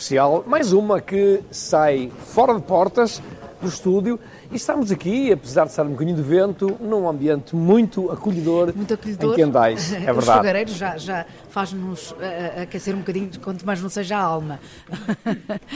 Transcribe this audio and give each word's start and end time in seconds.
especial, 0.00 0.42
mais 0.46 0.72
uma 0.72 0.98
que 0.98 1.42
sai 1.50 2.10
fora 2.28 2.54
de 2.54 2.62
portas 2.62 3.22
do 3.60 3.68
estúdio 3.68 4.18
e 4.50 4.56
estamos 4.56 4.90
aqui, 4.90 5.30
apesar 5.30 5.64
de 5.64 5.70
estar 5.70 5.84
um 5.84 5.90
bocadinho 5.90 6.16
de 6.16 6.22
vento, 6.22 6.74
num 6.80 7.06
ambiente 7.06 7.54
muito 7.54 8.10
acolhedor, 8.10 8.72
muito 8.74 8.94
acolhedor. 8.94 9.32
em 9.34 9.36
Quendais, 9.36 9.92
é 9.92 9.98
verdade. 9.98 10.18
Os 10.18 10.26
fogareiros 10.26 10.74
já, 10.74 10.96
já 10.96 11.26
faz-nos 11.50 12.12
uh, 12.12 12.16
aquecer 12.62 12.94
um 12.94 13.00
bocadinho, 13.00 13.30
quanto 13.42 13.66
mais 13.66 13.82
não 13.82 13.90
seja 13.90 14.16
a 14.16 14.22
alma. 14.22 14.58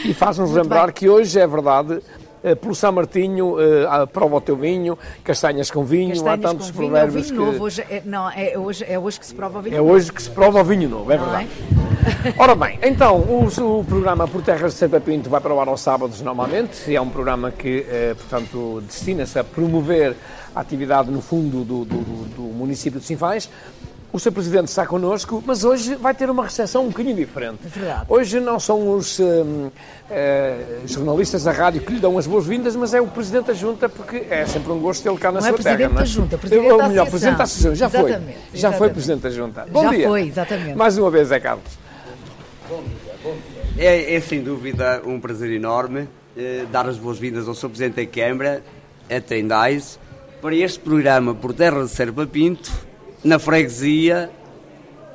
E 0.03 0.15
faz-nos 0.15 0.51
lembrar 0.53 0.87
bem. 0.87 0.95
que 0.95 1.09
hoje 1.09 1.39
é 1.39 1.47
verdade 1.47 1.99
eh, 1.99 2.03
pelo 2.61 2.75
São 2.75 2.93
Martinho, 2.93 3.55
uh, 3.55 4.07
prova 4.13 4.37
o 4.37 4.41
teu 4.41 4.57
vinho, 4.57 4.99
castanhas 5.23 5.71
com 5.71 5.85
vinho, 5.85 6.11
castanhas 6.11 6.45
há 6.45 6.49
tantos 6.49 6.71
com 6.71 6.79
vinho, 6.79 6.91
provérbios 6.91 7.27
é 7.27 7.33
vinho 7.33 7.47
novo, 7.47 7.65
hoje 7.65 7.81
é, 7.89 8.03
não, 8.05 8.31
é 8.31 8.59
hoje, 8.59 8.85
é 8.87 8.99
hoje 8.99 9.21
que 9.21 9.27
se 9.27 9.35
prova 9.35 9.59
o 9.59 9.63
vinho 9.63 9.75
É 9.75 9.79
novo. 9.79 9.93
hoje 9.93 10.13
que 10.13 10.23
se 10.23 10.31
prova 10.31 10.61
o 10.61 10.65
vinho 10.65 10.89
novo, 10.89 11.11
é 11.11 11.17
não 11.17 11.25
verdade. 11.25 11.49
É? 11.81 12.35
Ora 12.37 12.55
bem, 12.55 12.79
então, 12.83 13.17
o, 13.17 13.47
o, 13.47 13.85
programa 13.85 14.29
Por 14.29 14.43
Terras 14.43 14.73
de 14.73 14.79
Santa 14.79 15.01
Pinto 15.01 15.31
vai 15.31 15.41
para 15.41 15.55
o 15.55 15.61
ar 15.61 15.69
aos 15.69 15.81
sábados 15.81 16.21
normalmente, 16.21 16.95
é 16.95 17.01
um 17.01 17.09
programa 17.09 17.51
que, 17.51 17.87
eh, 17.89 18.15
portanto, 18.15 18.83
destina-se 18.87 19.39
a 19.39 19.45
promover 19.45 20.15
a 20.55 20.61
atividade 20.61 21.11
no 21.11 21.21
fundo 21.21 21.65
do, 21.65 21.85
do, 21.85 21.97
do, 21.97 22.25
do 22.37 22.43
município 22.43 23.01
de 23.01 23.07
Sinfãs. 23.07 23.49
O 24.15 24.19
Sr. 24.21 24.31
Presidente 24.31 24.69
está 24.69 24.87
connosco, 24.87 25.43
mas 25.45 25.65
hoje 25.65 25.97
vai 25.97 26.15
ter 26.15 26.31
uma 26.31 26.45
recepção 26.45 26.85
um 26.85 26.89
bocadinho 26.89 27.17
diferente. 27.17 27.59
É 27.67 27.69
verdade. 27.69 28.07
Hoje 28.09 28.39
não 28.39 28.61
são 28.61 28.95
os 28.95 29.19
uh, 29.19 29.25
uh, 29.25 29.73
jornalistas 30.87 31.43
da 31.43 31.51
rádio 31.51 31.81
que 31.81 31.95
lhe 31.95 31.99
dão 31.99 32.17
as 32.17 32.25
boas-vindas, 32.25 32.77
mas 32.77 32.95
é 32.95 33.01
o 33.01 33.09
Presidente 33.09 33.47
da 33.47 33.55
Junta, 33.55 33.89
porque 33.89 34.25
é 34.31 34.47
sempre 34.47 34.71
um 34.71 34.79
gosto 34.79 35.03
tê-lo 35.03 35.19
cá 35.19 35.33
na 35.33 35.41
não 35.41 35.49
sua 35.49 35.59
é 35.59 35.63
terra. 35.65 35.77
Presidente 35.77 35.99
da 35.99 36.05
Junta, 36.05 36.39
Presidente 36.39 36.65
Eu, 36.69 36.79
da 36.79 36.89
melhor, 36.89 37.11
Presidente 37.11 37.39
da 37.39 37.43
Associação. 37.43 37.75
Já 37.75 37.87
exatamente, 37.87 38.13
foi. 38.13 38.21
Exatamente. 38.21 38.61
Já 38.61 38.73
foi 38.73 38.91
Presidente 38.91 39.21
da 39.23 39.31
Junta. 39.31 39.67
Bom 39.69 39.83
Já 39.83 39.91
dia. 39.91 40.09
foi, 40.09 40.29
exatamente. 40.29 40.75
Mais 40.77 40.97
uma 40.97 41.11
vez, 41.11 41.33
é 41.33 41.41
Carlos. 41.41 41.79
Bom 42.69 42.83
dia, 42.85 43.15
bom 43.21 43.33
dia. 43.75 43.85
É, 43.85 44.15
é 44.15 44.21
sem 44.21 44.45
dúvida 44.45 45.03
um 45.05 45.19
prazer 45.19 45.51
enorme 45.51 46.09
eh, 46.37 46.67
dar 46.71 46.89
as 46.89 46.99
boas-vindas 46.99 47.49
ao 47.49 47.55
Sr. 47.55 47.69
Presidente 47.69 47.97
da 47.97 48.07
Câmara, 48.07 48.63
a 49.11 49.21
Tendais, 49.21 49.99
para 50.41 50.55
este 50.55 50.79
programa 50.79 51.35
por 51.35 51.53
Terra 51.53 51.83
de 51.83 51.89
Serpa 51.89 52.25
Pinto, 52.29 52.71
na 53.25 53.39
freguesia 53.39 54.31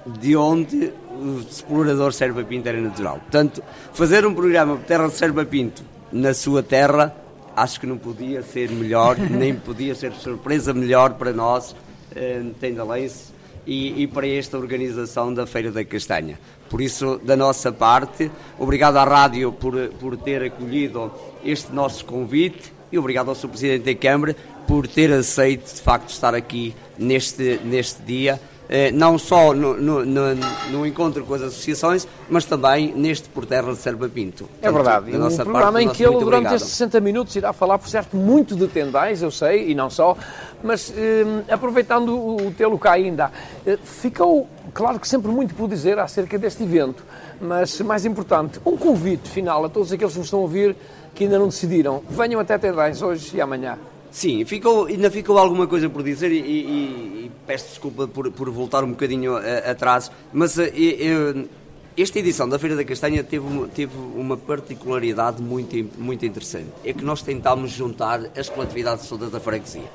de 0.05 0.35
onde 0.35 0.91
o 1.19 1.39
explorador 1.39 2.13
Serpa 2.13 2.43
Pinto 2.43 2.67
era 2.67 2.79
natural. 2.79 3.19
Portanto, 3.19 3.61
fazer 3.93 4.25
um 4.25 4.33
programa 4.33 4.75
por 4.75 4.85
terra 4.85 5.07
de 5.07 5.13
Serpa 5.13 5.45
Pinto 5.45 5.83
na 6.11 6.33
sua 6.33 6.63
terra, 6.63 7.15
acho 7.55 7.79
que 7.79 7.85
não 7.85 7.97
podia 7.97 8.41
ser 8.41 8.71
melhor, 8.71 9.17
nem 9.29 9.53
podia 9.53 9.93
ser 9.93 10.13
surpresa 10.13 10.73
melhor 10.73 11.13
para 11.13 11.31
nós, 11.31 11.75
eh, 12.15 12.41
tendalense, 12.59 13.31
e, 13.67 14.03
e 14.03 14.07
para 14.07 14.27
esta 14.27 14.57
organização 14.57 15.31
da 15.31 15.45
Feira 15.45 15.71
da 15.71 15.83
Castanha. 15.85 16.39
Por 16.69 16.81
isso, 16.81 17.19
da 17.23 17.35
nossa 17.35 17.71
parte, 17.71 18.31
obrigado 18.57 18.97
à 18.97 19.03
rádio 19.03 19.51
por, 19.51 19.75
por 19.99 20.17
ter 20.17 20.43
acolhido 20.43 21.11
este 21.45 21.71
nosso 21.71 22.03
convite 22.05 22.73
e 22.91 22.97
obrigado 22.97 23.29
ao 23.29 23.35
Sr. 23.35 23.49
Presidente 23.49 23.93
da 23.93 23.99
Câmara 23.99 24.35
por 24.67 24.87
ter 24.87 25.11
aceito, 25.11 25.73
de 25.73 25.81
facto, 25.81 26.09
estar 26.09 26.33
aqui 26.33 26.75
neste, 26.99 27.59
neste 27.63 28.01
dia 28.03 28.39
eh, 28.69 28.91
não 28.91 29.17
só 29.17 29.51
no, 29.51 29.75
no, 29.75 30.05
no, 30.05 30.35
no, 30.71 30.85
encontro 30.85 31.25
com 31.25 31.33
as 31.33 31.41
associações, 31.41 32.07
mas 32.29 32.45
também 32.45 32.93
neste 32.93 33.27
Por 33.27 33.43
Terra 33.47 33.71
de 33.71 33.79
Serba 33.79 34.07
Pinto. 34.07 34.47
É 34.61 34.71
verdade, 34.71 35.09
e 35.09 35.17
um 35.17 35.27
programa 35.27 35.71
parte, 35.71 35.85
em 35.85 35.89
que 35.89 36.03
ele, 36.03 36.11
durante 36.11 36.25
obrigado. 36.25 36.55
estes 36.55 36.71
60 36.73 36.99
minutos, 36.99 37.35
irá 37.35 37.51
falar, 37.51 37.79
por 37.79 37.89
certo, 37.89 38.15
muito 38.15 38.55
de 38.55 38.67
tendais, 38.67 39.23
eu 39.23 39.31
sei, 39.31 39.71
e 39.71 39.75
não 39.75 39.89
só, 39.89 40.15
mas 40.63 40.93
eh, 40.95 41.25
aproveitando 41.49 42.15
o 42.15 42.53
tê-lo 42.55 42.77
cá 42.77 42.91
ainda, 42.91 43.31
eh, 43.65 43.79
ficou, 43.83 44.47
claro 44.71 44.99
que 44.99 45.07
sempre 45.07 45.31
muito 45.31 45.55
por 45.55 45.67
dizer 45.67 45.97
acerca 45.97 46.37
deste 46.37 46.61
evento, 46.61 47.03
mas 47.41 47.81
mais 47.81 48.05
importante, 48.05 48.59
um 48.63 48.77
convite 48.77 49.31
final 49.31 49.65
a 49.65 49.69
todos 49.69 49.91
aqueles 49.91 50.13
que 50.13 50.19
nos 50.19 50.27
estão 50.27 50.41
a 50.41 50.43
ouvir 50.43 50.75
que 51.15 51.23
ainda 51.23 51.39
não 51.39 51.47
decidiram, 51.47 52.03
venham 52.07 52.39
até 52.39 52.55
tendais 52.59 53.01
hoje 53.01 53.35
e 53.35 53.41
amanhã. 53.41 53.79
Sim, 54.11 54.43
ficou, 54.43 54.87
ainda 54.87 55.11
ficou 55.11 55.37
alguma 55.37 55.67
coisa 55.67 55.87
por 55.89 56.01
dizer 56.01 56.31
e, 56.31 56.39
e, 56.39 57.25
e 57.25 57.31
peço 57.45 57.69
desculpa 57.69 58.07
por, 58.07 58.31
por, 58.31 58.49
voltar 58.49 58.83
um 58.83 58.89
bocadinho 58.89 59.37
a, 59.37 59.71
atrás, 59.71 60.11
mas 60.33 60.57
eu, 60.57 61.47
esta 61.95 62.17
edição 62.17 62.47
da 62.47 62.57
Feira 62.57 62.75
da 62.75 62.83
Castanha 62.83 63.23
teve 63.23 63.45
uma, 63.45 63.67
teve 63.67 63.95
uma 64.15 64.37
particularidade 64.37 65.41
muito, 65.41 65.75
muito 65.97 66.25
interessante. 66.25 66.69
É 66.83 66.93
que 66.93 67.03
nós 67.03 67.21
tentámos 67.21 67.71
juntar 67.71 68.21
as 68.37 68.49
coletividades 68.49 69.07
todas 69.07 69.29
da 69.29 69.39
freguesia. 69.39 69.89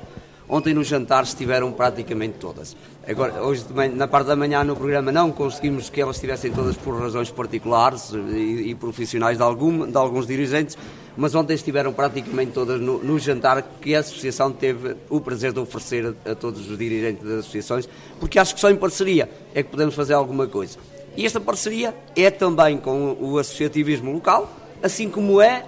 Ontem 0.47 0.73
no 0.73 0.83
jantar 0.83 1.23
estiveram 1.23 1.71
praticamente 1.71 2.35
todas. 2.39 2.75
Agora, 3.07 3.41
hoje 3.41 3.65
na 3.95 4.07
parte 4.07 4.27
da 4.27 4.35
manhã 4.35 4.63
no 4.63 4.75
programa 4.75 5.11
não 5.11 5.31
conseguimos 5.31 5.89
que 5.89 5.99
elas 5.99 6.17
estivessem 6.17 6.51
todas 6.51 6.75
por 6.75 6.99
razões 6.99 7.31
particulares 7.31 8.11
e, 8.13 8.69
e 8.69 8.75
profissionais 8.75 9.37
de, 9.37 9.43
algum, 9.43 9.89
de 9.89 9.97
alguns 9.97 10.27
dirigentes, 10.27 10.77
mas 11.17 11.33
ontem 11.33 11.53
estiveram 11.53 11.93
praticamente 11.93 12.51
todas 12.51 12.79
no, 12.79 13.03
no, 13.03 13.17
jantar 13.17 13.61
que 13.81 13.95
a 13.95 13.99
Associação 13.99 14.51
teve 14.51 14.95
o 15.09 15.19
prazer 15.19 15.51
de 15.51 15.59
oferecer 15.59 16.15
a, 16.25 16.31
a, 16.31 16.35
todos 16.35 16.69
os 16.69 16.77
dirigentes 16.77 17.23
das 17.23 17.39
associações, 17.39 17.89
porque 18.19 18.37
acho 18.37 18.53
que 18.53 18.61
só 18.61 18.69
em 18.69 18.75
parceria 18.75 19.29
é 19.53 19.63
que 19.63 19.69
podemos 19.69 19.95
fazer 19.95 20.13
alguma 20.13 20.47
coisa. 20.47 20.77
E 21.17 21.25
esta 21.25 21.39
parceria 21.39 21.95
é 22.15 22.29
também 22.29 22.77
com 22.77 23.17
o 23.19 23.39
associativismo 23.39 24.11
local, 24.11 24.51
assim 24.83 25.09
como 25.09 25.41
é 25.41 25.63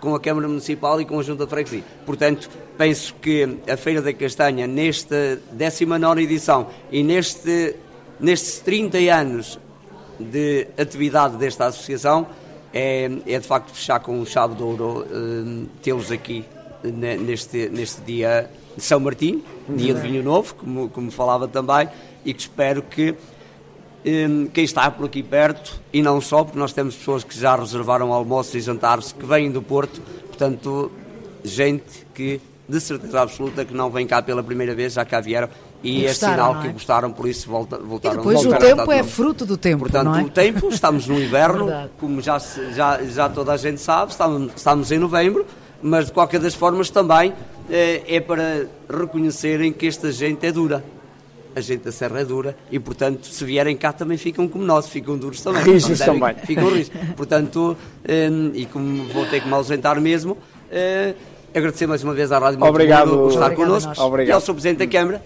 com 0.00 0.14
a 0.14 0.20
Câmara 0.20 0.46
Municipal 0.46 1.00
e 1.00 1.04
com 1.04 1.18
a 1.18 1.22
Junta 1.22 1.44
de 1.44 1.50
Freguesia. 1.50 1.82
Portanto, 2.04 2.50
penso 2.76 3.14
que 3.20 3.58
a 3.68 3.76
Feira 3.76 4.02
da 4.02 4.12
Castanha, 4.12 4.66
nesta 4.66 5.40
19 5.52 6.22
edição 6.22 6.68
e 6.90 7.02
neste, 7.02 7.76
nestes 8.20 8.58
30 8.60 8.98
anos 8.98 9.58
de 10.18 10.66
atividade 10.78 11.36
desta 11.36 11.66
associação, 11.66 12.26
é, 12.72 13.10
é 13.26 13.38
de 13.38 13.46
facto 13.46 13.70
fechar 13.70 14.00
com 14.00 14.18
um 14.18 14.26
chave 14.26 14.54
de 14.54 14.62
ouro 14.62 15.04
uh, 15.04 15.66
tê-los 15.82 16.10
aqui 16.10 16.44
neste, 16.84 17.68
neste 17.68 18.00
dia 18.02 18.50
de 18.76 18.82
São 18.82 19.00
Martim, 19.00 19.42
dia 19.68 19.94
de 19.94 20.00
Vinho 20.00 20.22
Novo, 20.22 20.54
como, 20.54 20.88
como 20.88 21.10
falava 21.10 21.48
também, 21.48 21.88
e 22.24 22.34
que 22.34 22.40
espero 22.40 22.82
que 22.82 23.14
quem 24.52 24.64
está 24.64 24.88
por 24.90 25.06
aqui 25.06 25.22
perto, 25.22 25.80
e 25.92 26.00
não 26.00 26.20
só, 26.20 26.44
porque 26.44 26.58
nós 26.58 26.72
temos 26.72 26.94
pessoas 26.94 27.24
que 27.24 27.38
já 27.38 27.56
reservaram 27.56 28.12
almoços 28.12 28.54
e 28.54 28.60
jantares 28.60 29.12
que 29.12 29.26
vêm 29.26 29.50
do 29.50 29.60
Porto, 29.60 30.00
portanto, 30.28 30.92
gente 31.42 32.06
que 32.14 32.40
de 32.68 32.80
certeza 32.80 33.20
absoluta 33.20 33.64
que 33.64 33.74
não 33.74 33.90
vem 33.90 34.06
cá 34.06 34.20
pela 34.20 34.42
primeira 34.42 34.74
vez, 34.74 34.94
já 34.94 35.04
cá 35.04 35.20
vieram 35.20 35.48
e, 35.82 36.00
e 36.00 36.06
é 36.06 36.14
sinal 36.14 36.58
é? 36.58 36.62
que 36.62 36.72
gostaram, 36.72 37.12
por 37.12 37.28
isso 37.28 37.48
volta, 37.48 37.78
voltaram. 37.78 38.16
E 38.16 38.18
depois 38.18 38.44
o 38.44 38.56
tempo 38.56 38.90
é 38.90 39.02
fruto 39.02 39.46
do 39.46 39.56
tempo, 39.56 39.80
Portanto, 39.80 40.04
não 40.06 40.16
é? 40.16 40.22
o 40.22 40.30
tempo, 40.30 40.68
estamos 40.68 41.06
no 41.06 41.20
inverno, 41.20 41.68
como 41.98 42.20
já, 42.20 42.38
já, 42.72 43.02
já 43.04 43.28
toda 43.28 43.52
a 43.52 43.56
gente 43.56 43.80
sabe, 43.80 44.10
estamos, 44.10 44.52
estamos 44.56 44.90
em 44.90 44.98
novembro, 44.98 45.46
mas 45.82 46.06
de 46.06 46.12
qualquer 46.12 46.40
das 46.40 46.54
formas 46.54 46.90
também 46.90 47.32
é, 47.70 48.16
é 48.16 48.20
para 48.20 48.66
reconhecerem 48.88 49.72
que 49.72 49.86
esta 49.86 50.10
gente 50.10 50.44
é 50.46 50.52
dura. 50.52 50.82
A 51.56 51.60
gente 51.62 51.84
da 51.84 51.90
Serra 51.90 52.20
é 52.20 52.24
dura 52.24 52.54
e, 52.70 52.78
portanto, 52.78 53.26
se 53.28 53.42
vierem 53.42 53.74
cá 53.74 53.90
também 53.90 54.18
ficam 54.18 54.46
como 54.46 54.62
nós, 54.62 54.88
ficam 54.90 55.16
duros 55.16 55.40
também. 55.40 55.62
Rijos 55.62 55.98
também. 55.98 56.34
Ficam 56.44 56.68
rijos. 56.68 56.92
Portanto, 57.16 57.74
eh, 58.06 58.28
e 58.52 58.66
como 58.66 59.04
vou 59.04 59.24
ter 59.24 59.40
que 59.40 59.48
me 59.48 59.54
ausentar 59.54 59.98
mesmo, 59.98 60.36
eh, 60.70 61.14
agradecer 61.54 61.86
mais 61.86 62.04
uma 62.04 62.12
vez 62.12 62.30
à 62.30 62.38
Rádio 62.38 62.62
Obrigado. 62.62 63.08
por 63.10 63.30
estar 63.30 63.54
connosco 63.54 63.90
Obrigado. 64.02 64.28
e 64.28 64.32
ao 64.34 64.40
Sr. 64.42 64.52
Presidente 64.52 64.78
da 64.80 64.86
Câmara. 64.86 65.22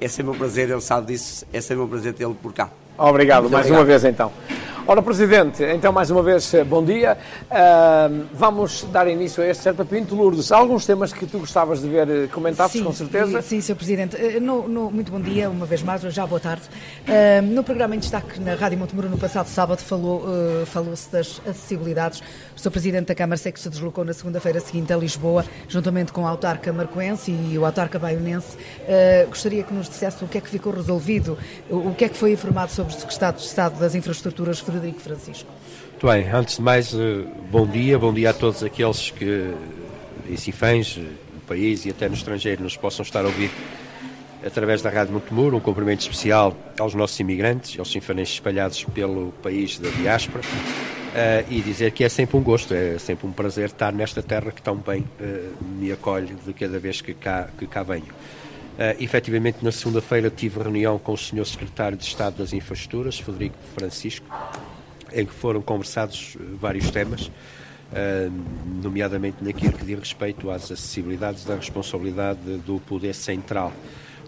É 0.00 0.08
sempre 0.08 0.32
um 0.32 0.38
prazer, 0.38 0.70
ele 0.70 0.80
sabe 0.80 1.08
disso, 1.08 1.44
é 1.52 1.60
sempre 1.60 1.82
um 1.84 1.88
prazer 1.88 2.14
tê-lo 2.14 2.34
por 2.34 2.54
cá. 2.54 2.70
Obrigado, 2.96 3.42
Muito 3.42 3.52
mais 3.52 3.66
obrigado. 3.66 3.80
uma 3.82 3.84
vez 3.86 4.04
então. 4.04 4.32
Ora, 4.90 5.02
Presidente, 5.02 5.62
então 5.64 5.92
mais 5.92 6.10
uma 6.10 6.22
vez, 6.22 6.50
bom 6.66 6.82
dia. 6.82 7.18
Uh, 7.50 8.24
vamos 8.32 8.86
dar 8.90 9.06
início 9.06 9.42
a 9.42 9.46
este 9.46 9.64
Serpa 9.64 9.84
Pinto. 9.84 10.14
Lourdes, 10.14 10.50
há 10.50 10.56
alguns 10.56 10.86
temas 10.86 11.12
que 11.12 11.26
tu 11.26 11.40
gostavas 11.40 11.82
de 11.82 11.88
ver 11.90 12.30
comentados, 12.30 12.72
sim, 12.72 12.82
com 12.82 12.90
certeza? 12.94 13.42
Sim, 13.42 13.60
Sr. 13.60 13.74
Presidente. 13.74 14.40
No, 14.40 14.66
no, 14.66 14.90
muito 14.90 15.12
bom 15.12 15.20
dia, 15.20 15.50
uma 15.50 15.66
vez 15.66 15.82
mais, 15.82 16.00
já 16.00 16.26
boa 16.26 16.40
tarde. 16.40 16.62
Uh, 17.06 17.42
no 17.42 17.62
programa 17.62 17.96
em 17.96 17.98
destaque 17.98 18.40
na 18.40 18.54
Rádio 18.54 18.78
Montemuro, 18.78 19.10
no 19.10 19.18
passado 19.18 19.46
sábado, 19.48 19.80
falou, 19.80 20.22
uh, 20.22 20.64
falou-se 20.64 21.12
das 21.12 21.38
acessibilidades. 21.46 22.22
O 22.56 22.58
Sr. 22.58 22.70
Presidente 22.70 23.08
da 23.08 23.14
Câmara 23.14 23.36
sei 23.36 23.52
que 23.52 23.60
se 23.60 23.68
deslocou 23.68 24.06
na 24.06 24.14
segunda-feira 24.14 24.58
seguinte 24.58 24.90
a 24.90 24.96
Lisboa, 24.96 25.44
juntamente 25.68 26.12
com 26.12 26.26
a 26.26 26.30
autarca 26.30 26.72
marcoense 26.72 27.30
e 27.30 27.58
o 27.58 27.66
autarca 27.66 27.98
baionense. 27.98 28.56
gostaria 29.28 29.62
que 29.64 29.74
nos 29.74 29.86
dissesse 29.86 30.24
o 30.24 30.26
que 30.26 30.38
é 30.38 30.40
que 30.40 30.48
ficou 30.48 30.72
resolvido, 30.72 31.36
o, 31.68 31.90
o 31.90 31.94
que 31.94 32.06
é 32.06 32.08
que 32.08 32.16
foi 32.16 32.32
informado 32.32 32.72
sobre 32.72 32.94
o 32.94 32.98
Secretário 32.98 33.38
de 33.38 33.44
Estado 33.44 33.78
das 33.78 33.94
Infraestruturas, 33.94 34.62
Frederico 34.78 35.00
Francisco. 35.00 35.50
Muito 35.90 36.06
bem, 36.06 36.28
antes 36.30 36.56
de 36.56 36.62
mais, 36.62 36.94
bom 37.50 37.66
dia, 37.66 37.98
bom 37.98 38.12
dia 38.12 38.30
a 38.30 38.32
todos 38.32 38.62
aqueles 38.62 39.10
que 39.10 39.52
em 40.30 40.36
Cifães, 40.36 40.96
no 40.96 41.40
país 41.46 41.84
e 41.84 41.90
até 41.90 42.08
no 42.08 42.14
estrangeiro 42.14 42.62
nos 42.62 42.76
possam 42.76 43.02
estar 43.02 43.24
a 43.24 43.26
ouvir 43.26 43.50
através 44.44 44.80
da 44.80 44.88
Rádio 44.88 45.14
Montemuro, 45.14 45.56
um 45.56 45.60
cumprimento 45.60 46.00
especial 46.02 46.56
aos 46.78 46.94
nossos 46.94 47.18
imigrantes, 47.18 47.76
aos 47.76 47.90
sinfanenses 47.90 48.34
espalhados 48.34 48.84
pelo 48.84 49.32
país 49.42 49.78
da 49.80 49.88
diáspora, 49.90 50.44
uh, 50.44 51.52
e 51.52 51.60
dizer 51.60 51.90
que 51.90 52.04
é 52.04 52.08
sempre 52.08 52.36
um 52.36 52.42
gosto, 52.42 52.72
é 52.72 52.98
sempre 52.98 53.26
um 53.26 53.32
prazer 53.32 53.66
estar 53.66 53.92
nesta 53.92 54.22
terra 54.22 54.52
que 54.52 54.62
tão 54.62 54.76
bem 54.76 55.00
uh, 55.00 55.64
me 55.64 55.90
acolhe 55.90 56.36
de 56.46 56.52
cada 56.52 56.78
vez 56.78 57.00
que 57.00 57.14
cá, 57.14 57.48
que 57.58 57.66
cá 57.66 57.82
venho. 57.82 58.06
Uh, 58.78 59.02
efetivamente, 59.02 59.58
na 59.60 59.72
segunda-feira 59.72 60.30
tive 60.30 60.62
reunião 60.62 61.00
com 61.00 61.12
o 61.12 61.18
Sr. 61.18 61.44
Secretário 61.44 61.98
de 61.98 62.04
Estado 62.04 62.36
das 62.38 62.52
Infraestruturas, 62.52 63.18
Frederico 63.18 63.56
Francisco, 63.74 64.24
em 65.12 65.26
que 65.26 65.32
foram 65.32 65.60
conversados 65.60 66.36
vários 66.60 66.88
temas, 66.90 67.28
nomeadamente 68.82 69.42
naquilo 69.42 69.72
que 69.72 69.84
diz 69.84 69.98
respeito 69.98 70.50
às 70.50 70.70
acessibilidades 70.70 71.44
da 71.44 71.56
responsabilidade 71.56 72.40
do 72.58 72.78
poder 72.80 73.14
central. 73.14 73.72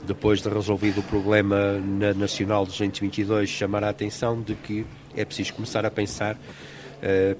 Depois 0.02 0.40
de 0.40 0.48
resolvido 0.48 1.00
o 1.00 1.02
problema 1.02 1.78
na 1.78 2.14
Nacional 2.14 2.64
222, 2.64 3.48
chamar 3.48 3.84
a 3.84 3.90
atenção 3.90 4.40
de 4.40 4.54
que 4.54 4.86
é 5.14 5.24
preciso 5.24 5.52
começar 5.54 5.84
a 5.84 5.90
pensar 5.90 6.34
uh, 6.34 6.38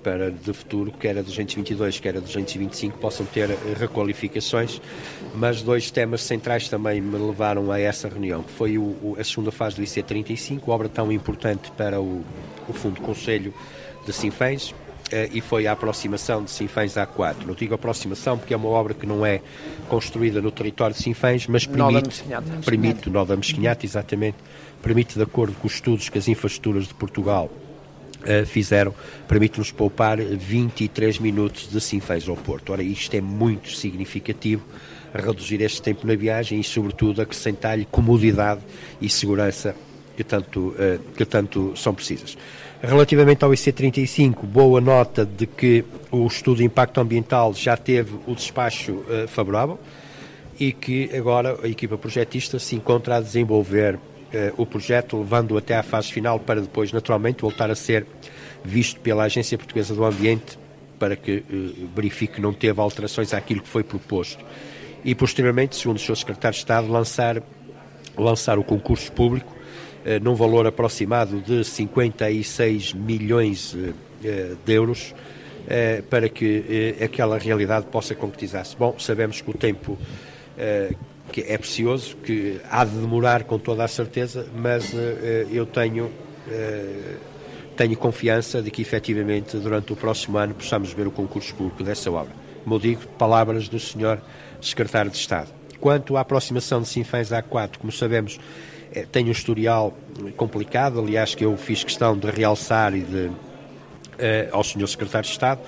para 0.03 0.31
de 0.31 0.53
futuro, 0.53 0.93
quer 0.93 1.19
a 1.19 1.23
222, 1.23 2.01
quer 2.01 2.17
a 2.17 2.21
225, 2.21 2.99
possam 2.99 3.27
ter 3.27 3.49
requalificações, 3.79 4.81
mas 5.35 5.62
dois 5.62 5.91
temas 5.91 6.23
centrais 6.23 6.69
também 6.69 7.01
me 7.01 7.19
levaram 7.19 7.71
a 7.71 7.79
essa 7.79 8.09
reunião, 8.09 8.43
que 8.43 8.53
foi 8.53 8.79
o, 8.79 8.83
o, 8.83 9.17
a 9.19 9.25
segunda 9.25 9.51
fase 9.51 9.77
do 9.77 9.83
IC35, 9.83 10.62
obra 10.69 10.89
tão 10.89 11.12
importante 11.12 11.71
para 11.73 12.01
o, 12.01 12.25
o 12.69 12.73
Fundo 12.73 13.01
Conselho 13.01 13.53
de 14.07 14.12
Sinfãs, 14.12 14.75
Uh, 15.11 15.27
e 15.33 15.41
foi 15.41 15.67
a 15.67 15.73
aproximação 15.73 16.45
de 16.45 16.53
Sinfãs 16.53 16.95
A4. 16.95 17.45
Não 17.45 17.53
digo 17.53 17.75
aproximação 17.75 18.39
porque 18.39 18.55
é 18.55 18.57
uma 18.57 18.69
obra 18.69 18.95
que 18.95 19.05
não 19.05 19.27
é 19.27 19.41
construída 19.89 20.41
no 20.41 20.53
território 20.53 20.95
de 20.95 21.03
Sinfãs, 21.03 21.49
mas 21.49 21.67
permite, 21.67 22.23
permite, 22.65 23.11
nó 23.11 23.25
da 23.25 23.37
Mesquinhata, 23.37 23.85
exatamente, 23.85 24.37
permite, 24.81 25.17
de 25.17 25.23
acordo 25.25 25.57
com 25.57 25.67
os 25.67 25.75
estudos 25.75 26.09
que 26.09 26.17
as 26.17 26.29
infraestruturas 26.29 26.87
de 26.87 26.95
Portugal 26.95 27.51
Uh, 28.21 28.45
fizeram, 28.45 28.95
permite-nos 29.27 29.73
poupar 29.73 30.19
23 30.19 31.19
minutos 31.19 31.71
de 31.71 31.81
Sinfãs 31.81 32.29
ao 32.29 32.37
Porto. 32.37 32.73
Ora, 32.73 32.83
isto 32.83 33.15
é 33.15 33.21
muito 33.21 33.71
significativo, 33.71 34.63
reduzir 35.15 35.63
este 35.63 35.81
tempo 35.81 36.07
na 36.07 36.15
viagem 36.15 36.61
e, 36.61 36.65
sobretudo, 36.65 37.23
acrescentar-lhe 37.23 37.87
comodidade 37.91 38.61
e 39.01 39.09
segurança 39.09 39.75
que 40.17 40.23
tanto, 40.23 40.69
uh, 40.69 40.99
que 41.17 41.25
tanto 41.25 41.73
são 41.77 41.95
precisas. 41.95 42.37
Relativamente 42.83 43.43
ao 43.45 43.51
IC35, 43.51 44.45
boa 44.45 44.81
nota 44.81 45.25
de 45.25 45.47
que 45.47 45.85
o 46.11 46.27
estudo 46.27 46.59
de 46.59 46.65
impacto 46.65 47.01
ambiental 47.01 47.55
já 47.55 47.77
teve 47.77 48.17
o 48.27 48.35
despacho 48.35 48.93
uh, 48.93 49.27
favorável 49.29 49.79
e 50.61 50.73
que 50.73 51.11
agora 51.17 51.59
a 51.63 51.69
equipa 51.69 51.97
projetista 51.97 52.59
se 52.59 52.77
encontra 52.77 53.17
a 53.17 53.21
desenvolver 53.21 53.95
eh, 53.95 54.10
o 54.56 54.65
projeto, 54.65 55.19
levando-o 55.19 55.59
até 55.59 55.77
à 55.77 55.82
fase 55.82 56.12
final 56.12 56.38
para 56.38 56.61
depois, 56.61 56.93
naturalmente, 56.93 57.43
voltar 57.43 57.71
a 57.71 57.75
ser 57.75 58.06
visto 58.65 59.00
pela 59.00 59.25
Agência 59.25 59.56
Portuguesa 59.56 59.94
do 59.94 60.05
Ambiente 60.05 60.59
para 60.99 61.17
que 61.17 61.38
eh, 61.38 61.43
verifique 61.97 62.35
que 62.35 62.41
não 62.41 62.53
teve 62.53 62.79
alterações 62.79 63.32
àquilo 63.32 63.62
que 63.62 63.69
foi 63.69 63.82
proposto. 63.82 64.44
E, 65.03 65.15
posteriormente, 65.15 65.75
segundo 65.75 65.97
o 65.97 66.00
Sr. 66.00 66.17
Secretário 66.17 66.55
de 66.55 66.59
Estado, 66.59 66.88
lançar, 66.88 67.43
lançar 68.17 68.59
o 68.59 68.62
concurso 68.62 69.11
público 69.12 69.56
eh, 70.05 70.21
num 70.21 70.35
valor 70.35 70.67
aproximado 70.67 71.41
de 71.41 71.65
56 71.65 72.93
milhões 72.93 73.75
de 74.65 74.73
euros 74.73 75.15
para 76.11 76.29
que 76.29 76.94
aquela 77.03 77.38
realidade 77.38 77.87
possa 77.87 78.15
concretizar-se. 78.15 78.76
Bom, 78.76 78.97
sabemos 78.99 79.41
que 79.41 79.50
o 79.50 79.55
tempo 79.55 79.97
que 81.31 81.41
é 81.43 81.56
precioso, 81.56 82.17
que 82.17 82.61
há 82.71 82.85
de 82.85 82.97
demorar 82.97 83.44
com 83.44 83.59
toda 83.59 83.85
a 83.85 83.88
certeza, 83.88 84.47
mas 84.55 84.93
uh, 84.93 84.97
eu 85.50 85.65
tenho, 85.65 86.06
uh, 86.06 87.17
tenho 87.77 87.97
confiança 87.97 88.61
de 88.61 88.71
que 88.71 88.82
efetivamente 88.82 89.56
durante 89.56 89.93
o 89.93 89.97
próximo 89.97 90.38
ano 90.38 90.55
possamos 90.55 90.93
ver 90.93 91.06
o 91.06 91.11
concurso 91.11 91.55
público 91.55 91.82
dessa 91.82 92.11
obra. 92.11 92.32
Como 92.62 92.75
eu 92.75 92.79
digo, 92.79 93.06
palavras 93.19 93.69
do 93.69 93.79
Sr. 93.79 94.19
Secretário 94.61 95.11
de 95.11 95.17
Estado. 95.17 95.49
Quanto 95.81 96.17
à 96.17 96.21
aproximação 96.21 96.82
de 96.82 96.88
Sinfãs 96.88 97.31
A4, 97.31 97.79
como 97.79 97.91
sabemos, 97.91 98.38
tem 99.11 99.25
um 99.26 99.31
historial 99.31 99.97
complicado, 100.37 101.00
aliás, 101.00 101.35
que 101.35 101.43
eu 101.43 101.56
fiz 101.56 101.83
questão 101.83 102.19
de 102.19 102.31
realçar 102.31 102.94
e 102.94 103.00
de, 103.00 103.31
ao 104.53 104.62
Sr. 104.62 104.87
Secretário 104.87 105.26
de 105.26 105.33
Estado, 105.33 105.61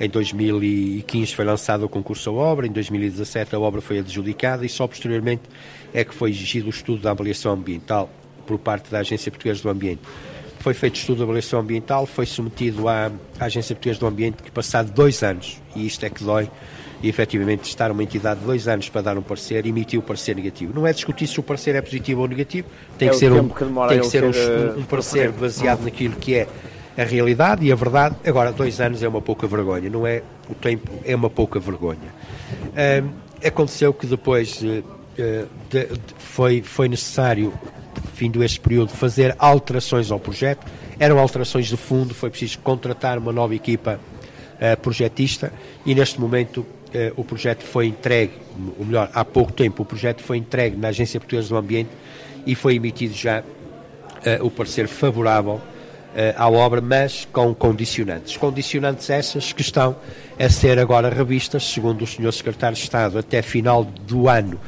em 0.00 0.08
2015 0.08 1.34
foi 1.34 1.44
lançado 1.44 1.84
o 1.84 1.88
concurso 1.88 2.30
à 2.30 2.32
obra, 2.32 2.66
em 2.66 2.72
2017 2.72 3.54
a 3.54 3.60
obra 3.60 3.82
foi 3.82 3.98
adjudicada 3.98 4.64
e 4.64 4.68
só 4.68 4.86
posteriormente 4.86 5.42
é 5.92 6.02
que 6.02 6.14
foi 6.14 6.30
exigido 6.30 6.68
o 6.68 6.70
estudo 6.70 7.02
da 7.02 7.10
avaliação 7.10 7.52
ambiental 7.52 8.08
por 8.46 8.58
parte 8.58 8.90
da 8.90 9.00
Agência 9.00 9.30
Portuguesa 9.30 9.62
do 9.62 9.68
Ambiente. 9.68 10.00
Foi 10.60 10.72
feito 10.72 10.96
estudo 10.96 11.18
de 11.18 11.22
avaliação 11.22 11.60
ambiental, 11.60 12.06
foi 12.06 12.24
submetido 12.24 12.88
à, 12.88 13.12
Agência 13.38 13.74
Portuguesa 13.74 14.00
do 14.00 14.06
Ambiente, 14.06 14.42
que 14.42 14.50
passado 14.50 14.90
dois 14.90 15.22
anos, 15.22 15.60
e 15.76 15.86
isto 15.86 16.04
é 16.04 16.10
que 16.10 16.24
dói, 16.24 16.50
e 17.02 17.08
efetivamente 17.08 17.64
estar 17.64 17.90
uma 17.90 18.02
entidade 18.02 18.40
de 18.40 18.46
dois 18.46 18.68
anos 18.68 18.88
para 18.88 19.02
dar 19.02 19.18
um 19.18 19.22
parecer, 19.22 19.64
emitiu 19.66 20.00
o 20.00 20.02
parecer 20.02 20.34
negativo. 20.34 20.72
Não 20.74 20.86
é 20.86 20.92
discutir 20.92 21.26
se 21.26 21.38
o 21.40 21.42
parecer 21.42 21.74
é 21.74 21.80
positivo 21.80 22.22
ou 22.22 22.28
negativo, 22.28 22.68
tem 22.98 23.08
é 23.08 23.10
que 23.10 23.16
ser, 23.18 23.32
um, 23.32 23.48
que 23.48 23.64
tem 23.88 24.00
que 24.00 24.06
ser 24.06 24.24
um, 24.24 24.28
um, 24.28 24.80
um 24.80 24.82
parecer 24.84 25.30
baseado 25.30 25.82
naquilo 25.82 26.16
que 26.16 26.34
é 26.34 26.48
a 26.96 27.04
realidade 27.04 27.64
e 27.64 27.72
a 27.72 27.74
verdade. 27.74 28.16
Agora, 28.24 28.52
dois 28.52 28.80
anos 28.80 29.02
é 29.02 29.08
uma 29.08 29.20
pouca 29.20 29.46
vergonha, 29.46 29.88
não 29.88 30.06
é? 30.06 30.22
O 30.48 30.54
tempo 30.54 30.90
é 31.04 31.14
uma 31.14 31.30
pouca 31.30 31.60
vergonha. 31.60 32.12
aconteceu 33.44 33.92
que 33.92 34.06
depois 34.06 34.60
uh, 34.62 34.82
de, 35.68 35.86
de, 35.86 36.00
foi, 36.18 36.62
foi 36.62 36.88
necessário, 36.88 37.52
fim 38.14 38.30
este 38.42 38.60
período, 38.60 38.90
fazer 38.90 39.34
alterações 39.38 40.10
ao 40.10 40.18
projeto. 40.18 40.66
Eram 40.98 41.18
alterações 41.18 41.66
de 41.66 41.76
fundo, 41.76 42.14
foi 42.14 42.30
preciso 42.30 42.58
contratar 42.58 43.18
uma 43.18 43.32
nova 43.32 43.54
equipa 43.54 43.98
uh, 44.54 44.80
projetista 44.80 45.52
e 45.86 45.94
neste 45.94 46.20
momento 46.20 46.58
uh, 46.58 46.66
o 47.16 47.24
projeto 47.24 47.62
foi 47.62 47.86
entregue, 47.86 48.34
ou 48.78 48.84
melhor, 48.84 49.10
há 49.14 49.24
pouco 49.24 49.52
tempo 49.52 49.82
o 49.82 49.86
projeto 49.86 50.22
foi 50.22 50.36
entregue 50.36 50.76
na 50.76 50.88
Agência 50.88 51.18
Portuguesa 51.18 51.48
do 51.48 51.56
Ambiente 51.56 51.90
e 52.46 52.54
foi 52.54 52.74
emitido 52.74 53.14
já 53.14 53.42
o 54.42 54.50
parecer 54.50 54.86
favorável 54.86 55.62
à 56.36 56.50
obra, 56.50 56.80
mas 56.80 57.26
com 57.32 57.54
condicionantes. 57.54 58.36
Condicionantes 58.36 59.08
essas 59.10 59.52
que 59.52 59.62
estão 59.62 59.96
a 60.38 60.48
ser 60.48 60.78
agora 60.78 61.08
revistas, 61.08 61.64
segundo 61.64 62.02
o 62.02 62.06
Sr. 62.06 62.32
Secretário 62.32 62.76
de 62.76 62.82
Estado, 62.82 63.18
até 63.18 63.42
final 63.42 63.84
do 63.84 64.28
ano. 64.28 64.58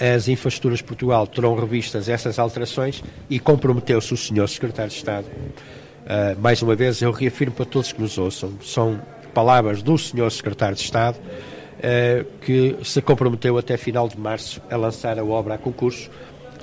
As 0.00 0.26
infraestruturas 0.26 0.78
de 0.78 0.84
Portugal 0.84 1.26
terão 1.26 1.54
revistas 1.54 2.08
essas 2.08 2.38
alterações 2.38 3.02
e 3.30 3.38
comprometeu-se 3.38 4.12
o 4.12 4.16
Sr. 4.16 4.48
Secretário 4.48 4.90
de 4.90 4.96
Estado. 4.96 5.26
Uh, 5.26 6.40
mais 6.40 6.60
uma 6.60 6.74
vez, 6.74 7.00
eu 7.00 7.12
reafirmo 7.12 7.54
para 7.54 7.64
todos 7.64 7.92
que 7.92 8.00
nos 8.00 8.18
ouçam, 8.18 8.52
são 8.60 9.00
palavras 9.32 9.82
do 9.82 9.96
Sr. 9.96 10.28
Secretário 10.30 10.74
de 10.74 10.82
Estado, 10.82 11.16
uh, 11.18 12.24
que 12.40 12.76
se 12.82 13.00
comprometeu 13.00 13.56
até 13.56 13.76
final 13.76 14.08
de 14.08 14.18
março 14.18 14.60
a 14.68 14.76
lançar 14.76 15.18
a 15.18 15.24
obra 15.24 15.54
a 15.54 15.58
concurso, 15.58 16.10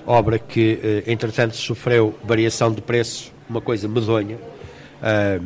obra 0.06 0.38
que, 0.38 1.04
uh, 1.08 1.10
entretanto, 1.10 1.56
sofreu 1.56 2.14
variação 2.26 2.74
de 2.74 2.82
preço 2.82 3.32
uma 3.50 3.62
coisa 3.62 3.88
medonha, 3.88 4.38
uh, 4.38 5.46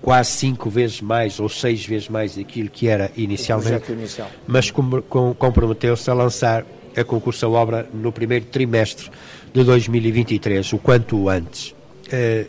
quase 0.00 0.30
cinco 0.30 0.70
vezes 0.70 1.00
mais 1.00 1.40
ou 1.40 1.48
seis 1.48 1.84
vezes 1.84 2.08
mais 2.08 2.36
daquilo 2.36 2.68
que 2.68 2.88
era 2.88 3.10
inicialmente, 3.16 3.90
inicial. 3.90 4.30
mas 4.46 4.70
com, 4.70 5.02
com, 5.02 5.34
comprometeu-se 5.34 6.08
a 6.10 6.14
lançar 6.14 6.64
a 6.96 7.04
concurso 7.04 7.46
a 7.46 7.48
obra 7.48 7.88
no 7.92 8.12
primeiro 8.12 8.46
trimestre 8.46 9.10
de 9.52 9.64
2023, 9.64 10.72
o 10.72 10.78
quanto 10.78 11.28
antes. 11.28 11.70
Uh, 12.12 12.46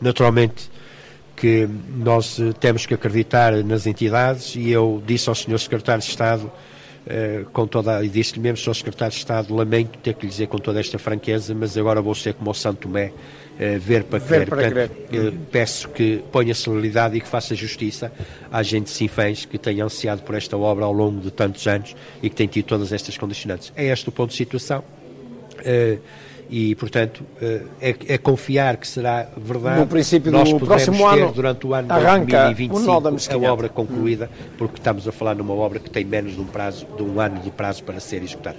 naturalmente 0.00 0.70
que 1.36 1.68
nós 1.96 2.38
temos 2.60 2.86
que 2.86 2.94
acreditar 2.94 3.52
nas 3.64 3.86
entidades 3.86 4.54
e 4.54 4.70
eu 4.70 5.02
disse 5.04 5.28
ao 5.28 5.34
Sr. 5.34 5.58
Secretário 5.58 6.02
de 6.02 6.08
Estado 6.08 6.50
Uh, 7.02 7.44
com 7.46 7.66
toda, 7.66 8.04
e 8.04 8.08
disse-lhe 8.08 8.38
mesmo, 8.38 8.58
Sr. 8.58 8.76
Secretário 8.76 9.10
de 9.10 9.18
Estado, 9.18 9.52
lamento 9.52 9.98
ter 9.98 10.14
que 10.14 10.24
lhe 10.24 10.30
dizer 10.30 10.46
com 10.46 10.56
toda 10.56 10.78
esta 10.78 11.00
franqueza, 11.00 11.52
mas 11.52 11.76
agora 11.76 12.00
vou 12.00 12.14
ser 12.14 12.32
como 12.32 12.52
o 12.52 12.54
Santo 12.54 12.82
Tomé, 12.82 13.12
uh, 13.54 13.78
ver 13.78 14.04
para 14.04 14.18
ver 14.18 14.48
Para 14.48 14.62
Portanto, 14.62 14.92
uh, 15.12 15.32
peço 15.50 15.88
que 15.88 16.22
ponha 16.30 16.54
celeridade 16.54 17.16
e 17.16 17.20
que 17.20 17.28
faça 17.28 17.54
justiça 17.54 18.12
à 18.50 18.62
gente 18.62 18.84
de 18.84 18.90
Sinfãs 18.90 19.44
que 19.44 19.58
tem 19.58 19.80
ansiado 19.80 20.22
por 20.22 20.34
esta 20.34 20.56
obra 20.56 20.84
ao 20.84 20.92
longo 20.92 21.20
de 21.20 21.30
tantos 21.30 21.66
anos 21.66 21.94
e 22.22 22.28
que 22.28 22.36
tem 22.36 22.46
tido 22.46 22.66
todas 22.66 22.92
estas 22.92 23.16
condicionantes. 23.16 23.72
É 23.76 23.86
este 23.86 24.08
o 24.08 24.12
ponto 24.12 24.30
de 24.30 24.36
situação. 24.36 24.82
Uh, 25.58 25.98
e, 26.52 26.74
portanto, 26.74 27.24
eh, 27.40 27.62
é, 27.80 27.96
é, 28.08 28.18
confiar 28.18 28.76
que 28.76 28.86
será 28.86 29.26
verdade. 29.34 29.80
No 29.80 29.86
princípio 29.86 30.30
Nós 30.30 30.52
do 30.52 30.60
próximo 30.60 31.06
ano, 31.06 31.32
durante 31.32 31.66
o 31.66 31.72
ano 31.72 31.88
de 31.88 31.94
2025 32.30 33.46
a 33.46 33.50
obra 33.50 33.70
concluída, 33.70 34.30
porque 34.58 34.76
estamos 34.76 35.08
a 35.08 35.12
falar 35.12 35.34
numa 35.34 35.54
obra 35.54 35.78
que 35.78 35.88
tem 35.88 36.04
menos 36.04 36.34
de 36.34 36.40
um, 36.42 36.44
prazo, 36.44 36.86
de 36.94 37.02
um 37.02 37.18
ano 37.18 37.40
de 37.40 37.50
prazo 37.50 37.82
para 37.84 37.98
ser 38.00 38.22
executada. 38.22 38.58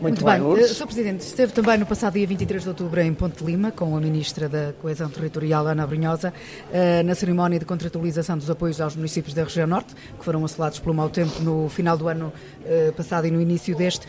Muito, 0.00 0.22
Muito 0.22 0.24
bem. 0.24 0.40
bem. 0.40 0.64
Uh, 0.64 0.68
Sr. 0.68 0.86
Presidente, 0.86 1.20
esteve 1.20 1.52
também 1.52 1.78
no 1.78 1.86
passado 1.86 2.14
dia 2.14 2.26
23 2.26 2.62
de 2.62 2.68
outubro 2.68 3.00
em 3.00 3.12
Ponte 3.12 3.38
de 3.38 3.44
Lima 3.44 3.70
com 3.70 3.96
a 3.96 4.00
Ministra 4.00 4.48
da 4.48 4.72
Coesão 4.80 5.08
Territorial, 5.08 5.66
Ana 5.66 5.86
Brunhosa, 5.86 6.32
uh, 6.32 7.02
na 7.04 7.14
cerimónia 7.14 7.58
de 7.58 7.64
contratualização 7.64 8.38
dos 8.38 8.48
apoios 8.48 8.80
aos 8.80 8.94
municípios 8.94 9.34
da 9.34 9.44
região 9.44 9.66
norte, 9.66 9.94
que 10.18 10.24
foram 10.24 10.44
assolados 10.44 10.78
pelo 10.78 10.94
mau 10.94 11.08
tempo 11.08 11.42
no 11.42 11.68
final 11.68 11.96
do 11.96 12.08
ano 12.08 12.32
uh, 12.64 12.92
passado 12.92 13.26
e 13.26 13.30
no 13.30 13.40
início 13.40 13.76
deste. 13.76 14.06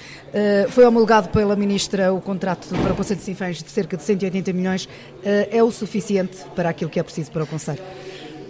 foi 0.69 0.85
homologado 0.85 1.29
pela 1.29 1.55
Ministra 1.55 2.13
o 2.13 2.21
contrato 2.21 2.67
para 2.67 2.93
o 2.93 2.95
Conselho 2.95 3.19
de 3.19 3.25
Sinfãs 3.25 3.61
de 3.61 3.69
cerca 3.69 3.97
de 3.97 4.03
180 4.03 4.53
milhões. 4.53 4.87
é 5.23 5.63
o 5.63 5.71
suficiente 5.71 6.37
para 6.55 6.69
aquilo 6.69 6.89
que 6.89 6.99
é 6.99 7.03
preciso 7.03 7.31
para 7.31 7.43
o 7.43 7.47
Conselho? 7.47 7.81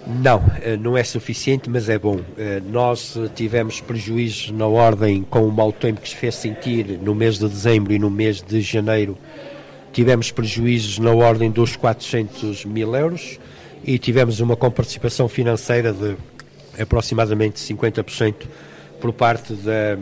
Não, 0.07 0.43
eh, 0.61 0.77
não 0.77 0.97
é 0.97 1.03
suficiente, 1.03 1.69
mas 1.69 1.89
é 1.89 1.99
bom. 1.99 2.19
Eh, 2.37 2.61
nós 2.65 3.17
tivemos 3.35 3.81
prejuízos 3.81 4.51
na 4.51 4.65
ordem 4.65 5.23
com 5.29 5.47
o 5.47 5.51
mau 5.51 5.71
tempo 5.71 6.01
que 6.01 6.09
se 6.09 6.15
fez 6.15 6.35
sentir 6.35 6.99
no 7.01 7.13
mês 7.13 7.37
de 7.37 7.47
dezembro 7.47 7.93
e 7.93 7.99
no 7.99 8.09
mês 8.09 8.41
de 8.41 8.61
janeiro. 8.61 9.17
Tivemos 9.91 10.31
prejuízos 10.31 10.99
na 10.99 11.11
ordem 11.11 11.51
dos 11.51 11.75
400 11.75 12.65
mil 12.65 12.95
euros 12.95 13.39
e 13.83 13.97
tivemos 13.97 14.39
uma 14.39 14.55
comparticipação 14.55 15.27
financeira 15.27 15.93
de 15.93 16.15
aproximadamente 16.79 17.59
50% 17.59 18.47
por 18.99 19.13
parte 19.13 19.53
da, 19.53 19.97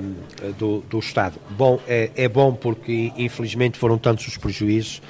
do, 0.58 0.80
do, 0.90 1.00
Estado. 1.00 1.36
Bom, 1.52 1.80
é, 1.88 2.10
é, 2.16 2.28
bom 2.28 2.54
porque 2.54 3.12
infelizmente 3.18 3.78
foram 3.78 3.98
tantos 3.98 4.28
os 4.28 4.38
prejuízos 4.38 5.02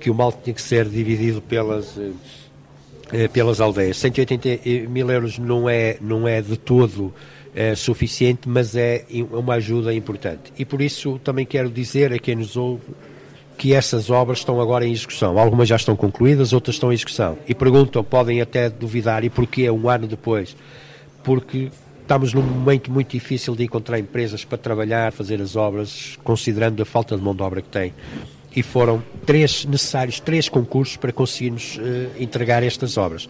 que 0.00 0.10
o 0.10 0.14
mal 0.14 0.32
tinha 0.32 0.54
que 0.54 0.62
ser 0.62 0.86
dividido 0.88 1.40
pelas, 1.42 1.96
eh, 1.98 2.10
pelas 3.32 3.60
aldeias. 3.60 3.96
180 3.98 4.88
mil 4.88 5.10
euros 5.10 5.38
não 5.38 5.68
é, 5.68 5.96
não 6.00 6.26
é 6.26 6.40
de 6.40 6.56
todo 6.56 7.14
é, 7.54 7.74
suficiente, 7.74 8.48
mas 8.48 8.76
é 8.76 9.04
uma 9.30 9.54
ajuda 9.54 9.94
importante. 9.94 10.52
E 10.58 10.64
por 10.64 10.82
isso 10.82 11.18
também 11.24 11.46
quero 11.46 11.70
dizer 11.70 12.12
a 12.12 12.18
quem 12.18 12.36
nos 12.36 12.56
ouve 12.56 12.82
que 13.56 13.72
essas 13.72 14.10
obras 14.10 14.38
estão 14.38 14.60
agora 14.60 14.86
em 14.86 14.92
execução. 14.92 15.38
Algumas 15.38 15.66
já 15.66 15.76
estão 15.76 15.96
concluídas, 15.96 16.52
outras 16.52 16.76
estão 16.76 16.92
em 16.92 16.94
execução. 16.94 17.38
E 17.48 17.54
perguntam, 17.54 18.04
podem 18.04 18.42
até 18.42 18.68
duvidar, 18.68 19.24
e 19.24 19.30
porquê 19.30 19.70
um 19.70 19.88
ano 19.88 20.06
depois? 20.06 20.54
Porque 21.24 21.70
estamos 22.02 22.34
num 22.34 22.42
momento 22.42 22.92
muito 22.92 23.10
difícil 23.10 23.56
de 23.56 23.64
encontrar 23.64 23.98
empresas 23.98 24.44
para 24.44 24.58
trabalhar, 24.58 25.10
fazer 25.12 25.40
as 25.40 25.56
obras, 25.56 26.18
considerando 26.22 26.82
a 26.82 26.84
falta 26.84 27.16
de 27.16 27.22
mão 27.22 27.34
de 27.34 27.42
obra 27.42 27.62
que 27.62 27.68
tem. 27.68 27.94
E 28.56 28.62
foram 28.62 29.02
três 29.26 29.66
necessários, 29.66 30.18
três 30.18 30.48
concursos 30.48 30.96
para 30.96 31.12
conseguirmos 31.12 31.76
uh, 31.76 32.10
entregar 32.18 32.62
estas 32.62 32.96
obras. 32.96 33.28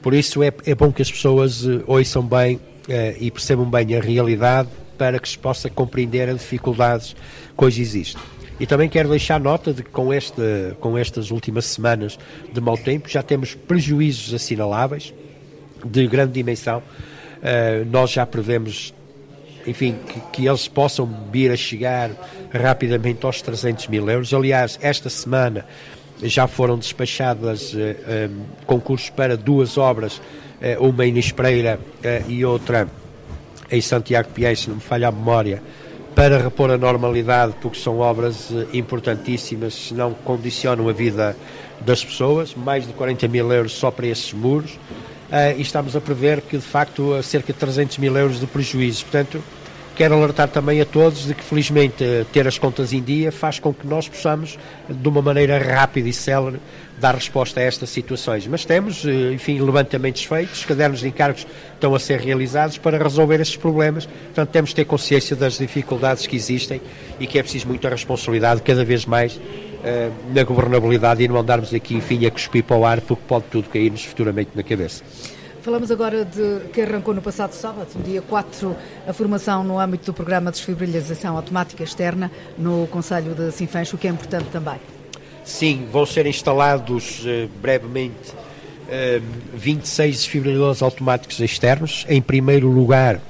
Por 0.00 0.14
isso 0.14 0.42
é, 0.42 0.52
é 0.64 0.74
bom 0.74 0.92
que 0.92 1.02
as 1.02 1.10
pessoas 1.10 1.64
uh, 1.64 1.82
ouçam 1.86 2.22
bem 2.22 2.56
uh, 2.56 2.60
e 3.18 3.30
percebam 3.30 3.68
bem 3.68 3.96
a 3.96 4.00
realidade 4.00 4.68
para 4.96 5.18
que 5.18 5.28
se 5.28 5.36
possa 5.36 5.68
compreender 5.68 6.28
as 6.28 6.38
dificuldades 6.38 7.16
que 7.56 7.64
hoje 7.64 7.82
existem. 7.82 8.22
E 8.60 8.66
também 8.66 8.88
quero 8.88 9.08
deixar 9.08 9.38
nota 9.38 9.72
de 9.72 9.82
que 9.84 9.90
com, 9.90 10.12
este, 10.12 10.42
com 10.80 10.98
estas 10.98 11.30
últimas 11.30 11.64
semanas 11.66 12.18
de 12.52 12.60
mau 12.60 12.76
tempo 12.76 13.08
já 13.08 13.22
temos 13.22 13.54
prejuízos 13.54 14.34
assinaláveis 14.34 15.14
de 15.84 16.06
grande 16.08 16.32
dimensão. 16.32 16.78
Uh, 17.38 17.84
nós 17.88 18.10
já 18.10 18.26
prevemos, 18.26 18.92
enfim, 19.68 19.96
que, 20.06 20.20
que, 20.32 20.46
eles 20.48 20.66
possam 20.66 21.08
vir 21.30 21.50
a 21.50 21.56
chegar 21.56 22.10
rapidamente 22.52 23.24
aos 23.24 23.42
300 23.42 23.88
mil 23.88 24.08
euros. 24.08 24.32
Aliás, 24.32 24.78
esta 24.82 25.10
semana 25.10 25.66
já 26.22 26.46
foram 26.46 26.76
despachadas 26.78 27.74
eh, 27.76 28.28
um, 28.28 28.44
concursos 28.66 29.10
para 29.10 29.36
duas 29.36 29.78
obras, 29.78 30.20
uh, 30.60 30.84
uma 30.84 31.06
em 31.06 31.16
Espreira 31.16 31.78
e 32.26 32.44
outra 32.44 32.88
em 33.70 33.80
Santiago 33.80 34.28
Piés, 34.30 34.60
se 34.60 34.68
não 34.68 34.76
me 34.76 34.82
falha 34.82 35.08
a 35.08 35.12
memória, 35.12 35.62
para 36.14 36.38
repor 36.38 36.70
a 36.70 36.78
normalidade, 36.78 37.54
porque 37.60 37.78
são 37.78 38.00
obras 38.00 38.48
eh, 38.50 38.66
importantíssimas, 38.72 39.74
se 39.74 39.94
não 39.94 40.12
condicionam 40.12 40.88
a 40.88 40.92
vida 40.92 41.36
das 41.80 42.04
pessoas, 42.04 42.54
mais 42.56 42.86
de 42.86 42.92
40 42.92 43.28
mil 43.28 43.52
euros 43.52 43.72
só 43.72 43.90
para 43.90 44.06
esses 44.06 44.32
muros, 44.32 44.72
uh, 44.72 45.56
e 45.56 45.62
estamos 45.62 45.94
a 45.94 46.00
prever 46.00 46.40
que, 46.40 46.56
de 46.56 46.64
facto, 46.64 47.22
cerca 47.22 47.52
de 47.52 47.58
300 47.60 47.98
mil 47.98 48.16
euros 48.16 48.40
de 48.40 48.46
prejuízo. 48.48 49.04
Portanto, 49.04 49.40
quero 49.98 50.14
alertar 50.14 50.46
também 50.46 50.80
a 50.80 50.84
todos 50.84 51.26
de 51.26 51.34
que, 51.34 51.42
felizmente, 51.42 52.04
ter 52.32 52.46
as 52.46 52.56
contas 52.56 52.92
em 52.92 53.02
dia 53.02 53.32
faz 53.32 53.58
com 53.58 53.74
que 53.74 53.84
nós 53.84 54.08
possamos, 54.08 54.56
de 54.88 55.08
uma 55.08 55.20
maneira 55.20 55.58
rápida 55.58 56.08
e 56.08 56.12
célere, 56.12 56.60
dar 57.00 57.16
resposta 57.16 57.58
a 57.58 57.64
estas 57.64 57.90
situações. 57.90 58.46
Mas 58.46 58.64
temos, 58.64 59.04
eh, 59.04 59.32
enfim, 59.32 59.60
levantamentos 59.60 60.22
feitos, 60.22 60.64
cadernos 60.64 61.00
de 61.00 61.08
encargos 61.08 61.44
estão 61.74 61.96
a 61.96 61.98
ser 61.98 62.20
realizados 62.20 62.78
para 62.78 62.96
resolver 62.96 63.40
estes 63.40 63.56
problemas. 63.56 64.06
Portanto, 64.06 64.50
temos 64.50 64.70
de 64.70 64.76
ter 64.76 64.84
consciência 64.84 65.34
das 65.34 65.58
dificuldades 65.58 66.28
que 66.28 66.36
existem 66.36 66.80
e 67.18 67.26
que 67.26 67.36
é 67.36 67.42
preciso 67.42 67.66
muita 67.66 67.88
responsabilidade, 67.88 68.62
cada 68.62 68.84
vez 68.84 69.04
mais, 69.04 69.34
uh, 69.34 70.12
na 70.32 70.44
governabilidade 70.44 71.24
e 71.24 71.26
não 71.26 71.38
andarmos 71.38 71.74
aqui, 71.74 71.96
enfim, 71.96 72.24
a 72.24 72.30
cuspir 72.30 72.62
para 72.62 72.76
o 72.76 72.86
ar, 72.86 73.00
porque 73.00 73.24
pode 73.26 73.46
tudo 73.50 73.68
cair-nos 73.68 74.04
futuramente 74.04 74.50
na 74.54 74.62
cabeça. 74.62 75.02
Falamos 75.68 75.90
agora 75.90 76.24
de 76.24 76.60
que 76.72 76.80
arrancou 76.80 77.12
no 77.12 77.20
passado 77.20 77.52
sábado, 77.52 77.88
dia 78.02 78.22
4, 78.22 78.74
a 79.06 79.12
formação 79.12 79.62
no 79.62 79.78
âmbito 79.78 80.06
do 80.06 80.14
programa 80.14 80.50
de 80.50 80.56
desfibrilização 80.56 81.36
automática 81.36 81.84
externa 81.84 82.30
no 82.56 82.86
Conselho 82.86 83.34
de 83.34 83.52
Sinfãs, 83.52 83.92
o 83.92 83.98
que 83.98 84.08
é 84.08 84.10
importante 84.10 84.46
também. 84.50 84.76
Sim, 85.44 85.86
vão 85.92 86.06
ser 86.06 86.24
instalados 86.24 87.22
uh, 87.26 87.50
brevemente 87.60 88.30
uh, 88.30 89.22
26 89.52 90.16
desfibriladores 90.16 90.80
automáticos 90.80 91.38
externos. 91.38 92.06
Em 92.08 92.22
primeiro 92.22 92.68
lugar, 92.68 93.20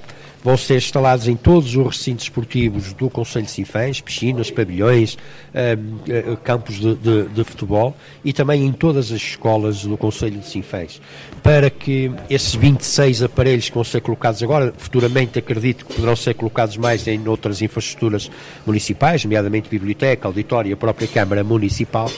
vão 0.42 0.56
ser 0.56 0.76
instalados 0.76 1.26
em 1.28 1.36
todos 1.36 1.74
os 1.74 1.86
recintos 1.86 2.24
esportivos 2.24 2.92
do 2.92 3.10
Conselho 3.10 3.44
de 3.44 3.50
Sinfãs, 3.50 4.00
piscinas, 4.00 4.50
pavilhões, 4.50 5.14
uh, 5.14 6.36
campos 6.38 6.76
de, 6.76 6.94
de, 6.94 7.28
de, 7.28 7.44
futebol 7.44 7.96
e 8.24 8.32
também 8.32 8.64
em 8.64 8.72
todas 8.72 9.06
as 9.10 9.20
escolas 9.20 9.84
do 9.84 9.96
Conselho 9.96 10.38
de 10.38 10.46
Sinfãs, 10.46 11.00
para 11.42 11.70
que 11.70 12.12
esses 12.30 12.54
26 12.54 13.22
aparelhos 13.22 13.68
que 13.68 13.74
vão 13.74 13.84
ser 13.84 14.00
colocados 14.00 14.42
agora, 14.42 14.72
futuramente 14.76 15.38
acredito 15.38 15.84
que 15.84 15.94
poderão 15.94 16.16
ser 16.16 16.34
colocados 16.34 16.76
mais 16.76 17.06
em 17.06 17.26
outras 17.26 17.60
infraestruturas 17.60 18.30
municipais, 18.66 19.24
nomeadamente 19.24 19.68
biblioteca, 19.68 20.28
auditório 20.28 20.70
e 20.70 20.72
a 20.72 20.76
própria 20.76 21.08
Câmara 21.08 21.42
Municipal, 21.42 22.10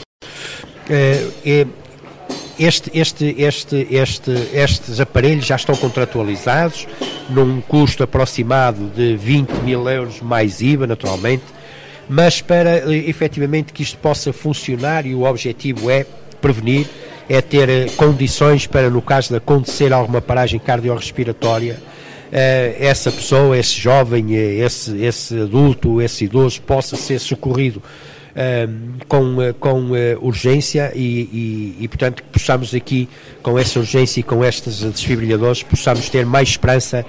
é, 0.89 1.67
este, 2.61 2.91
este, 2.93 3.35
este, 3.39 3.87
este, 3.91 4.31
estes 4.53 5.01
aparelhos 5.01 5.47
já 5.47 5.57
estão 5.57 5.75
contratualizados 5.75 6.87
num 7.31 7.61
custo 7.63 8.03
aproximado 8.03 8.91
de 8.95 9.17
20 9.17 9.51
mil 9.65 9.89
euros 9.89 10.21
mais 10.21 10.61
IVA, 10.61 10.87
naturalmente, 10.87 11.45
mas 12.07 12.43
para 12.43 12.93
eh, 12.93 13.09
efetivamente 13.09 13.73
que 13.73 13.83
isto 13.83 13.97
possa 13.97 14.31
funcionar 14.31 15.07
e 15.07 15.15
o 15.15 15.23
objetivo 15.23 15.91
é 15.91 16.05
prevenir, 16.39 16.87
é 17.31 17.41
ter 17.41 17.69
eh, 17.71 17.87
condições 17.97 18.67
para, 18.67 18.91
no 18.91 19.01
caso 19.01 19.31
de 19.31 19.37
acontecer 19.37 19.91
alguma 19.91 20.21
paragem 20.21 20.61
cardiorrespiratória, 20.61 21.79
eh, 22.31 22.77
essa 22.79 23.11
pessoa, 23.11 23.57
esse 23.57 23.81
jovem, 23.81 24.35
esse, 24.35 25.03
esse 25.03 25.41
adulto, 25.41 26.03
esse 26.03 26.27
idoso 26.27 26.61
possa 26.61 26.95
ser 26.95 27.19
socorrido 27.19 27.83
com, 29.09 29.43
eh, 29.43 29.53
com 29.53 29.95
eh, 29.97 30.17
urgência 30.21 30.93
e, 30.95 31.01
e, 31.01 31.77
e, 31.81 31.89
portanto, 31.89 32.23
que 32.23 32.29
possamos 32.29 32.75
aqui, 32.75 33.09
com 33.43 33.59
essa 33.59 33.79
urgência 33.79 34.21
e 34.21 34.23
com 34.23 34.45
estes 34.45 34.83
desfibrilhadores, 34.83 35.63
possamos 35.63 36.09
ter 36.09 36.25
mais 36.25 36.49
esperança 36.49 37.05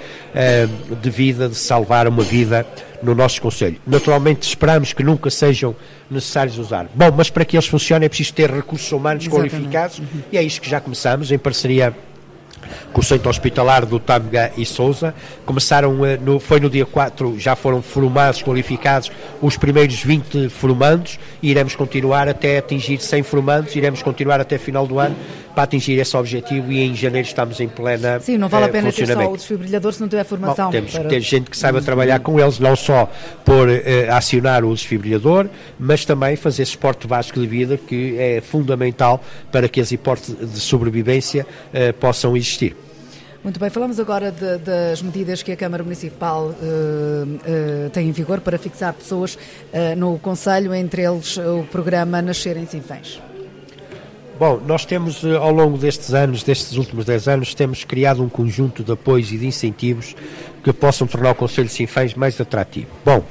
de 1.01 1.09
vida, 1.09 1.49
de 1.49 1.55
salvar 1.55 2.07
uma 2.07 2.23
vida 2.23 2.65
no 3.03 3.13
nosso 3.15 3.41
Conselho. 3.41 3.77
Naturalmente, 3.85 4.47
esperamos 4.47 4.93
que 4.93 5.03
nunca 5.03 5.29
sejam 5.29 5.75
necessários 6.09 6.57
usar. 6.57 6.87
Bom, 6.93 7.11
mas 7.15 7.29
para 7.29 7.45
que 7.45 7.55
eles 7.55 7.67
funcionem 7.67 8.05
é 8.05 8.09
preciso 8.09 8.33
ter 8.33 8.49
recursos 8.49 8.91
humanos 8.91 9.25
Exatamente. 9.25 9.51
qualificados 9.51 9.99
uhum. 9.99 10.05
e 10.31 10.37
é 10.37 10.43
isso 10.43 10.61
que 10.61 10.69
já 10.69 10.79
começamos 10.79 11.31
em 11.31 11.37
parceria 11.37 11.95
com 12.91 13.01
o 13.01 13.03
Centro 13.03 13.29
Hospitalar 13.29 13.85
do 13.85 13.99
Tâmega 13.99 14.51
e 14.57 14.65
Souza. 14.65 15.13
Começaram, 15.45 16.05
eh, 16.05 16.17
no, 16.17 16.39
foi 16.39 16.59
no 16.59 16.69
dia 16.69 16.85
4, 16.85 17.39
já 17.39 17.55
foram 17.55 17.81
formados, 17.81 18.41
qualificados 18.41 19.11
os 19.41 19.57
primeiros 19.57 20.03
20 20.03 20.49
formandos 20.49 21.19
e 21.41 21.49
iremos 21.49 21.75
continuar 21.75 22.27
até 22.27 22.57
atingir 22.57 22.99
100 22.99 23.23
formandos, 23.23 23.75
iremos 23.75 24.01
continuar 24.01 24.39
até 24.39 24.57
final 24.57 24.85
do 24.85 24.99
ano 24.99 25.15
para 25.51 25.63
atingir 25.63 25.99
esse 25.99 26.15
objetivo 26.15 26.71
e 26.71 26.81
em 26.81 26.95
janeiro 26.95 27.27
estamos 27.27 27.59
em 27.59 27.67
plena 27.67 28.19
Sim, 28.19 28.37
não 28.37 28.49
vale 28.49 28.65
a 28.65 28.67
eh, 28.67 28.71
pena 28.71 28.91
ter 28.91 29.07
só 29.07 29.31
o 29.31 29.37
desfibrilador 29.37 29.93
se 29.93 30.01
não 30.01 30.07
tiver 30.07 30.23
formação. 30.23 30.65
Bom, 30.65 30.71
temos 30.71 30.91
para... 30.91 31.03
que 31.03 31.09
ter 31.09 31.21
gente 31.21 31.49
que 31.49 31.57
saiba 31.57 31.81
trabalhar 31.81 32.19
com 32.19 32.39
eles, 32.39 32.59
não 32.59 32.75
só 32.75 33.09
por 33.45 33.67
uh, 33.67 33.81
acionar 34.11 34.63
o 34.63 34.73
desfibrilhador, 34.73 35.47
mas 35.79 36.05
também 36.05 36.35
fazer 36.35 36.65
suporte 36.65 37.07
básico 37.07 37.39
de 37.39 37.47
vida 37.47 37.77
que 37.77 38.17
é 38.17 38.41
fundamental 38.41 39.23
para 39.51 39.67
que 39.67 39.81
as 39.81 39.91
hipóteses 39.91 40.51
de 40.51 40.59
sobrevivência 40.59 41.45
uh, 41.73 41.93
possam 41.93 42.35
existir. 42.35 42.75
Muito 43.43 43.59
bem, 43.59 43.71
falamos 43.71 43.99
agora 43.99 44.31
de, 44.31 44.59
das 44.59 45.01
medidas 45.01 45.41
que 45.41 45.51
a 45.51 45.57
Câmara 45.57 45.83
Municipal 45.83 46.49
uh, 46.49 46.53
uh, 46.53 47.89
tem 47.89 48.07
em 48.07 48.11
vigor 48.11 48.39
para 48.39 48.55
fixar 48.59 48.93
pessoas 48.93 49.33
uh, 49.35 49.95
no 49.97 50.19
Conselho, 50.19 50.75
entre 50.75 51.01
eles 51.01 51.37
o 51.37 51.63
programa 51.71 52.21
Nascer 52.21 52.55
em 52.55 52.67
Sinfãs. 52.67 53.19
Bom, 54.41 54.59
nós 54.65 54.85
temos, 54.85 55.23
eh, 55.23 55.35
ao 55.35 55.51
longo 55.51 55.77
destes 55.77 56.15
anos, 56.15 56.41
destes 56.41 56.75
últimos 56.75 57.05
10 57.05 57.27
anos, 57.27 57.53
temos 57.53 57.83
criado 57.83 58.23
um 58.23 58.27
conjunto 58.27 58.83
de 58.83 58.91
apoios 58.91 59.31
e 59.31 59.37
de 59.37 59.45
incentivos 59.45 60.15
que 60.63 60.73
possam 60.73 61.05
tornar 61.05 61.29
o 61.29 61.35
Conselho 61.35 61.67
de 61.67 61.73
Sinfãs 61.75 62.15
mais 62.15 62.41
atrativo. 62.41 62.87
Bom, 63.05 63.23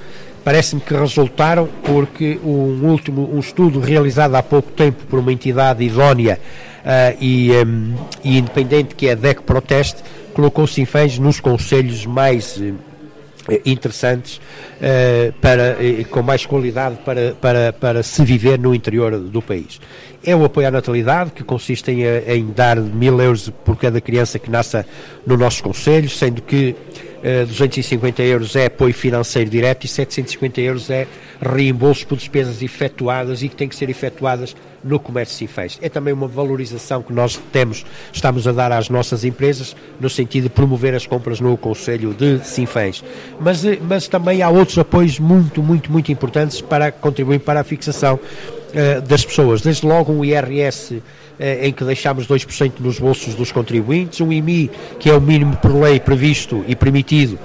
parece-me 0.44 0.80
que 0.80 0.94
resultaram 0.94 1.68
porque 1.82 2.38
um 2.44 2.88
último 2.88 3.28
um 3.34 3.40
estudo 3.40 3.80
realizado 3.80 4.36
há 4.36 4.42
pouco 4.44 4.70
tempo 4.70 5.04
por 5.06 5.18
uma 5.18 5.32
entidade 5.32 5.82
idónea 5.82 6.38
uh, 6.84 7.18
e, 7.20 7.50
um, 7.56 7.96
e, 8.22 8.38
independente 8.38 8.94
que 8.94 9.08
é 9.08 9.10
a 9.10 9.16
DEC 9.16 9.42
Proteste 9.42 10.04
colocou 10.32 10.64
Sinfãs 10.64 11.18
nos 11.18 11.40
conselhos 11.40 12.06
mais 12.06 12.56
uh, 12.56 12.72
interessantes 13.64 14.36
uh, 14.36 15.32
para, 15.40 15.76
com 16.10 16.22
mais 16.22 16.46
qualidade 16.46 16.98
para, 17.04 17.34
para, 17.40 17.72
para 17.72 18.02
se 18.02 18.24
viver 18.24 18.58
no 18.58 18.74
interior 18.74 19.18
do 19.18 19.42
país. 19.42 19.80
É 20.22 20.36
o 20.36 20.44
apoio 20.44 20.68
à 20.68 20.70
natalidade, 20.70 21.30
que 21.30 21.42
consiste 21.42 21.90
em, 21.90 22.04
eh, 22.04 22.36
em 22.36 22.46
dar 22.46 22.76
mil 22.76 23.18
euros 23.22 23.48
por 23.64 23.76
cada 23.76 24.02
criança 24.02 24.38
que 24.38 24.50
nasça 24.50 24.86
no 25.26 25.34
nosso 25.34 25.62
Conselho, 25.62 26.10
sendo 26.10 26.42
que 26.42 26.72
uh, 26.72 26.76
eh, 27.22 27.44
250 27.46 28.22
euros 28.22 28.54
é 28.54 28.66
apoio 28.66 28.92
financeiro 28.92 29.48
direto 29.48 29.84
e 29.84 29.88
750 29.88 30.60
euros 30.60 30.90
é 30.90 31.06
reembolsos 31.40 32.04
por 32.04 32.18
despesas 32.18 32.62
efetuadas 32.62 33.42
e 33.42 33.48
que 33.48 33.56
têm 33.56 33.68
que 33.68 33.74
ser 33.74 33.88
efetuadas 33.88 34.54
no 34.84 34.98
comércio 34.98 35.36
Sinfãs. 35.36 35.78
É 35.80 35.88
também 35.88 36.12
uma 36.12 36.28
valorização 36.28 37.02
que 37.02 37.12
nós 37.12 37.40
temos, 37.52 37.84
estamos 38.12 38.46
a 38.46 38.52
dar 38.52 38.72
às 38.72 38.88
nossas 38.88 39.24
empresas, 39.24 39.74
no 39.98 40.10
sentido 40.10 40.44
de 40.44 40.50
promover 40.50 40.94
as 40.94 41.06
compras 41.06 41.40
no 41.40 41.56
Conselho 41.56 42.14
de 42.14 42.40
Sinfãs. 42.44 43.02
Mas, 43.40 43.64
eh, 43.64 43.78
mas 43.80 44.08
também 44.08 44.42
há 44.42 44.48
outros 44.48 44.78
apoios 44.78 45.18
muito, 45.18 45.62
muito, 45.62 45.90
muito 45.90 46.12
importantes 46.12 46.60
para 46.60 46.92
contribuir 46.92 47.40
para 47.40 47.60
a 47.60 47.64
fixação 47.64 48.14
uh, 48.16 49.00
das 49.02 49.24
pessoas. 49.24 49.60
Desde 49.60 49.86
logo 49.86 50.12
um 50.12 50.24
IRS 50.24 50.94
uh, 50.94 51.02
em 51.38 51.72
que 51.72 51.84
deixamos 51.84 52.26
2% 52.26 52.72
nos 52.80 52.98
bolsos 52.98 53.34
dos 53.34 53.52
contribuintes, 53.52 54.20
um 54.20 54.32
IMI, 54.32 54.70
que 54.98 55.10
é 55.10 55.14
o 55.14 55.20
mínimo 55.20 55.56
por 55.56 55.74
lei 55.74 56.00
previsto 56.00 56.64
e 56.66 56.74
permitido 56.74 57.38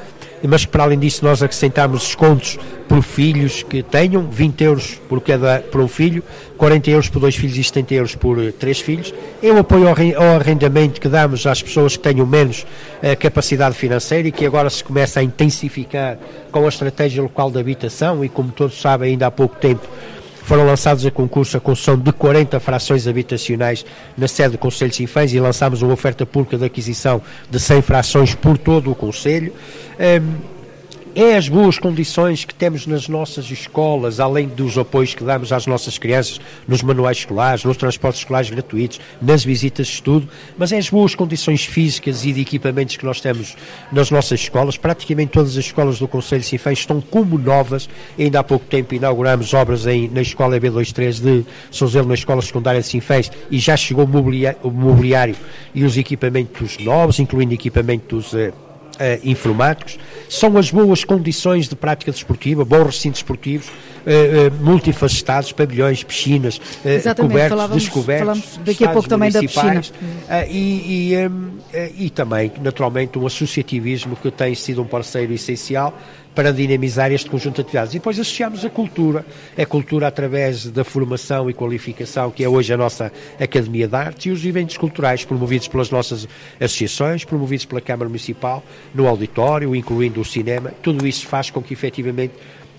mas 0.43 0.65
para 0.65 0.83
além 0.83 0.99
disso 0.99 1.23
nós 1.23 1.41
acrescentamos 1.41 2.01
descontos 2.01 2.57
por 2.87 3.01
filhos 3.01 3.63
que 3.63 3.81
tenham, 3.81 4.29
20 4.29 4.63
euros 4.63 5.01
por, 5.09 5.21
cada, 5.21 5.59
por 5.59 5.81
um 5.81 5.87
filho, 5.87 6.23
40 6.57 6.89
euros 6.91 7.09
por 7.09 7.19
dois 7.19 7.35
filhos 7.35 7.57
e 7.57 7.63
70 7.63 7.93
euros 7.93 8.15
por 8.15 8.37
uh, 8.37 8.51
três 8.51 8.79
filhos. 8.79 9.13
É 9.41 9.51
o 9.51 9.57
apoio 9.59 9.87
ao 9.87 10.35
arrendamento 10.35 11.01
que 11.01 11.07
damos 11.07 11.45
às 11.47 11.61
pessoas 11.61 11.97
que 11.97 12.03
tenham 12.03 12.25
menos 12.25 12.61
uh, 12.61 13.17
capacidade 13.19 13.75
financeira 13.75 14.27
e 14.27 14.31
que 14.31 14.45
agora 14.45 14.69
se 14.69 14.83
começa 14.83 15.19
a 15.19 15.23
intensificar 15.23 16.17
com 16.51 16.65
a 16.65 16.69
estratégia 16.69 17.23
local 17.23 17.49
de 17.49 17.59
habitação 17.59 18.23
e 18.23 18.29
como 18.29 18.51
todos 18.51 18.79
sabem 18.79 19.11
ainda 19.11 19.27
há 19.27 19.31
pouco 19.31 19.55
tempo 19.55 19.87
foram 20.45 20.65
lançados 20.65 21.03
a 21.05 21.11
concurso 21.11 21.57
a 21.57 21.59
construção 21.59 21.97
de 21.97 22.11
40 22.13 22.59
frações 22.59 23.07
habitacionais 23.07 23.83
na 24.15 24.27
sede 24.27 24.51
do 24.51 24.57
Conselho 24.59 24.91
de 24.91 24.97
Sinfãs 24.97 25.33
e 25.33 25.39
lançámos 25.39 25.81
uma 25.81 25.91
oferta 25.91 26.25
pública 26.25 26.55
de 26.55 26.65
aquisição 26.65 27.21
de 27.49 27.59
100 27.59 27.81
frações 27.81 28.35
por 28.35 28.55
todo 28.57 28.91
o 28.91 28.95
Conselho. 28.95 29.51
Um, 29.99 30.54
é 31.15 31.37
as 31.37 31.47
boas 31.47 31.79
condições 31.79 32.43
que 32.43 32.53
temos 32.53 32.85
nas 32.85 33.07
nossas 33.07 33.49
escolas, 33.49 34.19
além 34.19 34.49
dos 34.49 34.77
apoios 34.77 35.15
que 35.15 35.23
damos 35.23 35.53
às 35.53 35.65
nossas 35.65 35.97
crianças 35.97 36.41
nos 36.67 36.81
manuais 36.81 37.19
escolares, 37.19 37.63
nos 37.63 37.77
transportes 37.77 38.19
escolares 38.19 38.49
gratuitos, 38.49 38.99
nas 39.21 39.41
visitas 39.41 39.87
de 39.87 39.93
estudo, 39.93 40.27
mas 40.57 40.73
é 40.73 40.77
as 40.77 40.89
boas 40.89 41.15
condições 41.15 41.63
físicas 41.63 42.25
e 42.25 42.33
de 42.33 42.41
equipamentos 42.41 42.97
que 42.97 43.05
nós 43.05 43.21
temos 43.21 43.55
nas 43.93 44.11
nossas 44.11 44.41
escolas. 44.41 44.75
Praticamente 44.75 45.31
todas 45.31 45.51
as 45.51 45.63
escolas 45.63 45.99
do 45.99 46.07
Conselho 46.07 46.41
de 46.41 46.47
Sinfãs 46.47 46.79
estão 46.79 46.99
como 46.99 47.37
novas. 47.37 47.87
Ainda 48.19 48.41
há 48.41 48.43
pouco 48.43 48.65
tempo 48.65 48.93
inauguramos 48.93 49.53
obras 49.53 49.87
em, 49.87 50.09
na 50.09 50.21
escola 50.21 50.59
B23 50.59 51.21
de 51.21 51.45
Souzelo, 51.71 52.09
na 52.09 52.15
escola 52.15 52.41
secundária 52.41 52.81
de 52.81 52.87
Sinfãs, 52.87 53.31
e 53.49 53.57
já 53.57 53.77
chegou 53.77 54.03
o 54.03 54.07
mobiliário, 54.07 54.59
o 54.63 54.69
mobiliário 54.69 55.35
e 55.73 55.85
os 55.85 55.95
equipamentos 55.95 56.77
novos, 56.79 57.19
incluindo 57.19 57.53
equipamentos 57.53 58.33
eh, 58.33 58.51
Uh, 58.95 59.19
informáticos, 59.25 59.99
são 60.29 60.57
as 60.57 60.71
boas 60.71 61.03
condições 61.03 61.67
de 61.67 61.75
prática 61.75 62.13
desportiva, 62.13 62.63
bons 62.63 62.85
recintos 62.85 63.19
esportivos, 63.19 63.67
uh, 63.67 63.71
uh, 63.71 64.63
multifacetados, 64.63 65.51
pavilhões, 65.51 66.01
piscinas, 66.01 66.61
cobertos, 67.17 67.49
falávamos, 67.49 67.83
descobertos. 67.83 68.25
Falamos 68.25 68.59
daqui 68.63 68.85
a 68.85 68.89
pouco 68.91 69.09
também 69.09 69.31
da 69.31 69.41
piscina. 69.41 69.81
E, 70.49 71.13
e, 71.13 72.05
e 72.05 72.09
também, 72.09 72.53
naturalmente, 72.61 73.19
um 73.19 73.27
associativismo 73.27 74.15
que 74.15 74.31
tem 74.31 74.55
sido 74.55 74.81
um 74.81 74.87
parceiro 74.87 75.33
essencial 75.33 75.93
para 76.35 76.51
dinamizar 76.51 77.11
este 77.11 77.29
conjunto 77.29 77.55
de 77.55 77.61
atividades. 77.61 77.93
E 77.93 77.97
depois 77.97 78.19
associamos 78.19 78.65
a 78.65 78.69
cultura, 78.69 79.25
a 79.57 79.65
cultura 79.65 80.07
através 80.07 80.69
da 80.69 80.83
formação 80.83 81.49
e 81.49 81.53
qualificação, 81.53 82.29
que 82.29 82.43
é 82.43 82.49
hoje 82.49 82.73
a 82.73 82.77
nossa 82.77 83.11
Academia 83.39 83.87
de 83.87 83.95
Artes, 83.95 84.25
e 84.25 84.29
os 84.29 84.45
eventos 84.45 84.75
culturais 84.75 85.23
promovidos 85.23 85.67
pelas 85.69 85.89
nossas 85.89 86.27
associações, 86.59 87.23
promovidos 87.23 87.65
pela 87.65 87.79
Câmara 87.79 88.09
Municipal, 88.09 88.61
no 88.93 89.07
auditório, 89.07 89.73
incluindo 89.73 90.19
o 90.19 90.25
cinema. 90.25 90.73
Tudo 90.83 91.07
isso 91.07 91.25
faz 91.25 91.49
com 91.49 91.61
que 91.61 91.73
efetivamente 91.73 92.33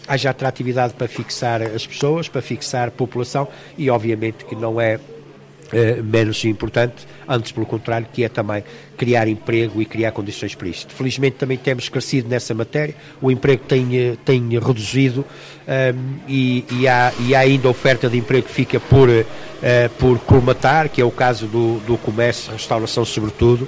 haja 0.07 0.31
atratividade 0.31 0.93
para 0.93 1.09
fixar 1.09 1.63
as 1.63 1.87
pessoas, 1.87 2.29
para 2.29 2.43
fixar 2.43 2.89
a 2.89 2.91
população 2.91 3.49
e 3.77 3.91
obviamente 3.91 4.45
que 4.45 4.55
não 4.55 4.81
é 4.81 5.01
Uh, 5.67 6.01
menos 6.01 6.45
importante, 6.45 7.09
antes 7.29 7.51
pelo 7.51 7.67
contrário, 7.67 8.07
que 8.13 8.23
é 8.23 8.29
também 8.29 8.63
criar 8.97 9.27
emprego 9.27 9.83
e 9.83 9.85
criar 9.85 10.13
condições 10.13 10.55
para 10.55 10.69
isto. 10.69 10.95
Felizmente 10.95 11.39
também 11.39 11.59
temos 11.59 11.89
crescido 11.89 12.29
nessa 12.29 12.55
matéria, 12.55 12.95
o 13.21 13.33
emprego 13.33 13.65
tem, 13.67 13.99
eh, 13.99 14.17
tem 14.25 14.49
reduzido 14.61 15.23
um, 15.23 15.73
ehm, 15.73 15.97
e, 16.29 16.65
e, 16.71 16.87
há, 16.87 17.13
e 17.19 17.35
há 17.35 17.41
ainda 17.41 17.69
oferta 17.69 18.09
de 18.09 18.17
emprego 18.17 18.47
que 18.47 18.53
fica 18.53 18.79
por, 18.79 19.09
uh, 19.09 19.25
por 19.99 20.21
colmatar, 20.21 20.89
que 20.89 21.01
é 21.01 21.05
o 21.05 21.11
caso 21.11 21.49
do, 21.49 21.81
do 21.81 21.99
comércio, 21.99 22.53
restauração 22.53 23.05
sobretudo, 23.05 23.67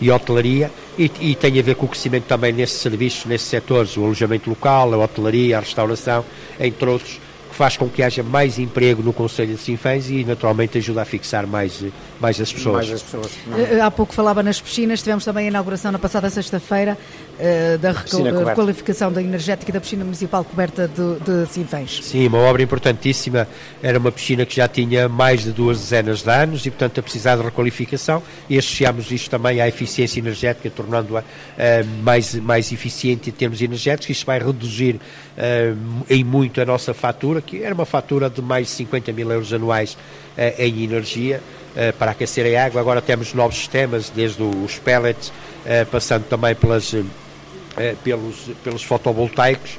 e 0.00 0.10
hotelaria, 0.10 0.70
e, 0.98 1.10
e, 1.20 1.34
tem 1.34 1.58
a 1.58 1.62
ver 1.62 1.74
com 1.76 1.86
o 1.86 1.88
crescimento 1.88 2.24
também 2.24 2.52
nesses 2.52 2.80
serviços, 2.80 3.24
nesses 3.26 3.48
setores, 3.48 3.96
o 3.96 4.04
alojamento 4.04 4.48
local, 4.48 4.92
a 4.94 4.98
hotelaria, 4.98 5.58
a 5.58 5.60
restauração, 5.60 6.24
entre 6.58 6.88
outros, 6.88 7.20
que 7.54 7.58
faz 7.58 7.76
com 7.76 7.88
que 7.88 8.02
haja 8.02 8.20
mais 8.20 8.58
emprego 8.58 9.00
no 9.00 9.12
Conselho 9.12 9.54
de 9.54 9.60
Sinfãs 9.60 10.10
e 10.10 10.24
naturalmente 10.24 10.76
ajuda 10.76 11.02
a 11.02 11.04
fixar 11.04 11.46
mais, 11.46 11.84
mais 12.20 12.40
as 12.40 12.52
pessoas. 12.52 12.88
Mais 12.88 12.92
as 12.92 13.02
pessoas. 13.02 13.30
Eh, 13.56 13.80
há 13.80 13.90
pouco 13.92 14.12
falava 14.12 14.42
nas 14.42 14.60
piscinas, 14.60 15.00
tivemos 15.00 15.24
também 15.24 15.46
a 15.46 15.48
inauguração 15.48 15.92
na 15.92 15.98
passada 15.98 16.28
sexta-feira 16.28 16.98
uh, 17.38 17.78
da 17.78 17.92
requalificação 17.92 19.12
da 19.12 19.22
energética 19.22 19.72
da 19.72 19.80
piscina 19.80 20.04
municipal 20.04 20.44
coberta 20.44 20.88
de, 20.88 21.20
de 21.20 21.48
Sinfãs. 21.48 22.00
Sim, 22.02 22.26
uma 22.26 22.38
obra 22.38 22.60
importantíssima. 22.60 23.46
Era 23.80 24.00
uma 24.00 24.10
piscina 24.10 24.44
que 24.44 24.56
já 24.56 24.66
tinha 24.66 25.08
mais 25.08 25.44
de 25.44 25.52
duas 25.52 25.78
dezenas 25.78 26.22
de 26.22 26.30
anos 26.30 26.66
e, 26.66 26.70
portanto, 26.70 26.98
a 26.98 27.02
precisar 27.04 27.36
de 27.36 27.42
requalificação 27.42 28.20
e 28.50 28.58
associámos 28.58 29.12
isto 29.12 29.30
também 29.30 29.60
à 29.60 29.68
eficiência 29.68 30.18
energética, 30.18 30.68
tornando-a 30.70 31.20
uh, 31.20 31.24
mais, 32.02 32.34
mais 32.34 32.72
eficiente 32.72 33.30
em 33.30 33.32
termos 33.32 33.62
energéticos. 33.62 34.10
Isto 34.10 34.26
vai 34.26 34.40
reduzir 34.40 34.96
uh, 34.96 36.04
em 36.10 36.24
muito 36.24 36.60
a 36.60 36.64
nossa 36.64 36.92
fatura, 36.92 37.43
que 37.46 37.62
era 37.62 37.74
uma 37.74 37.86
fatura 37.86 38.28
de 38.30 38.42
mais 38.42 38.68
de 38.68 38.72
50 38.74 39.12
mil 39.12 39.30
euros 39.30 39.52
anuais 39.52 39.96
em 40.58 40.82
energia. 40.82 41.40
para 41.98 42.12
aquecer 42.12 42.56
a 42.56 42.66
água, 42.66 42.80
agora 42.80 43.02
temos 43.02 43.34
novos 43.34 43.56
sistemas, 43.56 44.08
desde 44.08 44.42
os 44.42 44.78
pellets, 44.78 45.32
passando 45.90 46.24
também 46.24 46.54
pelas 46.54 46.94
eh, 47.76 47.96
pelos, 48.04 48.50
pelos 48.62 48.84
fotovoltaicos 48.84 49.72
uh, 49.72 49.78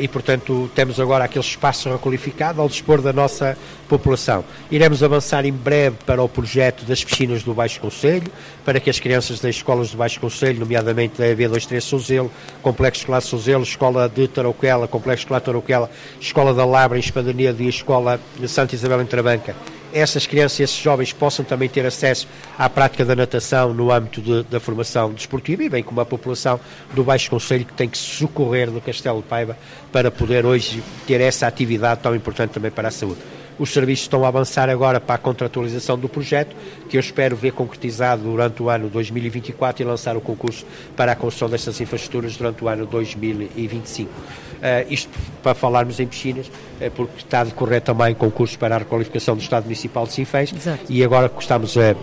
e, 0.00 0.08
portanto, 0.08 0.70
temos 0.74 0.98
agora 0.98 1.24
aquele 1.24 1.44
espaço 1.44 1.88
requalificado 1.90 2.60
ao 2.60 2.68
dispor 2.68 3.00
da 3.00 3.12
nossa 3.12 3.56
população. 3.88 4.44
Iremos 4.70 5.02
avançar 5.02 5.44
em 5.44 5.52
breve 5.52 5.96
para 6.04 6.22
o 6.22 6.28
projeto 6.28 6.84
das 6.84 7.04
piscinas 7.04 7.42
do 7.42 7.54
Baixo 7.54 7.80
Conselho, 7.80 8.30
para 8.64 8.80
que 8.80 8.90
as 8.90 8.98
crianças 8.98 9.40
das 9.40 9.56
escolas 9.56 9.90
do 9.90 9.96
Baixo 9.96 10.20
Conselho, 10.20 10.60
nomeadamente 10.60 11.18
da 11.18 11.26
EB23 11.26 11.80
Souzelo, 11.80 12.30
Complexo 12.60 13.02
Escolar 13.02 13.20
Souzelo, 13.20 13.62
Escola 13.62 14.08
de 14.08 14.26
Tarouquela, 14.28 14.88
Complexo 14.88 15.22
Escolar 15.22 15.40
Tarouquela, 15.40 15.90
Escola 16.20 16.52
da 16.52 16.64
Labra 16.64 16.98
em 16.98 17.00
Espadania 17.00 17.54
e 17.58 17.68
Escola 17.68 18.20
de 18.38 18.48
Santa 18.48 18.74
Isabel 18.74 19.00
em 19.00 19.06
Trabanca, 19.06 19.54
essas 19.92 20.26
crianças 20.26 20.60
esses 20.60 20.76
jovens 20.76 21.12
possam 21.12 21.44
também 21.44 21.68
ter 21.68 21.84
acesso 21.86 22.26
à 22.58 22.68
prática 22.68 23.04
da 23.04 23.14
natação 23.14 23.72
no 23.72 23.90
âmbito 23.90 24.20
de, 24.20 24.42
da 24.44 24.60
formação 24.60 25.12
desportiva 25.12 25.62
e 25.62 25.68
bem 25.68 25.82
como 25.82 26.00
a 26.00 26.06
população 26.06 26.60
do 26.94 27.04
Baixo 27.04 27.30
Conselho 27.30 27.64
que 27.64 27.72
tem 27.72 27.88
que 27.88 27.98
socorrer 27.98 28.70
do 28.70 28.80
Castelo 28.80 29.22
de 29.22 29.28
Paiva 29.28 29.56
para 29.92 30.10
poder 30.10 30.44
hoje 30.44 30.82
ter 31.06 31.20
essa 31.20 31.46
atividade 31.46 32.00
tão 32.02 32.14
importante 32.14 32.50
também 32.50 32.70
para 32.70 32.88
a 32.88 32.90
saúde. 32.90 33.37
Os 33.58 33.72
serviços 33.72 34.04
estão 34.04 34.24
a 34.24 34.28
avançar 34.28 34.68
agora 34.70 35.00
para 35.00 35.16
a 35.16 35.18
contratualização 35.18 35.98
do 35.98 36.08
projeto, 36.08 36.54
que 36.88 36.96
eu 36.96 37.00
espero 37.00 37.34
ver 37.34 37.52
concretizado 37.52 38.22
durante 38.22 38.62
o 38.62 38.70
ano 38.70 38.88
2024 38.88 39.82
e 39.82 39.84
lançar 39.84 40.16
o 40.16 40.20
concurso 40.20 40.64
para 40.96 41.12
a 41.12 41.16
construção 41.16 41.48
destas 41.48 41.80
infraestruturas 41.80 42.36
durante 42.36 42.62
o 42.62 42.68
ano 42.68 42.86
2025. 42.86 44.10
Uh, 44.10 44.92
isto 44.92 45.10
para 45.42 45.54
falarmos 45.54 45.98
em 46.00 46.06
piscinas, 46.06 46.46
uh, 46.46 46.90
porque 46.94 47.18
está 47.18 47.40
a 47.40 47.44
decorrer 47.44 47.80
também 47.80 48.14
concursos 48.14 48.56
para 48.56 48.76
a 48.76 48.78
requalificação 48.78 49.36
do 49.36 49.42
Estado 49.42 49.64
Municipal 49.64 50.06
de 50.06 50.12
Sinfãs 50.12 50.52
e 50.88 51.04
agora 51.04 51.30
estamos 51.38 51.76
a 51.76 51.94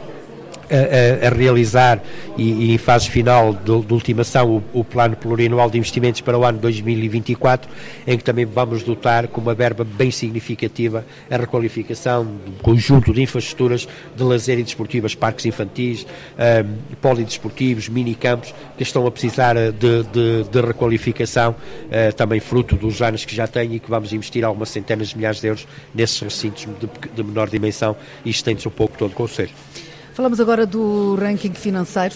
a, 0.70 1.28
a, 1.28 1.30
realizar 1.30 2.02
e, 2.38 2.74
e, 2.74 2.78
fase 2.78 3.10
final 3.10 3.54
de, 3.54 3.82
de 3.82 3.94
ultimação 3.94 4.58
o, 4.74 4.80
o, 4.80 4.84
plano 4.84 5.16
plurianual 5.16 5.70
de 5.70 5.78
investimentos 5.78 6.22
para 6.22 6.38
o 6.38 6.44
ano 6.44 6.60
2024, 6.60 7.70
em 8.08 8.18
que 8.18 8.24
também 8.24 8.46
vamos 8.46 8.84
dotar 8.84 9.28
com 9.28 9.42
uma 9.42 9.54
verba 9.54 9.84
bem 9.84 10.12
significativa 10.12 11.06
a 11.30 11.38
requalificação 11.38 12.24
um 12.24 12.62
conjunto 12.62 13.14
de 13.14 13.22
infraestruturas 13.22 13.88
de 14.16 14.24
lazer 14.24 14.60
e 14.60 14.64
desportivas, 14.64 15.16
parques 15.16 15.46
infantis, 15.46 16.06
um, 16.06 16.96
polidesportivos, 17.02 17.90
minicampos, 17.90 18.54
que 18.78 18.84
estão 18.84 19.06
a 19.06 19.12
precisar 19.12 19.56
de, 19.56 20.04
de, 20.04 20.44
de 20.50 20.62
requalificação, 20.62 21.52
uh, 21.52 22.14
também 22.16 22.40
fruto 22.40 22.76
dos 22.76 23.02
anos 23.02 23.26
que 23.26 23.36
já 23.36 23.48
têm 23.48 23.76
e 23.76 23.80
que 23.80 23.90
vamos 23.90 24.14
investir 24.14 24.44
algumas 24.44 24.70
centenas 24.70 25.10
de 25.10 25.18
milhares 25.18 25.40
de 25.40 25.48
euros 25.48 25.68
nesses 25.94 26.20
recintos 26.20 26.68
de, 26.80 26.90
de 27.16 27.24
menor 27.24 27.50
dimensão 27.50 27.96
e 28.24 28.30
estende-se 28.30 28.68
um 28.68 28.72
pouco 28.72 28.98
todo 28.98 29.12
o 29.12 29.16
Conselho. 29.16 29.52
Falamos 30.16 30.40
agora 30.40 30.66
do 30.66 31.14
ranking 31.16 31.52
financeiro. 31.54 32.16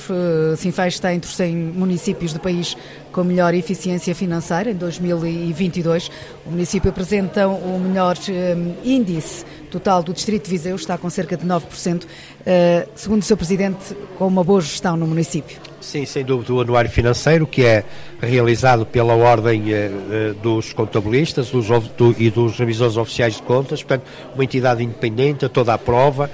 Sinfãs 0.55 0.93
está 0.93 1.13
entre 1.13 1.29
os 1.29 1.35
100 1.35 1.53
municípios 1.53 2.31
do 2.31 2.39
país 2.39 2.77
com 3.11 3.25
melhor 3.25 3.53
eficiência 3.53 4.15
financeira 4.15 4.71
em 4.71 4.73
2022. 4.73 6.09
O 6.45 6.51
município 6.51 6.89
apresenta 6.89 7.45
o 7.49 7.77
melhor 7.77 8.15
eh, 8.29 8.55
índice 8.85 9.43
total 9.69 10.01
do 10.01 10.13
Distrito 10.13 10.45
de 10.45 10.51
Viseu, 10.51 10.77
está 10.77 10.97
com 10.97 11.09
cerca 11.09 11.35
de 11.35 11.45
9%, 11.45 12.05
eh, 12.45 12.87
segundo 12.95 13.21
o 13.21 13.25
seu 13.25 13.35
presidente, 13.35 13.93
com 14.17 14.27
uma 14.27 14.45
boa 14.45 14.61
gestão 14.61 14.95
no 14.95 15.05
município. 15.05 15.57
Sim, 15.81 16.05
sem 16.05 16.23
dúvida, 16.23 16.53
o 16.53 16.61
anuário 16.61 16.89
financeiro, 16.89 17.45
que 17.45 17.65
é 17.65 17.83
realizado 18.21 18.85
pela 18.85 19.13
Ordem 19.13 19.73
eh, 19.73 19.91
dos 20.41 20.71
Contabilistas 20.71 21.49
dos, 21.49 21.67
do, 21.67 22.15
e 22.17 22.29
dos 22.29 22.57
Revisores 22.57 22.95
Oficiais 22.95 23.35
de 23.35 23.41
Contas, 23.41 23.83
portanto, 23.83 24.07
uma 24.33 24.43
entidade 24.45 24.81
independente, 24.81 25.49
toda 25.49 25.73
a 25.73 25.77
prova, 25.77 26.31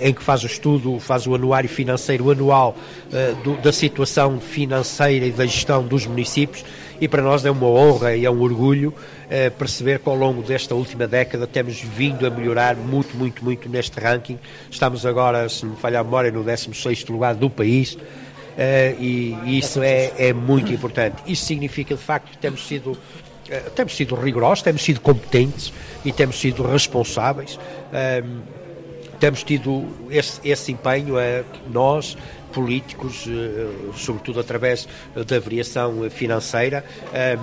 em 0.00 0.12
que 0.12 0.22
faz 0.22 0.42
o 0.42 0.46
estudo, 0.46 0.98
faz 0.98 1.26
o 1.26 1.34
anuário 1.34 1.68
financeiro 1.68 2.30
anual 2.30 2.76
eh, 3.12 3.34
do, 3.44 3.56
da 3.56 3.72
situação 3.72 4.40
financeira 4.40 5.26
e 5.26 5.30
da 5.30 5.46
gestão 5.46 5.84
dos 5.84 6.06
municípios 6.06 6.64
e 7.00 7.08
para 7.08 7.22
nós 7.22 7.44
é 7.44 7.50
uma 7.50 7.66
honra 7.66 8.14
e 8.14 8.26
é 8.26 8.30
um 8.30 8.40
orgulho 8.42 8.92
eh, 9.30 9.48
perceber 9.48 10.00
que 10.00 10.08
ao 10.08 10.14
longo 10.14 10.42
desta 10.42 10.74
última 10.74 11.06
década 11.06 11.46
temos 11.46 11.80
vindo 11.80 12.26
a 12.26 12.30
melhorar 12.30 12.76
muito, 12.76 13.16
muito, 13.16 13.42
muito 13.42 13.68
neste 13.68 13.98
ranking. 13.98 14.38
Estamos 14.70 15.06
agora, 15.06 15.48
se 15.48 15.64
me 15.64 15.76
falhar 15.76 16.02
a 16.02 16.04
memória, 16.04 16.30
no 16.30 16.44
16º 16.44 17.10
lugar 17.10 17.34
do 17.34 17.48
país. 17.48 17.94
Uh, 17.94 19.00
e, 19.00 19.58
isso 19.58 19.80
é, 19.82 20.12
é, 20.18 20.32
muito 20.34 20.70
importante. 20.70 21.22
Isso 21.26 21.46
significa 21.46 21.94
de 21.94 22.02
facto 22.02 22.32
que 22.32 22.36
temos 22.36 22.66
sido, 22.66 22.98
temos 23.74 23.96
sido 23.96 24.14
rigorosos, 24.14 24.62
temos 24.62 24.82
sido 24.82 25.00
competentes 25.00 25.72
e 26.04 26.12
temos 26.12 26.38
sido 26.38 26.62
responsáveis. 26.62 27.58
Temos 29.20 29.44
tido 29.44 29.86
esse, 30.10 30.40
esse 30.42 30.72
empenho, 30.72 31.14
nós, 31.70 32.16
políticos, 32.52 33.26
eh, 33.28 33.68
sobretudo 33.94 34.40
através 34.40 34.88
da 35.14 35.38
variação 35.38 36.08
financeira, 36.10 36.84
ehm, 37.12 37.38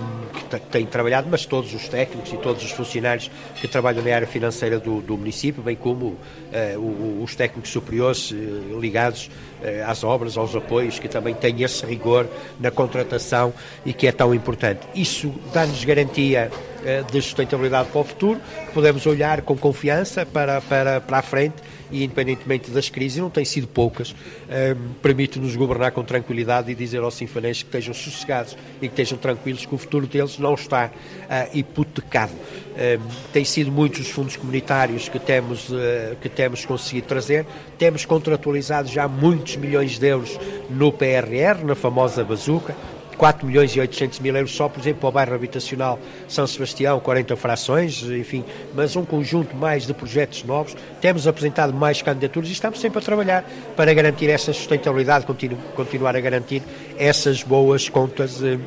que 0.50 0.60
têm 0.60 0.86
trabalhado, 0.86 1.28
mas 1.30 1.46
todos 1.46 1.74
os 1.74 1.88
técnicos 1.88 2.34
e 2.34 2.38
todos 2.38 2.64
os 2.64 2.72
funcionários 2.72 3.32
que 3.60 3.68
trabalham 3.68 4.04
na 4.04 4.14
área 4.14 4.28
financeira 4.28 4.80
do, 4.80 5.02
do 5.02 5.18
município, 5.18 5.64
bem 5.64 5.76
como 5.76 6.18
eh, 6.52 6.76
os 6.78 7.36
técnicos 7.36 7.72
superiores 7.72 8.34
eh, 8.34 8.80
ligados 8.80 9.30
às 9.88 10.04
obras, 10.04 10.38
aos 10.38 10.56
apoios, 10.56 11.00
que 11.00 11.08
também 11.08 11.34
têm 11.34 11.64
esse 11.64 11.84
rigor 11.84 12.28
na 12.60 12.70
contratação 12.70 13.52
e 13.84 13.92
que 13.92 14.06
é 14.06 14.12
tão 14.12 14.32
importante. 14.34 14.82
Isso 14.94 15.34
dá-nos 15.52 15.84
garantia 15.84 16.52
de 17.12 17.22
sustentabilidade 17.22 17.90
para 17.90 18.02
o 18.02 18.04
futuro, 18.04 18.40
podemos 18.74 19.06
olhar 19.06 19.42
com 19.42 19.58
confiança 19.58 20.26
para, 20.26 20.62
para, 20.62 21.02
para 21.02 21.18
a 21.18 21.22
frente 21.22 21.56
e 21.92 22.04
independentemente 22.04 22.72
das 22.72 22.90
crises, 22.90 23.20
não 23.20 23.30
têm 23.30 23.46
sido 23.46 23.68
poucas, 23.68 24.14
um, 24.14 24.94
permite-nos 25.02 25.56
governar 25.56 25.92
com 25.92 26.04
tranquilidade 26.04 26.72
e 26.72 26.76
dizer 26.76 27.00
aos 27.00 27.16
sinfanenses 27.16 27.64
que 27.64 27.70
estejam 27.70 27.94
sossegados 27.94 28.58
e 28.82 28.88
que 28.88 28.94
estejam 28.94 29.18
tranquilos 29.18 29.66
que 29.66 29.74
o 29.74 29.78
futuro 29.78 30.08
deles 30.08 30.38
não 30.38 30.54
está 30.54 30.88
uh, 30.90 31.58
hipotecado. 31.58 32.34
Um, 32.34 33.32
tem 33.32 33.46
sido 33.46 33.72
muitos 33.72 34.02
os 34.02 34.10
fundos 34.10 34.36
comunitários 34.36 35.10
que 35.10 35.20
temos, 35.20 35.70
uh, 35.70 36.16
que 36.22 36.30
temos 36.30 36.66
conseguido 36.66 37.08
trazer, 37.08 37.46
temos 37.78 38.06
contratualizado 38.06 38.88
já 38.90 39.08
muitos 39.08 39.56
milhões 39.56 39.98
de 39.98 40.08
euros 40.08 40.38
no 40.70 40.92
PRR, 40.92 41.64
na 41.64 41.76
famosa 41.76 42.24
bazuca, 42.24 42.76
4 43.18 43.46
milhões 43.46 43.76
e 43.76 43.80
800 43.80 44.20
mil 44.20 44.36
euros 44.36 44.56
só, 44.56 44.70
por 44.70 44.80
exemplo, 44.80 45.02
para 45.02 45.10
o 45.10 45.12
bairro 45.12 45.34
habitacional 45.34 46.00
São 46.28 46.46
Sebastião, 46.46 47.00
40 47.00 47.36
frações, 47.36 48.04
enfim, 48.04 48.46
mas 48.74 48.96
um 48.96 49.04
conjunto 49.04 49.56
mais 49.56 49.86
de 49.86 49.94
projetos 49.94 50.44
novos. 50.44 50.76
Temos 51.02 51.28
apresentado 51.28 51.74
mais 51.74 52.02
candidaturas 52.02 52.50
e 52.50 52.54
estamos 52.54 52.80
sempre 52.80 53.00
a 53.00 53.02
trabalhar 53.02 53.50
para 53.76 53.94
garantir 53.94 54.30
essa 54.30 54.54
sustentabilidade, 54.54 55.26
continu, 55.26 55.58
continuar 55.76 56.16
a 56.16 56.20
garantir 56.20 56.62
essas 56.98 57.44
boas 57.44 57.90
contas, 57.90 58.42
eh, 58.44 58.58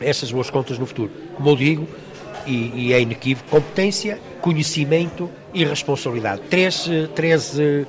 essas 0.00 0.32
boas 0.32 0.50
contas 0.50 0.78
no 0.78 0.86
futuro. 0.86 1.10
Como 1.36 1.50
eu 1.50 1.56
digo, 1.56 1.88
e, 2.46 2.88
e 2.88 2.92
é 2.92 3.00
inequívoco, 3.00 3.48
competência, 3.50 4.18
conhecimento 4.40 5.30
e 5.52 5.64
responsabilidade. 5.64 6.42
Três, 6.50 6.88
eh, 6.88 7.08
três, 7.14 7.58
eh, 7.58 7.84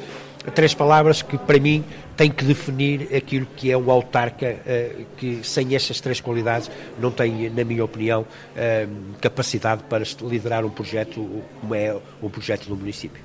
três 0.53 0.73
palavras 0.73 1.21
que, 1.21 1.37
para 1.37 1.59
mim, 1.59 1.83
tem 2.15 2.29
que 2.31 2.45
definir 2.45 3.13
aquilo 3.15 3.45
que 3.55 3.71
é 3.71 3.77
o 3.77 3.91
autarca, 3.91 4.55
uh, 4.55 5.05
que 5.17 5.43
sem 5.43 5.75
estas 5.75 5.99
três 5.99 6.21
qualidades 6.21 6.69
não 6.99 7.11
tem, 7.11 7.49
na 7.49 7.63
minha 7.63 7.83
opinião, 7.83 8.21
uh, 8.21 9.15
capacidade 9.21 9.83
para 9.83 10.03
liderar 10.21 10.65
um 10.65 10.69
projeto 10.69 11.43
como 11.59 11.75
é 11.75 11.95
o 12.21 12.29
projeto 12.29 12.67
do 12.67 12.75
município. 12.75 13.21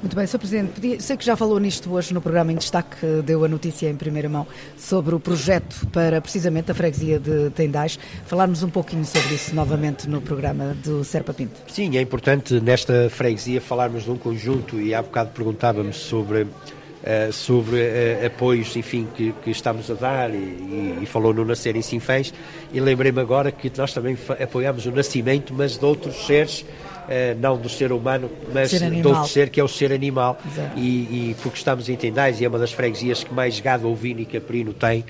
Muito 0.00 0.16
bem, 0.16 0.26
Sr. 0.26 0.38
Presidente, 0.38 1.02
sei 1.02 1.16
que 1.16 1.24
já 1.24 1.36
falou 1.36 1.58
nisto 1.58 1.92
hoje 1.92 2.12
no 2.12 2.20
programa 2.20 2.52
em 2.52 2.56
destaque, 2.56 2.96
deu 3.24 3.44
a 3.44 3.48
notícia 3.48 3.88
em 3.88 3.96
primeira 3.96 4.28
mão 4.28 4.46
sobre 4.76 5.14
o 5.14 5.20
projeto 5.20 5.86
para 5.92 6.20
precisamente 6.20 6.70
a 6.70 6.74
freguesia 6.74 7.18
de 7.18 7.50
Tendais. 7.50 7.98
Falarmos 8.26 8.62
um 8.62 8.70
pouquinho 8.70 9.04
sobre 9.04 9.34
isso 9.34 9.54
novamente 9.54 10.08
no 10.08 10.20
programa 10.20 10.76
do 10.84 11.04
Serpa 11.04 11.32
Pinto. 11.32 11.60
Sim, 11.68 11.96
é 11.96 12.00
importante 12.00 12.60
nesta 12.60 13.08
freguesia 13.10 13.60
falarmos 13.60 14.04
de 14.04 14.10
um 14.10 14.18
conjunto 14.18 14.80
e 14.80 14.94
há 14.94 15.02
bocado 15.02 15.30
perguntávamos 15.30 15.96
sobre 15.96 16.46
Uh, 17.02 17.32
sobre 17.32 17.80
uh, 17.80 18.26
apoios, 18.26 18.76
enfim, 18.76 19.08
que, 19.16 19.32
que, 19.42 19.50
estamos 19.50 19.90
a 19.90 19.94
dar 19.94 20.32
e, 20.32 20.36
e, 20.36 20.98
e 21.02 21.06
falou 21.06 21.34
no 21.34 21.44
Nascer 21.44 21.74
em 21.74 21.82
Sinfãs 21.82 22.32
e 22.72 22.78
lembrei-me 22.78 23.20
agora 23.20 23.50
que 23.50 23.72
nós 23.76 23.92
também 23.92 24.16
apoiamos 24.40 24.86
o 24.86 24.92
nascimento, 24.92 25.52
mas 25.52 25.76
de 25.76 25.84
outros 25.84 26.14
seres, 26.24 26.64
não 27.40 27.56
do 27.56 27.68
ser 27.68 27.92
humano, 27.92 28.30
mas 28.52 28.70
ser 28.70 28.90
de 28.90 29.06
outro 29.06 29.26
ser 29.26 29.50
que 29.50 29.60
é 29.60 29.64
o 29.64 29.68
ser 29.68 29.92
animal. 29.92 30.38
E, 30.76 31.30
e, 31.30 31.36
porque 31.42 31.58
estamos 31.58 31.88
em 31.88 31.96
Tendais 31.96 32.40
e 32.40 32.44
é 32.44 32.48
uma 32.48 32.58
das 32.58 32.72
freguesias 32.72 33.24
que 33.24 33.32
mais 33.32 33.58
gado 33.60 33.88
ovino 33.88 34.20
e 34.20 34.24
caprino 34.24 34.72
tem 34.72 35.04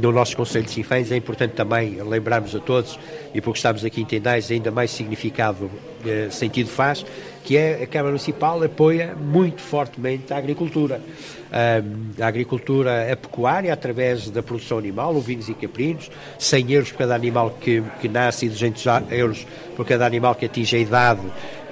no 0.00 0.12
nosso 0.12 0.36
Conselho 0.36 0.64
de 0.64 0.70
Sinfãs, 0.70 1.10
é 1.10 1.16
importante 1.16 1.52
também 1.52 2.00
lembrarmos 2.02 2.54
a 2.54 2.60
todos 2.60 2.98
e 3.34 3.40
porque 3.40 3.58
estamos 3.58 3.84
aqui 3.84 4.02
em 4.02 4.04
Tendais 4.04 4.50
ainda 4.50 4.70
mais 4.70 4.90
significado 4.90 5.70
sentido 6.30 6.68
faz 6.68 7.04
que 7.44 7.56
é 7.56 7.82
a 7.82 7.86
Câmara 7.86 8.10
Municipal 8.10 8.62
apoia 8.62 9.16
muito 9.16 9.60
fortemente 9.60 10.32
a 10.32 10.36
agricultura. 10.36 11.00
a 12.20 12.26
agricultura, 12.26 13.12
a 13.12 13.16
pecuária, 13.16 13.72
através 13.72 14.30
da 14.30 14.42
produção 14.42 14.78
animal, 14.78 15.14
ovinos 15.16 15.48
e 15.48 15.54
caprinos, 15.54 16.10
100 16.38 16.72
euros 16.72 16.92
por 16.92 16.98
cada 16.98 17.14
animal 17.14 17.58
que, 17.60 17.82
que 18.00 18.08
nasce 18.08 18.46
e 18.46 18.48
200 18.48 18.84
euros 19.10 19.46
por 19.76 19.86
cada 19.86 20.06
animal 20.06 20.34
que 20.34 20.46
atinge 20.46 20.76
a 20.76 20.78
idade 20.78 21.20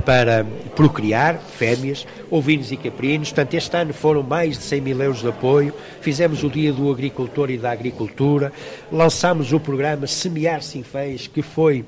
para 0.01 0.45
procriar, 0.75 1.39
fêmeas, 1.39 2.07
ovinos 2.31 2.73
e 2.73 2.77
caprinos. 2.77 3.29
Portanto, 3.29 3.55
este 3.55 3.77
ano 3.77 3.93
foram 3.93 4.23
mais 4.23 4.59
de 4.59 4.65
100 4.65 4.81
mil 4.81 5.03
euros 5.03 5.21
de 5.21 5.29
apoio. 5.29 5.75
Fizemos 6.01 6.43
o 6.43 6.51
Dia 6.51 6.73
do 6.73 6.91
Agricultor 6.91 7.51
e 7.51 7.59
da 7.59 7.71
Agricultura. 7.71 8.53
Lançámos 8.91 9.53
o 9.53 9.61
programa 9.61 10.07
Semear 10.07 10.63
Sinfãs, 10.63 11.27
que 11.27 11.43
foi 11.43 11.85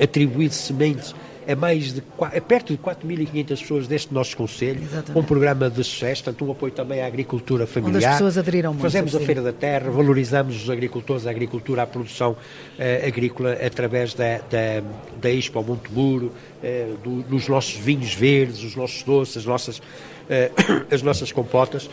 atribuído 0.00 0.54
sementes 0.54 1.14
é 1.46 1.54
mais 1.54 1.94
de 1.94 2.02
é 2.32 2.40
perto 2.40 2.72
de 2.72 2.78
4.500 2.78 3.46
pessoas 3.60 3.86
deste 3.86 4.12
nosso 4.12 4.36
Conselho, 4.36 4.82
Exatamente. 4.82 5.18
um 5.18 5.22
programa 5.22 5.70
de 5.70 5.82
sucesso, 5.84 6.24
portanto 6.24 6.44
um 6.44 6.50
apoio 6.50 6.72
também 6.72 7.00
à 7.00 7.06
agricultura 7.06 7.66
familiar. 7.66 7.96
Onde 7.96 8.04
as 8.04 8.12
pessoas 8.14 8.38
aderiram 8.38 8.72
muito. 8.72 8.82
Fazemos 8.82 9.14
a 9.14 9.20
Feira 9.20 9.40
da 9.40 9.52
Terra, 9.52 9.90
valorizamos 9.90 10.64
os 10.64 10.68
agricultores, 10.68 11.26
a 11.26 11.30
agricultura, 11.30 11.82
a 11.82 11.86
produção 11.86 12.36
eh, 12.78 13.06
agrícola 13.06 13.52
através 13.52 14.12
da, 14.12 14.38
da, 14.38 14.82
da 15.20 15.30
Expo 15.30 15.62
Montemuro, 15.62 16.32
eh, 16.62 16.88
do, 17.04 17.22
dos 17.22 17.46
nossos 17.46 17.76
vinhos 17.76 18.12
verdes, 18.12 18.64
os 18.64 18.74
nossos 18.74 19.04
doces, 19.04 19.36
as 19.36 19.46
nossas, 19.46 19.82
eh, 20.28 20.50
as 20.90 21.02
nossas 21.02 21.30
compotas, 21.30 21.88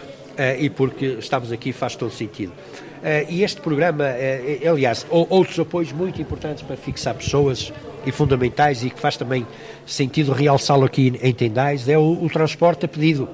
e 0.60 0.68
porque 0.68 1.18
estamos 1.20 1.52
aqui 1.52 1.72
faz 1.72 1.96
todo 1.96 2.12
sentido. 2.12 2.52
E 3.30 3.44
este 3.44 3.62
programa, 3.62 4.06
aliás, 4.68 5.06
outros 5.12 5.60
apoios 5.60 5.92
muito 5.92 6.20
importantes 6.20 6.64
para 6.64 6.76
fixar 6.76 7.14
pessoas 7.14 7.72
e 8.06 8.12
fundamentais 8.12 8.84
e 8.84 8.90
que 8.90 9.00
faz 9.00 9.18
também 9.18 9.46
sentido 9.86 10.32
realçá-lo 10.32 10.86
aqui 10.86 11.20
em 11.22 11.34
Tendais 11.34 11.88
é 11.88 11.98
o, 11.98 12.24
o 12.24 12.30
transporte 12.30 12.86
a 12.86 12.88
pedido. 12.88 13.28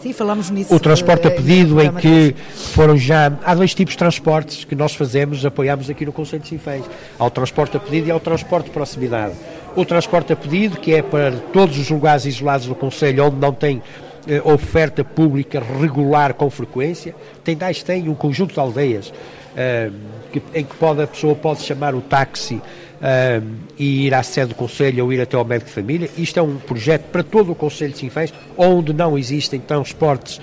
Sim, 0.00 0.12
falamos 0.12 0.50
nisso. 0.50 0.74
O 0.74 0.78
transporte 0.78 1.26
a 1.26 1.30
pedido, 1.30 1.80
em 1.80 1.90
que 1.92 2.34
foram 2.54 2.96
já. 2.96 3.32
Há 3.44 3.54
dois 3.54 3.74
tipos 3.74 3.94
de 3.94 3.98
transportes 3.98 4.64
que 4.64 4.74
nós 4.74 4.94
fazemos, 4.94 5.44
apoiamos 5.44 5.88
aqui 5.90 6.04
no 6.04 6.12
Conselho 6.12 6.42
de 6.42 6.48
Sinfãs: 6.48 6.84
ao 7.18 7.30
transporte 7.30 7.76
a 7.76 7.80
pedido 7.80 8.08
e 8.08 8.10
ao 8.10 8.20
transporte 8.20 8.66
de 8.66 8.70
proximidade. 8.70 9.34
O 9.74 9.84
transporte 9.84 10.32
a 10.32 10.36
pedido, 10.36 10.78
que 10.78 10.94
é 10.94 11.02
para 11.02 11.32
todos 11.52 11.78
os 11.78 11.90
lugares 11.90 12.24
isolados 12.24 12.66
do 12.66 12.74
Conselho 12.74 13.26
onde 13.26 13.36
não 13.36 13.52
tem 13.52 13.82
eh, 14.28 14.40
oferta 14.44 15.02
pública 15.02 15.60
regular 15.60 16.34
com 16.34 16.48
frequência. 16.50 17.14
Tendais 17.42 17.82
tem 17.82 18.08
um 18.08 18.14
conjunto 18.14 18.54
de 18.54 18.60
aldeias 18.60 19.12
eh, 19.56 19.90
que, 20.32 20.42
em 20.54 20.64
que 20.64 20.76
pode, 20.76 21.02
a 21.02 21.06
pessoa 21.06 21.34
pode 21.34 21.62
chamar 21.62 21.94
o 21.94 22.00
táxi 22.00 22.60
eh, 23.02 23.40
e 23.78 24.06
ir 24.06 24.14
à 24.14 24.22
sede 24.22 24.48
do 24.48 24.54
Conselho 24.54 25.04
ou 25.04 25.12
ir 25.12 25.20
até 25.20 25.36
ao 25.36 25.44
médico 25.44 25.68
de 25.68 25.74
família. 25.74 26.10
Isto 26.16 26.38
é 26.40 26.42
um 26.42 26.56
projeto 26.56 27.04
para 27.10 27.22
todo 27.22 27.52
o 27.52 27.54
Conselho 27.54 27.92
de 27.92 27.98
Sinfãs, 27.98 28.32
onde 28.56 28.92
não 28.92 29.16
existem 29.18 29.60
transportes 29.60 30.40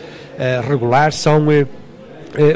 regulares. 0.67 1.15
São 1.15 1.45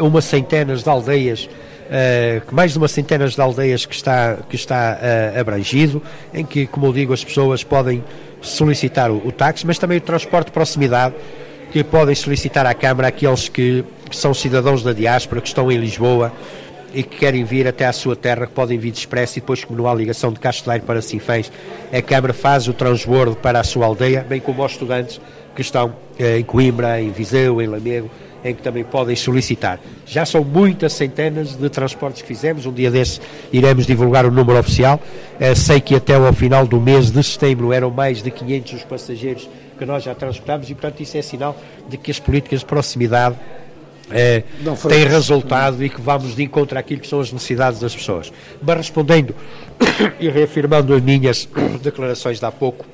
uma 0.02 0.22
centenas 0.22 0.84
de 0.84 0.90
aldeias 0.90 1.48
Uh, 1.88 2.44
mais 2.54 2.74
de 2.74 2.78
uma 2.78 2.88
centena 2.90 3.26
de 3.26 3.40
aldeias 3.40 3.86
que 3.86 3.96
está, 3.96 4.40
que 4.50 4.58
está 4.58 5.00
uh, 5.00 5.40
abrangido, 5.40 6.04
em 6.34 6.46
que, 6.46 6.68
como 6.68 6.88
eu 6.88 6.92
digo, 6.92 7.14
as 7.14 7.24
pessoas 7.24 7.64
podem 7.64 8.04
solicitar 8.42 9.10
o, 9.10 9.26
o 9.26 9.32
táxi, 9.32 9.66
mas 9.66 9.80
também 9.80 9.98
o 9.98 10.02
transporte 10.02 10.48
de 10.48 10.52
proximidade, 10.52 11.16
que 11.72 11.86
podem 11.86 12.14
solicitar 12.14 12.66
à 12.66 12.74
Câmara 12.74 13.08
aqueles 13.08 13.48
que, 13.48 13.86
que 14.10 14.16
são 14.16 14.34
cidadãos 14.34 14.84
da 14.84 14.92
diáspora, 14.92 15.40
que 15.40 15.48
estão 15.48 15.72
em 15.72 15.78
Lisboa 15.78 16.34
e 16.98 17.04
que 17.04 17.16
querem 17.16 17.44
vir 17.44 17.68
até 17.68 17.86
à 17.86 17.94
sua 17.94 18.16
terra, 18.16 18.48
que 18.48 18.54
podem 18.54 18.80
vir 18.80 18.90
de 18.90 18.98
expresso 18.98 19.38
e 19.38 19.40
depois, 19.40 19.64
como 19.64 19.78
não 19.78 19.88
há 19.88 19.94
ligação 19.94 20.34
de 20.34 20.40
Casteleiro 20.40 20.84
para 20.84 21.00
Sinfãs, 21.00 21.52
a 21.94 22.02
Câmara 22.02 22.34
faz 22.34 22.68
o 22.68 22.74
transbordo 22.74 23.36
para 23.36 23.60
a 23.60 23.64
sua 23.64 23.86
aldeia, 23.86 24.26
bem 24.28 24.40
como 24.40 24.64
aos 24.64 24.72
estudantes 24.72 25.22
que 25.56 25.62
estão 25.62 25.94
em 26.18 26.44
Coimbra, 26.44 27.00
em 27.00 27.12
Viseu, 27.12 27.62
em 27.62 27.68
Lamego, 27.68 28.10
em 28.44 28.56
que 28.56 28.64
também 28.64 28.84
podem 28.84 29.16
solicitar. 29.16 29.80
Já 30.08 30.26
são 30.26 30.44
muitas 30.44 30.94
centenas 30.94 31.56
de 31.56 31.70
transportes 31.70 32.24
que 32.24 32.28
fizemos, 32.28 32.66
um 32.66 32.74
dia 32.74 32.90
desses 32.90 33.22
iremos 33.54 33.86
divulgar 33.86 34.26
o 34.26 34.32
número 34.32 34.58
oficial. 34.58 35.00
Uh, 35.40 35.56
sei 35.56 35.80
que 35.80 35.94
até 35.94 36.16
ao 36.16 36.34
final 36.34 36.66
do 36.66 36.82
mês 36.82 37.12
de 37.12 37.22
setembro 37.24 37.72
eram 37.72 37.92
mais 37.92 38.24
de 38.24 38.32
500 38.32 38.74
os 38.74 38.84
passageiros 38.84 39.48
que 39.78 39.86
nós 39.86 40.04
já 40.04 40.16
transportamos 40.16 40.68
e, 40.68 40.74
portanto, 40.74 41.02
isso 41.02 41.16
é 41.16 41.22
sinal 41.22 41.56
de 41.88 41.96
que 41.98 42.10
as 42.10 42.20
políticas 42.20 42.62
de 42.62 42.66
proximidade 42.66 43.36
é, 44.12 44.44
têm 44.88 45.06
resultado 45.06 45.84
e 45.84 45.90
que 45.90 46.00
vamos 46.00 46.36
de 46.36 46.44
encontro 46.44 46.78
àquilo 46.78 47.02
que 47.02 47.08
são 47.08 47.20
as 47.20 47.32
necessidades 47.32 47.80
das 47.80 47.96
pessoas. 47.96 48.32
Mas 48.62 48.78
respondendo 48.78 49.36
e 50.20 50.30
reafirmando 50.30 50.94
as 50.94 51.02
minhas 51.02 51.48
declarações 51.82 52.40
de 52.40 52.46
há 52.46 52.52
pouco, 52.52 52.86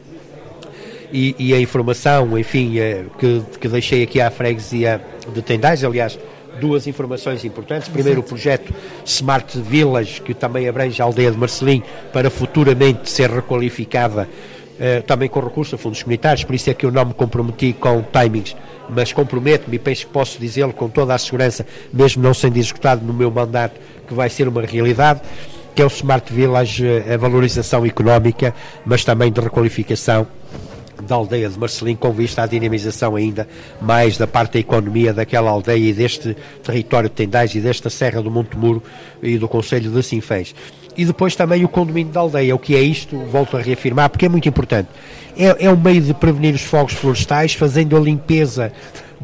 e, 1.11 1.35
e 1.37 1.53
a 1.53 1.59
informação, 1.59 2.37
enfim, 2.39 2.79
é, 2.79 3.05
que, 3.19 3.43
que 3.61 3.67
deixei 3.67 4.01
aqui 4.01 4.19
à 4.19 4.31
freguesia 4.31 4.99
de 5.31 5.43
Tendais, 5.43 5.83
aliás, 5.83 6.17
duas 6.59 6.87
informações 6.87 7.45
importantes. 7.45 7.87
Primeiro, 7.87 8.21
o 8.21 8.23
projeto 8.23 8.73
Smart 9.05 9.59
Village, 9.61 10.21
que 10.21 10.33
também 10.33 10.67
abrange 10.67 10.99
a 10.99 11.05
aldeia 11.05 11.29
de 11.29 11.37
Marcelim, 11.37 11.83
para 12.11 12.31
futuramente 12.31 13.11
ser 13.11 13.29
requalificada 13.29 14.27
eh, 14.79 15.01
também 15.01 15.29
com 15.29 15.39
recurso 15.39 15.75
a 15.75 15.77
fundos 15.77 16.01
comunitários, 16.01 16.43
por 16.43 16.55
isso 16.55 16.69
é 16.69 16.73
que 16.73 16.85
eu 16.85 16.91
não 16.91 17.05
me 17.05 17.13
comprometi 17.13 17.73
com 17.73 18.01
timings, 18.01 18.55
mas 18.89 19.13
comprometo-me 19.13 19.75
e 19.75 19.79
penso 19.79 20.05
que 20.05 20.11
posso 20.11 20.39
dizê-lo 20.39 20.73
com 20.73 20.89
toda 20.89 21.13
a 21.13 21.17
segurança, 21.17 21.65
mesmo 21.91 22.21
não 22.21 22.33
sendo 22.33 22.57
executado 22.57 23.05
no 23.05 23.13
meu 23.13 23.31
mandato, 23.31 23.79
que 24.07 24.13
vai 24.13 24.29
ser 24.29 24.47
uma 24.47 24.61
realidade 24.61 25.21
que 25.75 25.81
é 25.81 25.85
o 25.85 25.87
Smart 25.87 26.31
Village, 26.31 26.85
eh, 26.85 27.15
a 27.15 27.17
valorização 27.17 27.85
económica, 27.85 28.53
mas 28.85 29.03
também 29.03 29.31
de 29.31 29.41
requalificação 29.41 30.27
da 31.01 31.15
aldeia 31.15 31.49
de 31.49 31.59
Marcelim, 31.59 31.95
com 31.95 32.11
vista 32.11 32.43
à 32.43 32.45
dinamização 32.45 33.15
ainda 33.15 33.47
mais 33.81 34.17
da 34.17 34.27
parte 34.27 34.53
da 34.53 34.59
economia 34.59 35.13
daquela 35.13 35.49
aldeia 35.49 35.89
e 35.89 35.93
deste 35.93 36.35
território 36.63 37.09
de 37.09 37.15
Tendais 37.15 37.53
e 37.55 37.59
desta 37.59 37.89
Serra 37.89 38.21
do 38.21 38.31
Monte 38.31 38.55
Muro 38.55 38.81
e 39.21 39.37
do 39.37 39.47
Conselho 39.47 39.91
de 39.91 40.03
Sinfãs. 40.03 40.53
E 40.95 41.05
depois 41.05 41.35
também 41.35 41.65
o 41.65 41.67
condomínio 41.67 42.13
da 42.13 42.19
aldeia. 42.19 42.55
O 42.55 42.59
que 42.59 42.75
é 42.75 42.81
isto? 42.81 43.17
Volto 43.17 43.57
a 43.57 43.59
reafirmar, 43.59 44.09
porque 44.09 44.27
é 44.27 44.29
muito 44.29 44.47
importante. 44.47 44.89
É, 45.37 45.65
é 45.65 45.69
um 45.71 45.77
meio 45.77 46.01
de 46.01 46.13
prevenir 46.13 46.53
os 46.53 46.61
fogos 46.61 46.93
florestais, 46.93 47.53
fazendo 47.53 47.97
a 47.97 47.99
limpeza 47.99 48.71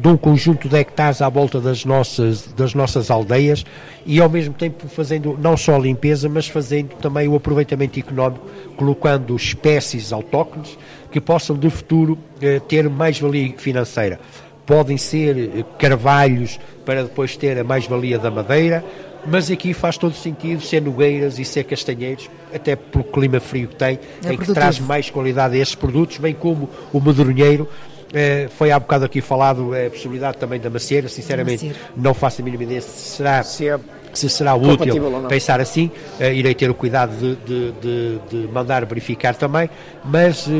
de 0.00 0.08
um 0.08 0.16
conjunto 0.16 0.66
de 0.66 0.78
hectares 0.78 1.20
à 1.20 1.28
volta 1.28 1.60
das 1.60 1.84
nossas, 1.84 2.46
das 2.56 2.74
nossas 2.74 3.10
aldeias 3.10 3.66
e 4.06 4.18
ao 4.18 4.30
mesmo 4.30 4.54
tempo 4.54 4.88
fazendo 4.88 5.38
não 5.38 5.58
só 5.58 5.76
a 5.76 5.78
limpeza, 5.78 6.26
mas 6.26 6.48
fazendo 6.48 6.94
também 6.96 7.28
o 7.28 7.36
aproveitamento 7.36 7.98
económico, 7.98 8.46
colocando 8.76 9.36
espécies 9.36 10.10
autóctones 10.10 10.78
que 11.12 11.20
possam 11.20 11.54
de 11.54 11.68
futuro 11.68 12.16
eh, 12.40 12.60
ter 12.60 12.88
mais-valia 12.88 13.52
financeira. 13.58 14.18
Podem 14.64 14.96
ser 14.96 15.36
eh, 15.36 15.64
carvalhos 15.78 16.58
para 16.86 17.02
depois 17.02 17.36
ter 17.36 17.58
a 17.58 17.64
mais-valia 17.64 18.18
da 18.18 18.30
madeira, 18.30 18.82
mas 19.26 19.50
aqui 19.50 19.74
faz 19.74 19.96
todo 19.96 20.14
sentido 20.14 20.60
ser 20.62 20.80
nogueiras 20.82 21.38
e 21.38 21.44
ser 21.44 21.64
castanheiros, 21.64 22.28
até 22.54 22.76
pelo 22.76 23.04
clima 23.04 23.40
frio 23.40 23.68
que 23.68 23.76
tem, 23.76 23.98
é 24.24 24.32
em 24.32 24.36
que 24.36 24.52
traz 24.52 24.78
mais 24.78 25.10
qualidade 25.10 25.56
a 25.56 25.58
estes 25.58 25.74
produtos, 25.74 26.18
bem 26.18 26.34
como 26.34 26.68
o 26.92 27.00
medronheiro, 27.00 27.68
eh, 28.12 28.48
foi 28.56 28.72
há 28.72 28.78
bocado 28.78 29.04
aqui 29.04 29.20
falado 29.20 29.72
a 29.74 29.88
possibilidade 29.88 30.36
também 30.38 30.58
da 30.58 30.68
macieira, 30.68 31.08
sinceramente 31.08 31.66
macieira. 31.66 31.92
não 31.96 32.12
faço 32.12 32.42
a 32.42 32.44
mínima 32.44 32.64
ideia 32.64 32.80
se 32.80 33.16
será, 33.16 33.42
se, 33.42 33.68
é 33.68 33.78
se 34.12 34.28
será 34.28 34.54
útil 34.54 35.28
pensar 35.28 35.60
assim, 35.60 35.90
uh, 36.18 36.24
irei 36.24 36.52
ter 36.52 36.68
o 36.68 36.74
cuidado 36.74 37.12
de, 37.16 37.36
de, 37.36 37.72
de, 37.80 38.18
de 38.28 38.52
mandar 38.52 38.84
verificar 38.84 39.36
também, 39.36 39.70
mas 40.04 40.46
uh, 40.48 40.50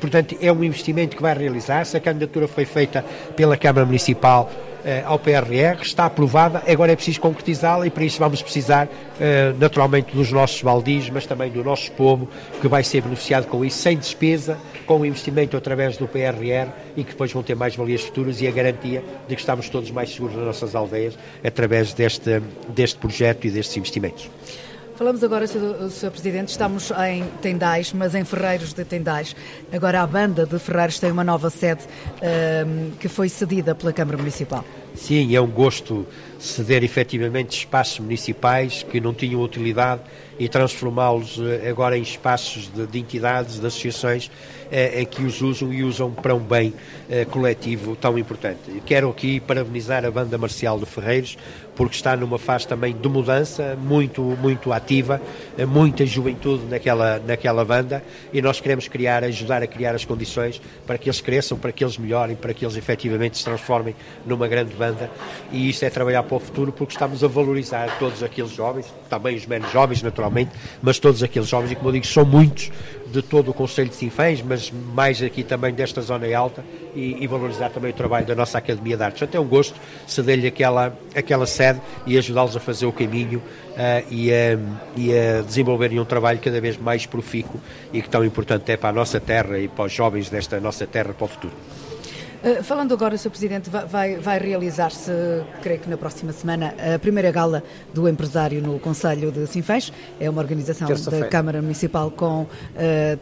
portanto 0.00 0.34
é 0.40 0.50
um 0.50 0.64
investimento 0.64 1.14
que 1.14 1.22
vai 1.22 1.36
realizar-se, 1.36 1.94
a 1.94 2.00
candidatura 2.00 2.48
foi 2.48 2.64
feita 2.64 3.04
pela 3.36 3.56
Câmara 3.56 3.84
Municipal 3.84 4.50
eh, 4.50 4.71
ao 5.04 5.18
PRR, 5.18 5.80
está 5.82 6.06
aprovada, 6.06 6.62
agora 6.66 6.92
é 6.92 6.96
preciso 6.96 7.20
concretizá-la 7.20 7.86
e 7.86 7.90
para 7.90 8.04
isso 8.04 8.18
vamos 8.18 8.42
precisar 8.42 8.88
eh, 9.20 9.54
naturalmente 9.58 10.14
dos 10.14 10.32
nossos 10.32 10.60
baldios, 10.62 11.08
mas 11.10 11.26
também 11.26 11.50
do 11.50 11.62
nosso 11.62 11.90
povo 11.92 12.28
que 12.60 12.68
vai 12.68 12.82
ser 12.82 13.02
beneficiado 13.02 13.46
com 13.46 13.64
isso, 13.64 13.78
sem 13.78 13.96
despesa, 13.96 14.58
com 14.86 15.00
o 15.00 15.06
investimento 15.06 15.56
através 15.56 15.96
do 15.96 16.08
PRR 16.08 16.68
e 16.96 17.04
que 17.04 17.12
depois 17.12 17.32
vão 17.32 17.42
ter 17.42 17.54
mais 17.54 17.76
valias 17.76 18.02
futuras 18.02 18.40
e 18.40 18.46
a 18.46 18.50
garantia 18.50 19.04
de 19.28 19.34
que 19.34 19.40
estamos 19.40 19.68
todos 19.68 19.90
mais 19.90 20.10
seguros 20.10 20.36
nas 20.36 20.46
nossas 20.46 20.74
aldeias 20.74 21.16
através 21.44 21.92
deste, 21.92 22.42
deste 22.68 22.98
projeto 22.98 23.46
e 23.46 23.50
destes 23.50 23.76
investimentos. 23.76 24.28
Falamos 24.94 25.24
agora, 25.24 25.46
Sr. 25.46 26.10
Presidente, 26.10 26.48
estamos 26.48 26.90
em 26.90 27.24
Tendais, 27.40 27.92
mas 27.92 28.14
em 28.14 28.24
Ferreiros 28.24 28.74
de 28.74 28.84
Tendais. 28.84 29.34
Agora 29.72 30.02
a 30.02 30.06
banda 30.06 30.44
de 30.44 30.58
Ferreiros 30.58 30.98
tem 31.00 31.10
uma 31.10 31.24
nova 31.24 31.48
sede 31.48 31.82
um, 32.66 32.90
que 32.98 33.08
foi 33.08 33.28
cedida 33.28 33.74
pela 33.74 33.92
Câmara 33.92 34.18
Municipal. 34.18 34.62
Sim, 34.94 35.34
é 35.34 35.40
um 35.40 35.46
gosto 35.46 36.06
ceder 36.38 36.82
efetivamente 36.82 37.56
espaços 37.56 38.00
municipais 38.00 38.82
que 38.82 39.00
não 39.00 39.14
tinham 39.14 39.40
utilidade 39.40 40.02
e 40.38 40.48
transformá-los 40.48 41.38
eh, 41.38 41.68
agora 41.68 41.96
em 41.96 42.02
espaços 42.02 42.68
de, 42.74 42.84
de 42.86 42.98
entidades, 42.98 43.60
de 43.60 43.66
associações 43.66 44.28
é, 44.70 45.02
é, 45.02 45.04
que 45.04 45.22
os 45.22 45.40
usam 45.40 45.72
e 45.72 45.84
usam 45.84 46.10
para 46.10 46.34
um 46.34 46.40
bem 46.40 46.74
é, 47.08 47.24
coletivo 47.24 47.94
tão 47.94 48.18
importante. 48.18 48.58
Quero 48.84 49.10
aqui 49.10 49.38
parabenizar 49.38 50.04
a 50.04 50.10
banda 50.10 50.36
marcial 50.36 50.80
de 50.80 50.86
Ferreiros 50.86 51.36
porque 51.76 51.94
está 51.94 52.16
numa 52.16 52.38
fase 52.38 52.66
também 52.66 52.94
de 52.94 53.08
mudança 53.08 53.76
muito 53.80 54.22
muito 54.22 54.72
ativa, 54.72 55.20
muita 55.68 56.04
juventude 56.04 56.64
naquela 56.64 57.18
naquela 57.18 57.64
banda 57.64 58.02
e 58.32 58.42
nós 58.42 58.60
queremos 58.60 58.88
criar, 58.88 59.24
ajudar 59.24 59.62
a 59.62 59.66
criar 59.66 59.94
as 59.94 60.04
condições 60.04 60.60
para 60.86 60.98
que 60.98 61.08
eles 61.08 61.20
cresçam, 61.20 61.56
para 61.56 61.70
que 61.70 61.84
eles 61.84 61.96
melhorem, 61.96 62.34
para 62.34 62.52
que 62.52 62.64
eles 62.64 62.76
efetivamente 62.76 63.38
se 63.38 63.44
transformem 63.44 63.94
numa 64.26 64.48
grande 64.48 64.74
banda 64.82 65.10
e 65.52 65.68
isso 65.68 65.84
é 65.84 65.90
trabalhar 65.90 66.22
para 66.24 66.36
o 66.36 66.40
futuro 66.40 66.72
porque 66.72 66.92
estamos 66.92 67.22
a 67.22 67.28
valorizar 67.28 67.98
todos 67.98 68.22
aqueles 68.22 68.50
jovens, 68.50 68.92
também 69.08 69.36
os 69.36 69.46
menos 69.46 69.70
jovens 69.70 70.02
naturalmente, 70.02 70.50
mas 70.82 70.98
todos 70.98 71.22
aqueles 71.22 71.48
jovens 71.48 71.70
e 71.70 71.76
como 71.76 71.88
eu 71.88 71.92
digo 71.92 72.06
são 72.06 72.24
muitos 72.24 72.70
de 73.12 73.20
todo 73.20 73.50
o 73.50 73.54
Conselho 73.54 73.90
de 73.90 73.94
Sinfãs, 73.94 74.42
mas 74.42 74.70
mais 74.70 75.22
aqui 75.22 75.44
também 75.44 75.72
desta 75.72 76.00
zona 76.00 76.26
alta 76.34 76.64
e, 76.94 77.22
e, 77.22 77.26
valorizar 77.26 77.68
também 77.68 77.90
o 77.90 77.94
trabalho 77.94 78.26
da 78.26 78.34
nossa 78.34 78.56
Academia 78.56 78.96
de 78.96 79.02
Artes. 79.02 79.22
Até 79.22 79.38
um 79.38 79.46
gosto 79.46 79.78
ceder-lhe 80.06 80.46
aquela, 80.46 80.96
aquela 81.14 81.46
sede 81.46 81.80
e 82.06 82.16
ajudá-los 82.16 82.56
a 82.56 82.60
fazer 82.60 82.86
o 82.86 82.92
caminho 82.92 83.38
uh, 83.38 84.06
e, 84.10 84.32
a, 84.32 84.58
e 84.96 85.12
a 85.16 85.42
desenvolverem 85.42 86.00
um 86.00 86.04
trabalho 86.04 86.38
cada 86.38 86.60
vez 86.60 86.78
mais 86.78 87.04
profícuo 87.04 87.60
e 87.92 88.00
que 88.00 88.08
tão 88.08 88.24
importante 88.24 88.72
é 88.72 88.76
para 88.76 88.88
a 88.88 88.92
nossa 88.92 89.20
terra 89.20 89.58
e 89.58 89.68
para 89.68 89.84
os 89.84 89.92
jovens 89.92 90.30
desta 90.30 90.58
nossa 90.58 90.86
terra 90.86 91.12
para 91.12 91.24
o 91.24 91.28
futuro. 91.28 91.54
Uh, 92.42 92.62
falando 92.64 92.92
agora, 92.92 93.16
Sr. 93.16 93.30
Presidente, 93.30 93.70
vai, 93.70 94.16
vai 94.16 94.38
realizar-se, 94.38 95.12
creio 95.62 95.78
que 95.78 95.88
na 95.88 95.96
próxima 95.96 96.32
semana, 96.32 96.74
a 96.94 96.98
primeira 96.98 97.30
gala 97.30 97.62
do 97.94 98.08
empresário 98.08 98.60
no 98.60 98.80
Conselho 98.80 99.30
de 99.30 99.46
Sinfãs. 99.46 99.92
É 100.18 100.28
uma 100.28 100.42
organização 100.42 100.88
da 100.88 101.28
Câmara 101.28 101.62
Municipal 101.62 102.10
com 102.10 102.42
uh, 102.42 102.48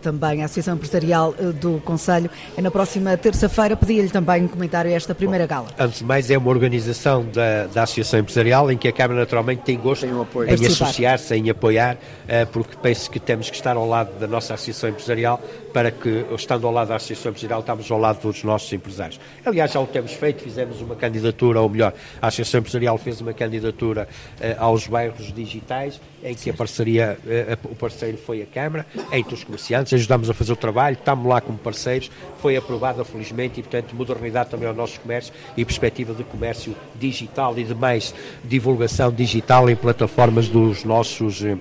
também 0.01 0.41
a 0.41 0.47
Associação 0.47 0.75
Empresarial 0.75 1.35
uh, 1.39 1.53
do 1.53 1.83
Conselho. 1.85 2.31
É 2.57 2.63
na 2.63 2.71
próxima 2.71 3.15
terça-feira. 3.19 3.77
Pedi-lhe 3.77 4.09
também 4.09 4.45
um 4.45 4.49
comentário 4.49 4.91
a 4.91 4.95
esta 4.95 5.15
primeira 5.15 5.47
Bom, 5.47 5.55
gala. 5.55 5.69
Antes 5.79 5.99
de 5.99 6.05
mais, 6.05 6.31
é 6.31 6.39
uma 6.39 6.49
organização 6.49 7.27
da, 7.27 7.67
da 7.67 7.83
Associação 7.83 8.21
Empresarial 8.21 8.71
em 8.73 8.79
que 8.79 8.89
a 8.89 8.93
Câmara 8.93 9.21
naturalmente 9.21 9.63
tem 9.63 9.79
gosto 9.79 10.07
tem 10.07 10.15
um 10.15 10.25
em 10.49 10.67
associar-se, 10.67 11.35
em 11.35 11.51
apoiar, 11.51 11.99
porque 12.53 12.75
penso 12.81 13.11
que 13.11 13.21
temos 13.21 13.51
que 13.51 13.57
estar 13.57 13.77
ao 13.77 13.87
lado 13.87 14.19
da 14.19 14.27
nossa 14.27 14.55
Associação 14.55 14.89
Empresarial 14.89 15.41
para 15.73 15.91
que, 15.91 16.25
estando 16.35 16.67
ao 16.67 16.73
lado 16.73 16.89
da 16.89 16.97
Associação 16.97 17.31
Empresarial, 17.31 17.61
estamos 17.61 17.91
ao 17.91 17.99
lado 17.99 18.21
dos 18.21 18.43
nossos 18.45 18.73
empresários. 18.73 19.10
Aliás, 19.45 19.73
já 19.73 19.81
o 19.81 19.87
temos 19.87 20.13
feito, 20.13 20.43
fizemos 20.43 20.81
uma 20.81 20.95
candidatura, 20.95 21.61
ou 21.61 21.69
melhor, 21.69 21.95
a 22.21 22.29
Associação 22.29 22.61
Empresarial 22.61 22.99
fez 22.99 23.21
uma 23.21 23.33
candidatura 23.33 24.09
uh, 24.41 24.63
aos 24.63 24.87
bairros 24.87 25.33
digitais, 25.33 26.01
em 26.23 26.35
que 26.35 26.51
a 26.51 26.55
parceria, 26.55 27.19
uh, 27.25 27.73
o 27.73 27.75
parceiro 27.75 28.19
foi 28.19 28.43
a 28.43 28.47
Câmara, 28.47 28.87
entre 29.13 29.35
os 29.35 29.45
comerciantes, 29.45 29.93
ajudamos 29.95 30.29
a 30.29 30.35
fazer 30.35 30.53
o 30.53 30.57
trabalho, 30.57 30.95
estamos 30.95 31.27
lá 31.27 31.41
como 31.41 31.59
parceiros, 31.59 32.11
foi 32.41 32.57
aprovada 32.57 33.05
felizmente 33.05 33.61
e, 33.61 33.63
portanto, 33.63 33.95
modernidade 33.95 34.51
também 34.51 34.69
ao 34.69 34.75
nosso 34.75 35.01
comércio 35.01 35.33
e 35.57 35.65
perspectiva 35.65 36.15
de 36.15 36.25
comércio 36.25 36.75
digital 36.99 37.59
e 37.59 37.65
de 37.65 37.75
mais 37.75 38.15
divulgação 38.45 39.11
digital 39.11 39.69
em 39.71 39.77
plataformas 39.77 40.49
dos 40.49 40.85
nossos 40.85 41.41
uh, 41.41 41.59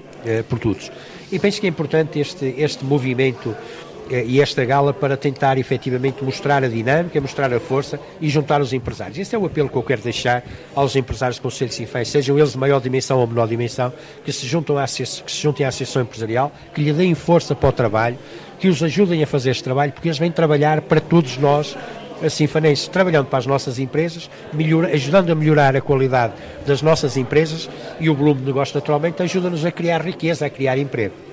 produtos. 0.48 0.92
E 1.32 1.38
penso 1.38 1.62
que 1.62 1.68
é 1.68 1.70
importante 1.70 2.20
este, 2.20 2.56
este 2.58 2.84
movimento 2.84 3.50
eh, 3.52 3.89
e 4.10 4.42
esta 4.42 4.66
gala 4.66 4.94
para 4.94 5.16
tentar 5.16 5.58
efetivamente 5.58 6.24
mostrar 6.24 6.64
a 6.64 6.68
dinâmica, 6.68 7.22
mostrar 7.22 7.54
a 7.54 7.60
força 7.60 8.00
e 8.20 8.28
juntar 8.28 8.62
os 8.62 8.74
empresários. 8.74 9.18
Esse 9.18 9.36
é 9.36 9.40
o 9.40 9.46
apelo 9.46 9.70
que 9.70 9.76
eu 9.76 9.84
quero 9.84 10.02
deixar 10.02 10.44
aos 10.76 10.96
empresários 10.96 11.38
do 11.38 11.44
Conselho 11.44 11.70
de 11.70 11.76
Sinfãs, 11.76 12.08
sejam 12.08 12.38
eles 12.38 12.54
de 12.54 12.58
maior 12.58 12.82
dimensão 12.82 13.20
ou 13.20 13.28
menor 13.28 13.48
dimensão, 13.48 13.94
que 14.26 14.32
se, 14.32 14.48
juntam 14.48 14.78
à, 14.78 14.86
que 14.86 15.06
se 15.06 15.42
juntem 15.42 15.66
à 15.66 15.70
Associação 15.70 16.02
Empresarial, 16.02 16.52
que 16.74 16.82
lhe 16.82 16.92
deem 16.92 17.14
força 17.14 17.54
para 17.54 17.70
o 17.70 17.72
trabalho, 17.72 18.18
que 18.60 18.68
os 18.68 18.82
ajudem 18.82 19.24
a 19.24 19.28
fazer 19.28 19.52
este 19.52 19.64
trabalho, 19.64 19.92
porque 19.92 20.08
eles 20.08 20.18
vêm 20.18 20.32
trabalhar 20.32 20.82
para 20.82 21.00
todos 21.00 21.38
nós, 21.38 21.78
assim 22.24 22.48
fanenses, 22.48 22.88
trabalhando 22.88 23.28
para 23.28 23.40
as 23.40 23.46
nossas 23.46 23.80
empresas, 23.80 24.30
ajudando 24.92 25.32
a 25.32 25.36
melhorar 25.36 25.76
a 25.76 25.82
qualidade 25.82 26.34
das 26.66 26.82
nossas 26.82 27.16
empresas 27.16 27.70
e 28.00 28.10
o 28.10 28.16
volume 28.16 28.42
de 28.42 28.48
negócio 28.48 28.76
naturalmente 28.76 29.22
ajuda-nos 29.22 29.64
a 29.64 29.72
criar 29.72 30.02
riqueza, 30.02 30.46
a 30.46 30.50
criar 30.50 30.78
emprego. 30.78 31.29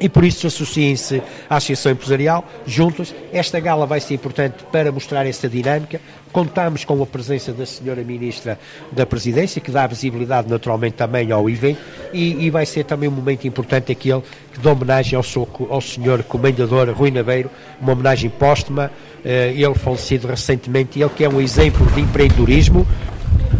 E 0.00 0.08
por 0.08 0.24
isso 0.24 0.46
associem-se 0.46 1.22
à 1.48 1.56
Associação 1.56 1.92
Empresarial, 1.92 2.44
juntos. 2.66 3.14
Esta 3.32 3.60
gala 3.60 3.84
vai 3.86 4.00
ser 4.00 4.14
importante 4.14 4.64
para 4.72 4.90
mostrar 4.90 5.26
essa 5.26 5.48
dinâmica. 5.48 6.00
Contamos 6.32 6.84
com 6.84 7.02
a 7.02 7.06
presença 7.06 7.52
da 7.52 7.66
Senhora 7.66 8.02
Ministra 8.02 8.58
da 8.90 9.04
Presidência, 9.04 9.60
que 9.60 9.70
dá 9.70 9.86
visibilidade 9.86 10.48
naturalmente 10.48 10.94
também 10.94 11.30
ao 11.30 11.50
evento, 11.50 11.80
e, 12.12 12.46
e 12.46 12.50
vai 12.50 12.64
ser 12.64 12.84
também 12.84 13.08
um 13.08 13.12
momento 13.12 13.46
importante 13.46 13.92
aquele 13.92 14.22
que 14.52 14.60
dá 14.60 14.72
homenagem 14.72 15.16
ao, 15.16 15.22
seu, 15.22 15.46
ao 15.68 15.80
Senhor 15.80 16.22
Comendador 16.22 16.88
Rui 16.90 17.10
Naveiro, 17.10 17.50
uma 17.80 17.92
homenagem 17.92 18.30
póstuma, 18.30 18.90
eh, 19.24 19.52
ele 19.56 19.74
falecido 19.74 20.28
recentemente, 20.28 21.00
ele 21.00 21.10
que 21.10 21.24
é 21.24 21.28
um 21.28 21.40
exemplo 21.40 21.84
de 21.86 22.00
empreendedorismo, 22.00 22.86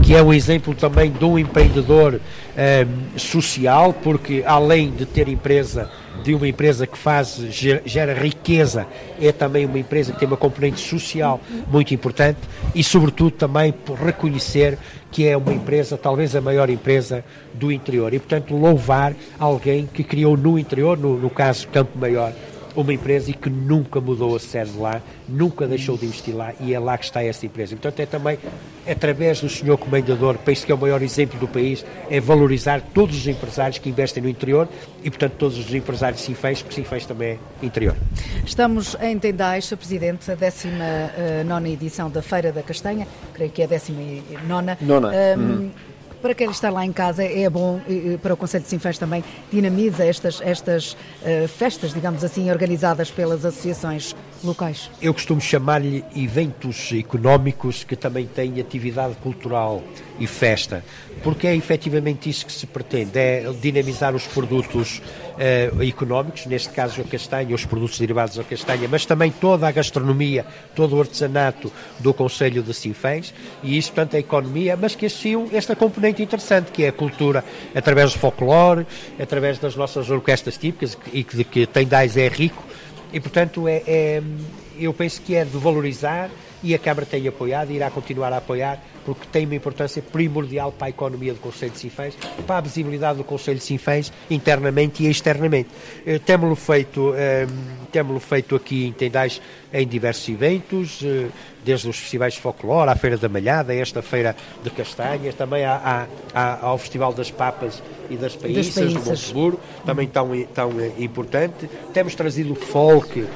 que 0.03 0.15
é 0.15 0.23
um 0.23 0.33
exemplo 0.33 0.75
também 0.75 1.11
de 1.11 1.25
um 1.25 1.39
empreendedor 1.39 2.21
eh, 2.57 2.87
social, 3.17 3.93
porque 3.93 4.43
além 4.47 4.91
de 4.91 5.05
ter 5.05 5.29
empresa 5.29 5.91
de 6.23 6.35
uma 6.35 6.47
empresa 6.47 6.87
que 6.87 6.99
faz, 6.99 7.41
gera 7.85 8.15
riqueza, 8.15 8.87
é 9.21 9.33
também 9.33 9.65
uma 9.65 9.79
empresa 9.79 10.13
que 10.13 10.19
tem 10.19 10.29
uma 10.29 10.37
componente 10.37 10.81
social 10.81 11.41
muito 11.69 11.95
importante 11.95 12.39
e, 12.75 12.85
sobretudo, 12.85 13.31
também 13.31 13.73
por 13.73 13.99
reconhecer 13.99 14.79
que 15.11 15.27
é 15.27 15.37
uma 15.37 15.53
empresa, 15.53 15.99
talvez 15.99 16.37
a 16.37 16.41
maior 16.41 16.71
empresa 16.71 17.25
do 17.55 17.73
interior. 17.73 18.15
E, 18.15 18.19
portanto, 18.19 18.55
louvar 18.55 19.15
alguém 19.39 19.87
que 19.87 20.05
criou 20.05 20.37
no 20.37 20.59
interior, 20.59 20.99
no, 20.99 21.19
no 21.19 21.31
caso 21.31 21.67
Campo 21.69 21.99
Maior, 21.99 22.33
uma 22.83 22.93
empresa 22.93 23.31
e 23.31 23.35
que 23.35 23.51
nunca 23.51 24.01
mudou 24.01 24.37
a 24.37 24.41
sede 24.41 24.77
lá, 24.79 25.01
nunca 25.29 25.67
deixou 25.67 25.97
de 25.97 26.07
investir 26.07 26.35
lá 26.35 26.53
e 26.61 26.75
é 26.75 26.79
lá 26.79 26.97
que 26.97 27.05
está 27.05 27.23
essa 27.23 27.47
empresa. 27.47 27.77
Portanto, 27.77 28.01
é 28.01 28.07
também 28.07 28.39
através 28.89 29.41
do 29.41 29.49
senhor 29.49 29.77
comendador, 29.79 30.37
penso 30.39 30.67
que 30.67 30.73
é 30.73 30.75
o 30.75 30.79
maior 30.79 31.03
exemplo 31.03 31.39
do 31.39 31.47
país, 31.47 31.85
é 32.09 32.21
valorizar 32.21 32.81
todos 32.93 33.17
os 33.17 33.27
empresários 33.27 33.79
que 33.79 33.89
investem 33.89 34.23
no 34.23 34.29
interior 34.29 34.69
e, 35.03 35.11
portanto, 35.11 35.35
todos 35.39 35.59
os 35.59 35.73
empresários 35.75 36.21
de 36.21 36.27
Sinfãs, 36.27 36.63
porque 36.63 36.75
Sinfãs 36.75 37.07
também 37.07 37.39
é 37.63 37.67
interior. 37.67 37.97
Estamos 38.45 38.97
em 39.01 39.19
Tendais, 39.19 39.67
Sr. 39.67 39.77
Presidente, 39.77 40.31
a 40.31 40.35
19 40.35 41.69
eh, 41.69 41.73
edição 41.73 42.11
da 42.11 42.23
Feira 42.23 42.53
da 42.53 42.63
Castanha, 42.63 43.07
creio 43.33 43.51
que 43.51 43.63
é 43.63 43.65
a 43.65 43.69
19. 43.69 44.23
Nona. 44.47 44.79
Nona. 44.81 45.09
Um, 45.09 45.41
uhum 45.41 45.71
para 46.21 46.35
quem 46.35 46.51
está 46.51 46.71
lá 46.71 46.85
em 46.85 46.93
casa 46.93 47.25
é 47.25 47.49
bom, 47.49 47.81
para 48.23 48.35
o 48.35 48.37
Conselho 48.37 48.65
de 48.65 48.71
Sinfãs 48.71 48.99
também, 48.99 49.25
dinamiza 49.51 50.05
estas, 50.05 50.41
estas 50.41 50.93
uh, 50.93 51.49
festas, 51.49 51.93
digamos 51.93 52.23
assim, 52.23 52.51
organizadas 52.51 53.11
pelas 53.11 53.45
associações 53.45 54.15
locais. 54.45 54.91
Eu 55.01 55.13
costumo 55.13 55.41
chamar-lhe 55.41 56.05
eventos 56.17 56.91
económicos 56.93 57.85
que 57.85 57.97
também 57.97 58.27
têm 58.27 58.61
atividade 58.61 59.15
cultural 59.17 59.83
e 60.19 60.27
festa, 60.27 60.85
porque 61.23 61.47
é 61.47 61.57
efetivamente 61.57 62.29
isso 62.29 62.45
que 62.45 62.53
se 62.53 62.67
pretende, 62.67 63.19
é 63.19 63.51
dinamizar 63.61 64.15
os 64.15 64.27
produtos 64.27 64.99
uh, 64.99 65.83
económicos, 65.83 66.47
neste 66.47 66.71
caso 66.71 67.01
a 67.01 67.05
castanha, 67.05 67.55
os 67.55 67.65
produtos 67.65 67.99
derivados 67.99 68.37
da 68.37 68.45
castanha, 68.45 68.87
mas 68.89 69.07
também 69.07 69.31
toda 69.31 69.67
a 69.67 69.73
gastronomia, 69.73 70.45
todo 70.75 70.97
o 70.97 71.01
artesanato 71.01 71.73
do 71.99 72.13
Conselho 72.13 72.63
de 72.63 72.75
Sinfãs, 72.75 73.33
e 73.63 73.79
isso, 73.79 73.93
portanto, 73.93 74.17
a 74.17 74.19
economia, 74.19 74.77
mas 74.77 74.95
que 74.95 75.07
assumiu 75.07 75.49
esta 75.53 75.75
componente 75.75 76.23
interessante, 76.23 76.71
que 76.71 76.85
é 76.85 76.89
a 76.89 76.93
cultura 76.93 77.45
através 77.75 78.13
do 78.13 78.19
folclore, 78.19 78.87
através 79.19 79.59
das 79.59 79.75
nossas 79.77 80.11
orquestras 80.11 80.57
típicas, 80.57 80.97
e 81.13 81.25
que, 81.25 81.37
de 81.37 81.45
que 81.45 81.67
Tendais 81.67 82.17
é 82.17 82.29
rico, 82.29 82.70
e, 83.13 83.21
portanto, 83.21 83.67
é, 83.67 83.83
é, 83.87 84.23
eu 84.79 84.93
penso 84.93 85.21
que 85.23 85.35
é 85.35 85.45
de 85.45 85.57
valorizar 85.57 86.31
e 86.63 86.75
a 86.75 86.79
Câmara 86.79 87.07
tem 87.07 87.27
apoiado 87.27 87.71
e 87.71 87.77
irá 87.77 87.91
continuar 87.91 88.33
a 88.33 88.39
apoiar 88.39 88.83
porque 89.15 89.29
tem 89.31 89.45
uma 89.45 89.55
importância 89.55 90.03
primordial 90.03 90.73
para 90.73 90.87
a 90.87 90.91
economia 90.91 91.33
do 91.33 91.41
Conselho 91.41 91.73
de 91.73 91.79
Sinfãs, 91.79 92.17
para 92.47 92.59
a 92.59 92.61
visibilidade 92.61 93.19
do 93.19 93.25
Conselho 93.25 93.59
de 93.59 93.65
Sinfãs 93.65 94.13
internamente 94.31 95.03
e 95.03 95.11
externamente. 95.11 95.69
Eh, 96.07 96.19
temos-lo 96.19 96.57
feito, 96.57 97.13
eh, 97.17 97.47
temos 97.91 98.23
feito 98.23 98.55
aqui 98.55 98.87
em 98.87 98.93
Tendais 98.93 99.41
em 99.73 99.87
diversos 99.87 100.29
eventos, 100.29 101.01
eh, 101.03 101.29
desde 101.65 101.89
os 101.89 101.99
festivais 101.99 102.35
de 102.35 102.41
folclore, 102.41 102.91
à 102.91 102.97
Feira 102.97 103.17
da 103.17 103.29
Malhada, 103.29 103.75
esta 103.75 104.01
Feira 104.03 104.35
de 104.63 104.71
Castanhas, 104.71 105.35
também 105.35 105.65
há, 105.65 106.07
há, 106.35 106.67
ao 106.67 106.79
Festival 106.79 107.13
das 107.13 107.31
Papas 107.31 107.83
e 108.09 108.17
das 108.17 108.35
Paíças, 108.35 108.93
do 108.93 109.01
Montemuro, 109.01 109.61
também 109.85 110.07
tão, 110.07 110.31
tão 110.55 110.73
importante. 110.99 111.69
Temos 111.93 112.15
trazido 112.15 112.53
o 112.53 112.57
folk, 112.57 113.27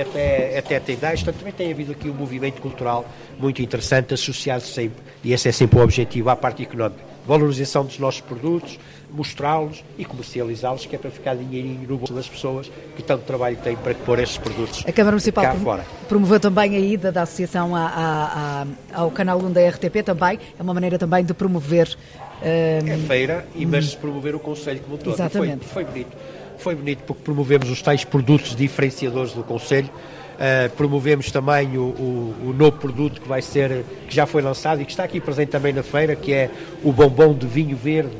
até, 0.00 0.58
até 0.58 0.80
tem 0.80 0.94
idade, 0.94 1.24
portanto 1.24 1.38
também 1.38 1.52
tem 1.52 1.72
havido 1.72 1.92
aqui 1.92 2.08
um 2.08 2.14
movimento 2.14 2.60
cultural 2.60 3.04
muito 3.38 3.60
interessante, 3.60 4.14
associado 4.14 4.62
sempre, 4.62 5.02
e 5.22 5.32
esse 5.32 5.48
é 5.48 5.52
sempre 5.52 5.78
o 5.78 5.82
objetivo, 5.82 6.30
à 6.30 6.36
parte 6.36 6.62
económica, 6.62 7.02
valorização 7.26 7.84
dos 7.84 7.98
nossos 7.98 8.20
produtos, 8.20 8.78
mostrá-los 9.10 9.82
e 9.96 10.04
comercializá-los, 10.04 10.86
que 10.86 10.94
é 10.94 10.98
para 10.98 11.10
ficar 11.10 11.36
dinheirinho 11.36 11.86
no 11.88 11.96
bolso 11.96 12.12
das 12.12 12.28
pessoas 12.28 12.70
que 12.96 13.02
tanto 13.02 13.22
trabalho 13.24 13.56
têm 13.56 13.76
para 13.76 13.94
pôr 13.94 14.18
estes 14.18 14.38
produtos 14.38 14.84
A 14.86 14.92
Câmara 14.92 15.12
Municipal 15.12 15.44
cá 15.44 15.54
fora. 15.54 15.86
promoveu 16.08 16.40
também 16.40 16.76
a 16.76 16.78
ida 16.78 17.12
da 17.12 17.22
Associação 17.22 17.74
a, 17.74 17.86
a, 17.86 18.62
a, 18.62 19.00
ao 19.00 19.10
Canal 19.10 19.38
1 19.38 19.52
da 19.52 19.68
RTP 19.68 20.02
também, 20.04 20.38
é 20.58 20.62
uma 20.62 20.74
maneira 20.74 20.98
também 20.98 21.24
de 21.24 21.32
promover... 21.32 21.96
Um... 22.42 22.88
É 22.88 22.98
feira, 23.06 23.46
e 23.54 23.64
mas 23.64 23.86
de 23.86 23.96
promover 23.96 24.34
o 24.34 24.40
Conselho 24.40 24.80
como 24.80 24.98
todo. 24.98 25.14
Exatamente. 25.14 25.64
Foi, 25.64 25.84
foi 25.84 25.92
bonito. 25.92 26.16
Foi 26.58 26.74
bonito 26.74 27.02
porque 27.04 27.22
promovemos 27.22 27.70
os 27.70 27.82
tais 27.82 28.04
produtos 28.04 28.54
diferenciadores 28.54 29.32
do 29.32 29.42
Conselho. 29.42 29.90
Uh, 30.34 30.68
promovemos 30.76 31.30
também 31.30 31.76
o, 31.78 31.82
o, 31.82 32.34
o, 32.48 32.52
novo 32.52 32.78
produto 32.78 33.20
que 33.20 33.28
vai 33.28 33.40
ser, 33.40 33.84
que 34.08 34.14
já 34.14 34.26
foi 34.26 34.42
lançado 34.42 34.82
e 34.82 34.84
que 34.84 34.90
está 34.90 35.04
aqui 35.04 35.20
presente 35.20 35.50
também 35.50 35.72
na 35.72 35.82
feira, 35.82 36.16
que 36.16 36.32
é 36.32 36.50
o 36.82 36.92
bombom 36.92 37.32
de 37.34 37.46
vinho 37.46 37.76
verde 37.76 38.10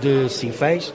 de 0.00 0.28
Sinfãs. 0.28 0.88
Uh, 0.88 0.92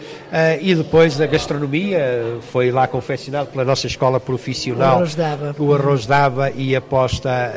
e 0.61 0.75
depois 0.75 1.19
a 1.19 1.25
gastronomia, 1.25 2.37
foi 2.51 2.71
lá 2.71 2.87
confeccionado 2.87 3.49
pela 3.49 3.65
nossa 3.65 3.87
escola 3.87 4.19
profissional. 4.19 4.93
O 4.93 4.97
arroz 4.97 5.15
d'aba. 5.15 5.55
O 5.57 5.73
arroz 5.73 6.05
d'aba 6.05 6.51
e 6.51 6.75
a 6.75 6.81
posta 6.81 7.51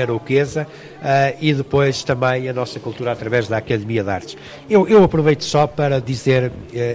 aroquesa. 0.00 0.66
E 1.40 1.52
depois 1.52 2.02
também 2.02 2.48
a 2.48 2.52
nossa 2.52 2.80
cultura 2.80 3.12
através 3.12 3.46
da 3.46 3.58
Academia 3.58 4.02
de 4.02 4.10
Artes. 4.10 4.36
Eu, 4.68 4.88
eu 4.88 5.04
aproveito 5.04 5.44
só 5.44 5.66
para 5.66 6.00
dizer 6.00 6.50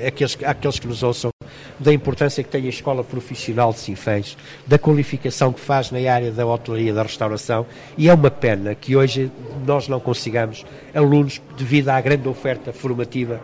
àqueles, 0.05 0.37
àqueles 0.43 0.79
que 0.79 0.87
nos 0.87 1.03
ouçam 1.03 1.29
da 1.79 1.93
importância 1.93 2.43
que 2.43 2.49
tem 2.49 2.65
a 2.65 2.69
Escola 2.69 3.03
Profissional 3.03 3.71
de 3.71 3.79
Sinfãs, 3.79 4.37
da 4.67 4.77
qualificação 4.77 5.53
que 5.53 5.59
faz 5.59 5.91
na 5.91 5.99
área 6.11 6.31
da 6.31 6.45
hotelaria 6.45 6.91
e 6.91 6.93
da 6.93 7.03
restauração, 7.03 7.65
e 7.97 8.09
é 8.09 8.13
uma 8.13 8.29
pena 8.29 8.75
que 8.75 8.95
hoje 8.95 9.31
nós 9.65 9.87
não 9.87 9.99
consigamos 9.99 10.65
alunos 10.93 11.41
devido 11.57 11.89
à 11.89 12.01
grande 12.01 12.27
oferta 12.27 12.73
formativa 12.73 13.39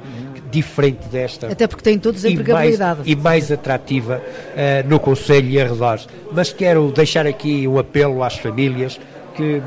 diferente 0.52 1.08
desta. 1.08 1.48
Até 1.48 1.68
porque 1.68 1.84
têm 1.84 1.98
todos 1.98 2.26
a 2.26 2.30
empregabilidade. 2.30 3.02
E 3.06 3.16
mais, 3.16 3.20
e 3.20 3.50
mais 3.50 3.52
atrativa 3.52 4.22
uh, 4.22 4.90
no 4.90 5.00
Conselho 5.00 5.50
e 5.50 5.60
arredores. 5.60 6.08
Mas 6.32 6.52
quero 6.52 6.92
deixar 6.92 7.26
aqui 7.26 7.68
um 7.68 7.80
apelo 7.80 8.24
às 8.24 8.36
famílias 8.38 9.00
que 9.36 9.62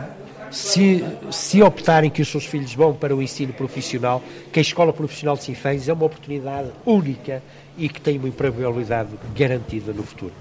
se, 0.50 1.04
se 1.30 1.62
optarem 1.62 2.10
que 2.10 2.22
os 2.22 2.28
seus 2.28 2.44
filhos 2.44 2.74
vão 2.74 2.94
para 2.94 3.14
o 3.14 3.22
ensino 3.22 3.52
profissional, 3.52 4.22
que 4.52 4.58
a 4.58 4.62
Escola 4.62 4.92
Profissional 4.92 5.36
de 5.36 5.44
Sinfãs 5.44 5.88
é 5.88 5.92
uma 5.92 6.06
oportunidade 6.06 6.70
única 6.84 7.42
e 7.78 7.88
que 7.88 8.00
tem 8.00 8.18
uma 8.18 8.28
empregabilidade 8.28 9.10
garantida 9.36 9.92
no 9.92 10.02
futuro. 10.02 10.32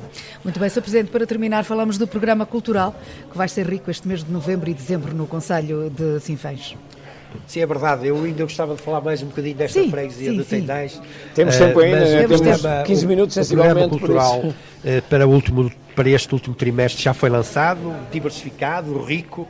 Muito 0.44 0.60
bem, 0.60 0.68
Sr. 0.68 0.82
Presidente, 0.82 1.12
para 1.12 1.26
terminar, 1.26 1.64
falamos 1.64 1.98
do 1.98 2.08
programa 2.08 2.46
cultural, 2.46 2.96
que 3.32 3.38
vai 3.38 3.48
ser 3.48 3.68
rico 3.68 3.92
este 3.92 4.08
mês 4.08 4.24
de 4.24 4.32
novembro 4.32 4.70
e 4.70 4.74
dezembro 4.74 5.14
no 5.14 5.28
Conselho 5.28 5.90
de 5.90 6.20
Sinfãs. 6.20 6.76
Sim, 7.46 7.62
é 7.62 7.66
verdade. 7.66 8.08
Eu 8.08 8.24
ainda 8.24 8.44
gostava 8.44 8.76
de 8.76 8.82
falar 8.82 9.02
mais 9.02 9.22
um 9.22 9.28
bocadinho 9.28 9.56
desta 9.56 9.82
sim, 9.82 9.92
freguesia 9.92 10.32
sim, 10.32 10.38
de 10.38 10.44
Tendais. 10.44 11.02
Temos 11.36 11.56
tempo 11.56 11.80
ainda, 11.80 12.04
uh, 12.04 12.28
temos 12.28 12.42
programa, 12.42 12.84
15 12.84 13.08
minutos, 13.08 13.34
sensivelmente, 13.36 13.96
o 13.96 14.00
programa 14.00 14.00
cultural 14.00 14.40
uh, 14.40 15.02
para, 15.10 15.28
o 15.28 15.32
último, 15.32 15.72
para 15.96 16.10
este 16.10 16.34
último 16.34 16.56
trimestre 16.56 17.04
já 17.04 17.14
foi 17.14 17.30
lançado, 17.30 17.94
diversificado, 18.12 19.04
rico, 19.04 19.48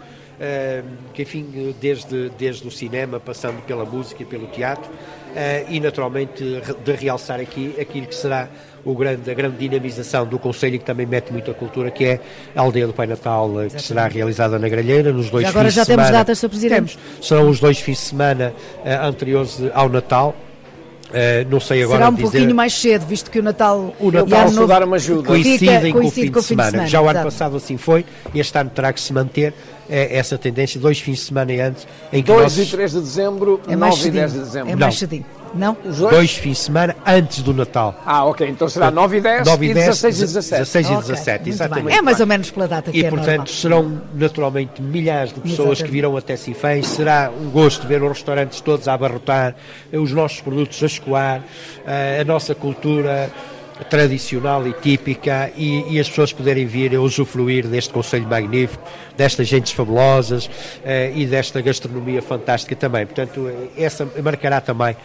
que 1.14 1.24
enfim, 1.24 1.76
desde, 1.82 2.30
desde 2.38 2.68
o 2.68 2.72
cinema, 2.72 3.20
passando 3.20 3.62
pela 3.64 3.86
música 3.86 4.22
e 4.22 4.26
pelo 4.26 4.48
teatro, 4.48 4.90
uh, 4.92 5.66
e 5.70 5.80
naturalmente 5.80 6.44
de 6.84 6.92
realçar 6.94 7.40
aqui 7.40 7.76
aquilo 7.80 8.08
que 8.08 8.16
será 8.16 8.48
o 8.86 8.96
grande, 8.96 9.30
a 9.30 9.34
grande 9.34 9.58
dinamização 9.58 10.26
do 10.26 10.40
Conselho, 10.40 10.80
que 10.80 10.86
também 10.86 11.06
mete 11.06 11.32
muita 11.32 11.54
cultura, 11.54 11.92
que 11.92 12.06
é 12.06 12.20
a 12.56 12.62
Aldeia 12.62 12.88
do 12.88 12.94
Pai 12.94 13.08
Natal, 13.08 13.50
Exatamente. 13.50 13.76
que 13.76 13.82
será 13.82 14.08
realizada 14.08 14.58
na 14.58 14.70
Gralheira, 14.70 15.12
nos 15.12 15.30
dois 15.30 15.44
já 15.44 15.50
agora 15.50 15.66
fins 15.66 15.76
já 15.76 15.82
de 15.82 15.88
semana. 15.88 16.08
temos 16.08 16.20
datas, 16.20 16.40
Sr. 16.40 16.50
Presidente? 16.50 16.98
Temos, 16.98 17.26
serão 17.28 17.50
os 17.50 17.60
dois 17.60 17.80
fins 17.80 17.98
de 17.98 18.04
semana 18.04 18.54
anteriores 19.04 19.60
ao 19.74 19.90
Natal, 19.90 20.36
Uh, 21.08 21.50
não 21.50 21.60
sei 21.60 21.84
agora 21.84 22.00
Será 22.00 22.10
um 22.10 22.14
dizer... 22.16 22.24
pouquinho 22.24 22.56
mais 22.56 22.74
cedo, 22.74 23.06
visto 23.06 23.32
que 23.32 23.40
o 23.40 23.44
Natal, 23.44 23.96
o 23.98 24.12
Natal 24.12 24.50
se 24.50 24.68
dar 24.68 24.84
uma 24.84 24.98
ajuda. 24.98 25.28
Coincidem 25.28 25.94
com, 25.94 26.06
o 26.06 26.12
fim 26.12 26.30
de, 26.30 26.42
semana. 26.42 26.72
semana. 26.72 26.88
Já 26.88 27.02
o 27.02 27.08
ano 27.08 27.24
passado 27.24 27.56
assim 27.56 27.78
foi, 27.78 28.06
este 28.36 28.58
ano 28.58 28.70
terá 28.70 28.92
que 28.92 29.00
se 29.00 29.14
manter 29.14 29.54
é 29.90 30.18
essa 30.18 30.38
tendência, 30.38 30.80
dois 30.80 31.00
fins 31.00 31.20
de 31.20 31.22
semana 31.22 31.54
antes. 31.54 31.88
Em 32.12 32.22
que 32.22 32.28
2 32.28 32.42
nós... 32.42 32.58
e 32.58 32.66
3 32.66 32.92
de 32.92 33.00
dezembro, 33.00 33.62
é 33.68 33.76
9 33.76 34.08
e 34.08 34.12
10 34.12 34.34
de 34.34 34.40
dezembro. 34.40 34.74
É 34.74 34.76
mais 34.76 34.98
cedinho. 34.98 35.26
Não? 35.54 35.78
Os 35.86 35.98
dois? 35.98 36.12
dois 36.12 36.34
fins 36.36 36.58
de 36.58 36.64
semana 36.64 36.96
antes 37.06 37.42
do 37.42 37.54
Natal. 37.54 38.00
Ah, 38.06 38.26
ok. 38.26 38.48
Então 38.48 38.68
será 38.70 38.92
9 38.92 39.18
e 39.18 39.22
10 39.22 39.48
9 39.48 39.66
e, 39.66 39.74
10, 39.74 39.86
16 39.88 40.18
e 40.18 40.22
17. 40.22 40.60
16 40.60 40.88
e 40.88 40.96
17, 40.96 41.42
okay, 41.42 41.54
exatamente. 41.54 41.98
É 41.98 42.02
mais 42.02 42.20
ou 42.20 42.28
menos 42.28 42.52
pela 42.52 42.68
data 42.68 42.92
que 42.92 43.00
e, 43.00 43.06
é 43.06 43.10
portanto, 43.10 43.30
normal. 43.30 43.48
serão 43.48 44.02
naturalmente 44.14 44.82
milhares 44.82 45.34
de 45.34 45.40
pessoas 45.40 45.60
exatamente. 45.60 45.84
que 45.84 45.92
virão 45.92 46.18
até 46.18 46.36
Sinfãs. 46.36 46.88
Será 46.88 47.32
um 47.32 47.50
gosto 47.50 47.88
ver 47.88 48.02
os 48.04 48.10
restaurantes 48.10 48.62
todos 48.62 48.88
a 48.88 48.94
abarrotar, 48.94 49.56
os 49.92 50.12
nossos 50.12 50.42
produtos 50.42 50.82
a 50.82 50.86
escoar, 50.86 51.44
eh, 51.86 52.20
a 52.22 52.24
nossa 52.24 52.54
cultura 52.54 53.32
tradicional 53.86 54.68
e 54.68 54.74
típica 54.74 55.52
e, 55.56 55.94
e, 55.94 56.00
as 56.00 56.10
pessoas 56.10 56.34
poderem 56.34 56.66
vir 56.66 56.96
a 56.96 57.02
usufruir 57.02 57.68
deste 57.68 57.94
Conselho 57.94 58.28
magnífico, 58.28 58.84
destas 59.16 59.48
gentes 59.48 59.72
fabulosas 59.72 60.50
eh, 60.84 61.12
e 61.16 61.26
desta 61.26 61.62
gastronomia 61.62 62.22
fantástica 62.22 62.76
também. 62.76 63.06
Portanto, 63.06 63.50
essa 63.78 64.08
marcará 64.24 64.62
também 64.62 64.96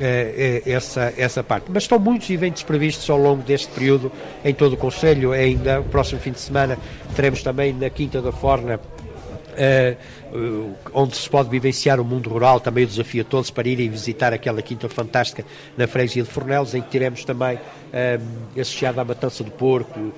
eh, 0.00 0.62
eh, 0.64 0.72
essa, 0.72 1.12
essa 1.16 1.42
parte. 1.42 1.66
Mas 1.68 1.84
estão 1.84 1.98
muitos 1.98 2.28
eventos 2.30 2.62
previstos 2.62 3.08
ao 3.10 3.18
longo 3.18 3.42
deste 3.42 3.68
período 3.68 4.10
em 4.44 4.54
todo 4.54 4.72
o 4.72 4.76
Conselho. 4.76 5.32
Ainda 5.32 5.80
o 5.80 5.84
próximo 5.84 6.20
fim 6.20 6.32
de 6.32 6.40
semana 6.40 6.78
teremos 7.14 7.42
também 7.42 7.72
na 7.72 7.90
Quinta 7.90 8.22
da 8.22 8.32
Forna 8.32 8.80
uh, 9.52 9.96
onde 10.92 11.16
se 11.16 11.28
pode 11.28 11.48
vivenciar 11.48 12.00
o 12.00 12.04
mundo 12.04 12.30
rural, 12.30 12.60
também 12.60 12.84
o 12.84 12.86
desafio 12.86 13.22
a 13.22 13.24
todos 13.24 13.50
para 13.50 13.68
irem 13.68 13.88
visitar 13.88 14.32
aquela 14.32 14.62
quinta 14.62 14.88
fantástica 14.88 15.44
na 15.76 15.86
freguesia 15.86 16.22
de 16.22 16.30
Fornelos, 16.30 16.74
em 16.74 16.80
que 16.80 16.90
teremos 16.90 17.24
também 17.24 17.56
uh, 17.56 18.60
associado 18.60 19.00
à 19.00 19.04
matança 19.04 19.44
do 19.44 19.50
porco 19.50 19.98
uh, 20.00 20.12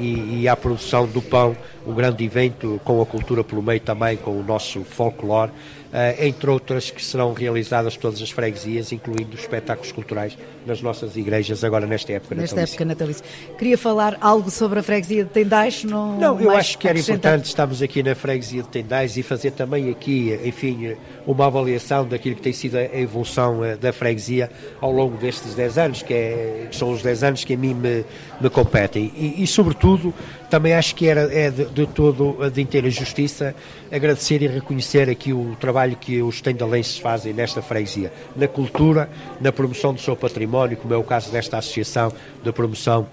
e, 0.00 0.42
e, 0.42 0.48
à 0.48 0.56
produção 0.56 1.06
do 1.06 1.22
pão, 1.22 1.56
um 1.86 1.94
grande 1.94 2.24
evento 2.24 2.80
com 2.84 3.00
a 3.00 3.06
cultura 3.06 3.44
pelo 3.44 3.62
meio 3.62 3.80
também, 3.80 4.16
com 4.16 4.32
o 4.32 4.42
nosso 4.42 4.82
folclore, 4.82 5.52
entre 6.18 6.50
outras 6.50 6.90
que 6.90 7.02
serão 7.02 7.32
realizadas 7.32 7.96
todas 7.96 8.20
as 8.20 8.30
freguesias, 8.30 8.92
incluindo 8.92 9.34
os 9.34 9.40
espetáculos 9.40 9.92
culturais 9.92 10.36
nas 10.66 10.82
nossas 10.82 11.16
igrejas 11.16 11.64
agora 11.64 11.86
nesta 11.86 12.12
época 12.12 12.34
nesta 12.34 12.56
natalícia. 12.56 12.74
época 12.74 12.84
natalícia. 12.84 13.24
Queria 13.56 13.78
falar 13.78 14.18
algo 14.20 14.50
sobre 14.50 14.80
a 14.80 14.82
freguesia 14.82 15.24
de 15.24 15.30
Tendais? 15.30 15.84
Não, 15.84 16.18
não 16.18 16.40
eu 16.40 16.50
acho 16.50 16.76
que 16.76 16.88
era 16.88 16.98
importante, 16.98 17.46
estamos 17.46 17.80
aqui 17.80 18.02
na 18.02 18.14
freguesia 18.14 18.62
de 18.62 18.68
Tendais 18.68 19.16
e 19.16 19.22
fazer 19.22 19.52
também 19.52 19.90
aqui, 19.90 20.38
enfim, 20.44 20.96
uma 21.26 21.46
avaliação 21.46 22.06
daquilo 22.06 22.36
que 22.36 22.42
tem 22.42 22.52
sido 22.52 22.76
a 22.76 22.84
evolução 22.84 23.64
eh, 23.64 23.76
da 23.76 23.92
freguesia 23.92 24.50
ao 24.80 24.92
longo 24.92 25.16
destes 25.16 25.54
10 25.54 25.78
anos, 25.78 26.02
que, 26.02 26.12
é, 26.12 26.66
que 26.70 26.76
são 26.76 26.92
os 26.92 27.02
10 27.02 27.22
anos 27.22 27.44
que 27.44 27.54
a 27.54 27.56
mim 27.56 27.74
me, 27.74 28.04
me 28.40 28.50
competem. 28.50 29.12
E, 29.16 29.42
e, 29.42 29.46
sobretudo, 29.46 30.12
também 30.50 30.74
acho 30.74 30.94
que 30.94 31.08
era, 31.08 31.32
é 31.32 31.50
de, 31.50 31.64
de 31.66 31.86
todo, 31.86 32.50
de 32.50 32.60
inteira 32.60 32.88
justiça, 32.90 33.54
agradecer 33.90 34.42
e 34.42 34.46
reconhecer 34.46 35.10
aqui 35.10 35.32
o 35.32 35.56
trabalho 35.60 35.96
que 35.96 36.22
os 36.22 36.40
tendalenses 36.40 36.98
fazem 36.98 37.32
nesta 37.32 37.60
freguesia, 37.62 38.12
na 38.34 38.46
cultura, 38.46 39.08
na 39.40 39.52
promoção 39.52 39.92
do 39.92 40.00
seu 40.00 40.16
património, 40.16 40.76
como 40.76 40.94
é 40.94 40.96
o 40.96 41.04
caso 41.04 41.30
desta 41.30 41.58
associação 41.58 42.12
de 42.42 42.52
promoção 42.52 43.06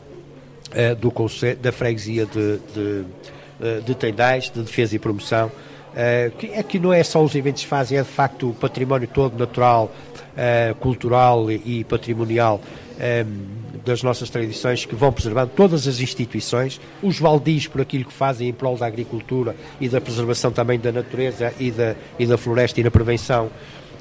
uh, 0.72 0.96
do 0.96 1.14
da 1.62 1.72
freguesia 1.72 2.26
de, 2.26 2.60
de, 2.74 3.06
uh, 3.60 3.82
de 3.84 3.96
Tendais, 3.96 4.52
de 4.52 4.62
defesa 4.62 4.96
e 4.96 5.00
promoção, 5.00 5.52
é 5.96 6.64
que 6.64 6.80
não 6.80 6.92
é 6.92 7.04
só 7.04 7.24
os 7.24 7.36
eventos 7.36 7.62
que 7.62 7.68
fazem, 7.68 8.00
é 8.00 8.02
de 8.02 8.10
facto 8.10 8.50
o 8.50 8.54
património 8.56 9.08
todo 9.08 9.38
natural, 9.38 9.92
cultural 10.80 11.52
e 11.52 11.84
patrimonial 11.84 12.60
das 13.86 14.04
nossas 14.04 14.30
tradições 14.30 14.86
que 14.86 14.96
vão 14.96 15.12
preservando 15.12 15.52
todas 15.56 15.88
as 15.88 16.00
instituições, 16.00 16.80
os 17.02 17.20
valdios 17.20 17.68
por 17.68 17.82
aquilo 17.82 18.06
que 18.06 18.14
fazem 18.14 18.50
em 18.50 18.54
prol 18.54 18.78
da 18.78 18.86
agricultura 18.86 19.56
e 19.80 19.90
da 19.90 20.00
preservação 20.00 20.52
também 20.52 20.80
da 20.80 20.92
natureza 20.92 21.54
e 21.60 21.72
da, 21.72 21.96
e 22.18 22.26
da 22.26 22.38
floresta 22.38 22.80
e 22.80 22.84
na 22.84 22.92
prevenção 22.92 23.50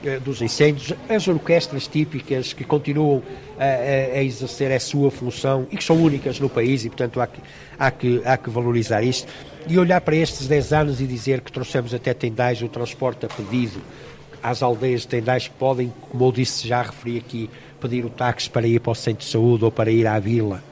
eh, 0.05 0.18
dos 0.18 0.43
incêndios, 0.43 0.93
as 1.09 1.28
orquestras 1.28 1.86
típicas 1.86 2.53
que 2.53 2.64
continuam 2.64 3.22
a, 3.57 3.64
a, 3.64 4.18
a, 4.18 4.22
exercer 4.24 4.72
a 4.72 4.80
sua 4.80 5.12
função 5.12 5.66
e 5.70 5.76
que 5.76 5.84
são 5.84 5.97
únicas 5.97 6.40
no 6.40 6.49
país 6.49 6.84
e, 6.84 6.88
portanto, 6.88 7.20
há 7.20 7.26
que, 7.28 7.40
há 7.78 7.90
que, 7.90 8.22
há 8.24 8.36
que 8.36 8.51
valorizar 8.51 9.03
isto 9.03 9.32
e 9.68 9.78
olhar 9.78 10.01
para 10.01 10.16
estes 10.16 10.49
10 10.49 10.72
anos 10.72 11.01
e 11.01 11.07
dizer 11.07 11.40
que 11.40 11.53
trouxemos 11.53 11.95
até 11.95 12.12
Tendais 12.12 12.61
o 12.62 12.68
transporte 12.68 13.26
a 13.26 13.28
pedido. 13.28 13.80
Às 14.43 14.61
aldeias 14.61 15.03
de 15.03 15.09
Tendais 15.09 15.47
que 15.47 15.55
podem, 15.55 15.93
como 16.11 16.24
eu 16.24 16.32
disse, 16.32 16.66
já 16.66 16.82
referi 16.82 17.18
aqui, 17.18 17.49
pedir 17.82 18.04
o 18.04 18.10
táxi 18.10 18.48
para 18.48 18.66
ir 18.66 18.80
para 18.80 18.92
o 18.92 18.94
centro 18.94 19.24
de 19.24 19.30
saúde 19.30 19.64
ou 19.64 19.70
para 19.70 19.90
ir 19.90 20.06
à 20.06 20.18
vila. 20.18 20.62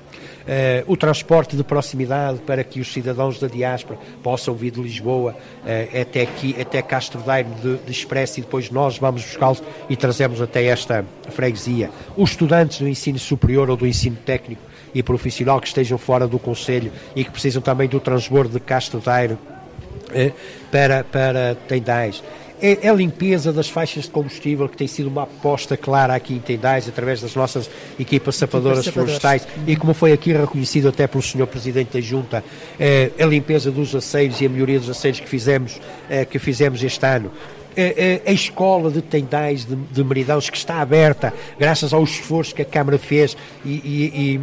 Uh, 0.40 0.90
o 0.90 0.96
transporte 0.96 1.54
de 1.54 1.62
proximidade 1.62 2.38
para 2.40 2.64
que 2.64 2.80
os 2.80 2.90
cidadãos 2.92 3.38
da 3.38 3.46
diáspora 3.46 3.98
possam 4.22 4.54
vir 4.54 4.70
de 4.70 4.80
Lisboa 4.80 5.32
uh, 5.32 6.00
até 6.00 6.22
aqui, 6.22 6.56
até 6.58 6.80
Castro 6.80 7.20
Daire 7.20 7.48
de, 7.62 7.76
de 7.76 7.92
Expresso 7.92 8.40
e 8.40 8.42
depois 8.42 8.70
nós 8.70 8.96
vamos 8.96 9.22
buscá-los 9.22 9.62
e 9.88 9.96
trazemos 9.96 10.40
até 10.40 10.64
esta 10.64 11.04
freguesia. 11.28 11.90
Os 12.16 12.30
estudantes 12.30 12.78
do 12.78 12.88
ensino 12.88 13.18
superior 13.18 13.68
ou 13.68 13.76
do 13.76 13.86
ensino 13.86 14.16
técnico 14.16 14.62
e 14.94 15.02
profissional 15.02 15.60
que 15.60 15.68
estejam 15.68 15.98
fora 15.98 16.26
do 16.26 16.38
Conselho 16.38 16.90
e 17.14 17.22
que 17.22 17.30
precisam 17.30 17.60
também 17.60 17.88
do 17.88 18.00
transbordo 18.00 18.54
de 18.54 18.60
Castro 18.60 18.98
Daire 18.98 19.34
uh, 19.34 20.32
para, 20.70 21.04
para 21.04 21.54
Tendais 21.68 22.22
é, 22.62 22.88
a 22.88 22.92
limpeza 22.92 23.52
das 23.52 23.68
faixas 23.68 24.04
de 24.04 24.10
combustível, 24.10 24.68
que 24.68 24.76
tem 24.76 24.86
sido 24.86 25.08
uma 25.08 25.24
aposta 25.24 25.76
clara 25.76 26.14
aqui 26.14 26.34
em 26.34 26.38
Tendais, 26.38 26.88
através 26.88 27.20
das 27.20 27.34
nossas 27.34 27.70
equipas 27.98 28.36
sapadoras 28.36 28.86
florestais, 28.86 29.46
e 29.66 29.76
como 29.76 29.94
foi 29.94 30.12
aqui 30.12 30.32
reconhecido 30.32 30.88
até 30.88 31.06
pelo 31.06 31.22
Sr. 31.22 31.46
Presidente 31.46 31.92
da 31.92 32.00
Junta, 32.00 32.44
é, 32.78 33.10
a 33.18 33.24
limpeza 33.24 33.70
dos 33.70 33.94
aceiros 33.94 34.40
e 34.40 34.46
a 34.46 34.48
melhoria 34.48 34.78
dos 34.78 34.90
aceiros 34.90 35.20
que 35.20 35.28
fizemos, 35.28 35.80
é, 36.08 36.24
que 36.24 36.38
fizemos 36.38 36.82
este 36.82 37.04
ano. 37.06 37.30
A, 38.26 38.32
escola 38.32 38.90
de 38.90 39.00
Tendais 39.00 39.64
de, 39.64 39.76
de 39.76 40.04
Meridãos 40.04 40.50
que 40.50 40.56
está 40.56 40.80
aberta 40.80 41.32
graças 41.58 41.92
ao 41.92 42.02
esforço 42.02 42.52
que 42.54 42.62
a 42.62 42.64
Câmara 42.64 42.98
fez 42.98 43.36
e, 43.64 43.70
e, 43.70 44.34
e 44.34 44.40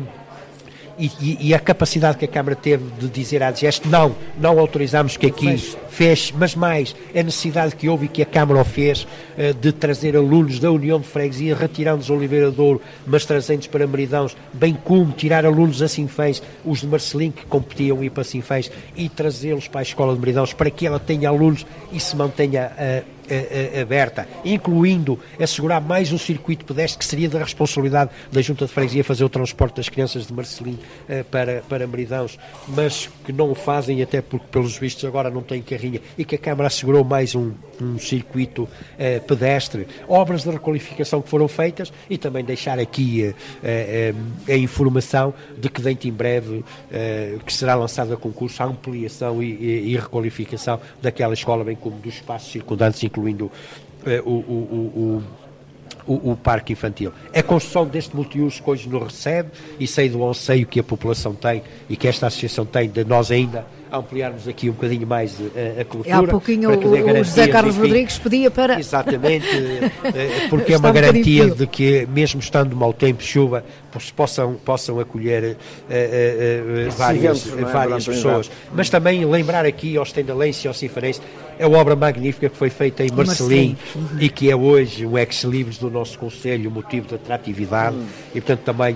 e, 0.98 1.12
e, 1.20 1.48
e, 1.50 1.54
a 1.54 1.60
capacidade 1.60 2.18
que 2.18 2.26
a 2.26 2.28
Câmara 2.28 2.56
teve 2.56 2.84
de 3.00 3.08
dizer 3.08 3.44
à 3.44 3.52
DGEST 3.52 3.88
não, 3.88 4.16
não 4.40 4.60
autorizamos 4.60 5.16
que 5.16 5.28
aqui 5.28 5.46
fez. 5.46 5.78
fez, 5.90 6.34
mas 6.36 6.56
mais 6.56 6.96
a 7.16 7.22
necessidade 7.22 7.76
que 7.76 7.88
houve 7.88 8.06
e 8.06 8.10
que 8.10 8.22
a 8.22 8.26
Câmara 8.26 8.64
fez 8.64 9.04
uh, 9.04 9.54
de 9.54 9.72
trazer 9.72 10.16
alunos 10.16 10.60
da 10.60 10.72
União 10.72 11.00
de 11.00 11.08
Freguesia, 11.08 11.56
retirando-os 11.56 12.10
Oliveira 12.10 12.50
Douro, 12.50 12.82
mas 13.06 13.26
trazendo-os 13.26 13.68
para 13.68 13.86
Meridãos, 13.86 14.36
bem 14.54 14.78
como 14.84 15.12
tirar 15.12 15.46
alunos 15.46 15.82
a 15.82 15.88
Sinfãs, 15.88 16.42
os 16.66 16.82
de 16.82 16.88
Marcelim 16.88 17.32
que 17.32 17.46
competiam 17.46 18.04
ir 18.04 18.10
para 18.10 18.24
Sinfãs 18.24 18.72
e 18.96 19.08
trazê-los 19.08 19.68
para 19.68 19.82
a 19.82 19.84
Escola 19.84 20.14
de 20.14 20.20
Meridãos 20.20 20.54
para 20.54 20.72
que 20.72 20.88
ela 20.88 21.00
tenha 21.00 21.30
alunos 21.30 21.66
e 21.92 22.00
se 22.00 22.16
mantenha 22.16 22.72
uh, 22.72 23.17
aberta, 23.82 24.28
incluindo 24.44 25.20
assegurar 25.40 25.82
mais 25.82 26.12
um 26.12 26.18
circuito 26.18 26.66
pedestre 26.66 27.00
que 27.00 27.06
seria 27.06 27.30
da 27.30 27.40
responsabilidade 27.40 28.12
da 28.32 28.42
Junta 28.42 28.66
de 28.66 28.72
Freguesia 28.72 29.04
fazer 29.04 29.24
o 29.24 29.30
transporte 29.30 29.76
das 29.76 29.90
crianças 29.90 30.28
de 30.28 30.34
Marcelim 30.34 30.78
eh, 31.08 31.24
para, 31.24 31.62
para 31.68 31.88
Meridãos, 31.88 32.38
mas 32.68 33.10
que 33.26 33.32
não 33.32 33.52
o 33.52 33.56
fazem 33.56 34.02
até 34.02 34.22
porque 34.22 34.46
pelos 34.52 34.78
vistos 34.78 35.06
agora 35.06 35.30
não 35.30 35.42
têm 35.42 35.62
carrinha 35.62 36.02
e 36.18 36.26
que 36.26 36.36
a 36.36 36.38
Câmara 36.38 36.68
assegurou 36.68 37.04
mais 37.04 37.36
um, 37.36 37.52
um 37.82 37.98
circuito 37.98 38.68
eh, 38.98 39.20
pedestre, 39.20 39.88
obras 40.08 40.44
de 40.44 40.50
requalificação 40.50 41.22
que 41.22 41.30
foram 41.30 41.48
feitas 41.48 41.92
e 42.10 42.18
também 42.18 42.44
deixar 42.44 42.80
aqui 42.80 43.34
eh, 43.64 44.14
a 44.48 44.56
informação 44.56 45.34
de 45.58 45.70
que 45.70 45.82
dentro 45.82 46.08
em 46.08 46.12
breve 46.12 46.64
que 47.46 47.54
será 47.54 47.76
lançada 47.76 48.14
a 48.14 48.18
concurso 48.18 48.62
a 48.62 48.66
ampliação 48.66 49.42
e, 49.42 49.52
e, 49.54 49.94
e 49.94 49.96
requalificação 49.96 50.80
daquela 51.02 51.34
escola, 51.34 51.64
bem 51.64 51.76
como 51.76 51.98
dos 51.98 52.16
espaços 52.16 52.52
circundantes, 52.52 53.00
incluindo 53.18 53.52
eh, 54.06 54.22
o, 54.24 54.32
o, 54.32 55.24
o, 56.08 56.32
o, 56.32 56.38
parque 56.38 56.74
infantil. 56.74 57.12
A 57.34 57.42
construção 57.42 57.86
deste 57.86 58.16
multiuso 58.16 58.62
que 58.62 58.70
hoje 58.70 58.88
nos 58.88 59.04
recebe 59.04 59.50
e 59.80 59.88
sei 59.88 60.10
do 60.10 60.24
anseio 60.26 60.68
que 60.68 60.80
a 60.80 60.84
população 60.84 61.34
tem 61.34 61.64
e 61.90 61.98
que 61.98 62.08
esta 62.08 62.28
associação 62.28 62.66
tem 62.66 62.90
de 62.90 63.04
nós 63.04 63.32
ainda 63.32 63.66
ampliarmos 63.92 64.48
aqui 64.48 64.70
um 64.70 64.74
bocadinho 64.74 65.08
mais 65.08 65.40
a, 65.40 65.60
eh, 65.60 65.82
a 65.82 65.86
cultura. 65.86 66.18
Há 66.18 66.24
pouquinho 66.24 66.70
o 66.72 67.24
José 67.24 67.48
Carlos 67.48 67.76
enfim, 67.76 67.88
Rodrigues 67.88 68.18
pedia 68.18 68.52
para... 68.52 68.80
Exatamente, 68.80 69.48
eh, 70.04 70.48
porque 70.50 70.74
é 70.74 70.78
uma 70.78 70.92
garantia 70.92 71.50
de 71.50 71.66
que 71.68 72.08
mesmo 72.08 72.40
estando 72.40 72.76
mau 72.76 72.94
tempo, 72.94 73.24
chuva, 73.24 73.64
possam, 74.16 74.56
possam 74.56 75.00
acolher 75.00 75.44
uh, 75.44 75.48
uh, 75.54 76.88
uh, 76.88 76.92
várias, 76.92 77.48
é? 77.48 77.62
várias 77.64 78.06
pessoas. 78.06 78.52
Mas 78.74 78.90
também 78.90 79.26
lembrar 79.26 79.66
aqui 79.66 79.98
aos 79.98 80.12
tendalenses 80.12 80.64
e 80.66 80.68
aos 80.68 80.78
cifarenses 80.78 81.22
é 81.60 81.66
uma 81.66 81.78
obra 81.78 81.96
magnífica 81.96 82.50
que 82.50 82.56
foi 82.56 82.70
feita 82.70 83.04
em 83.04 83.12
Marcelim 83.12 83.76
uhum. 83.96 84.20
e 84.20 84.30
que 84.30 84.52
é 84.52 84.56
hoje 84.56 85.06
o 85.06 85.18
ex-libris 85.18 85.78
do 85.78 85.90
nosso 85.90 86.20
Conselho, 86.20 86.70
motivo 86.70 87.08
de 87.08 87.16
atratividade 87.16 87.96
uhum. 87.96 88.06
e 88.36 88.42
portanto 88.42 88.62
também 88.62 88.96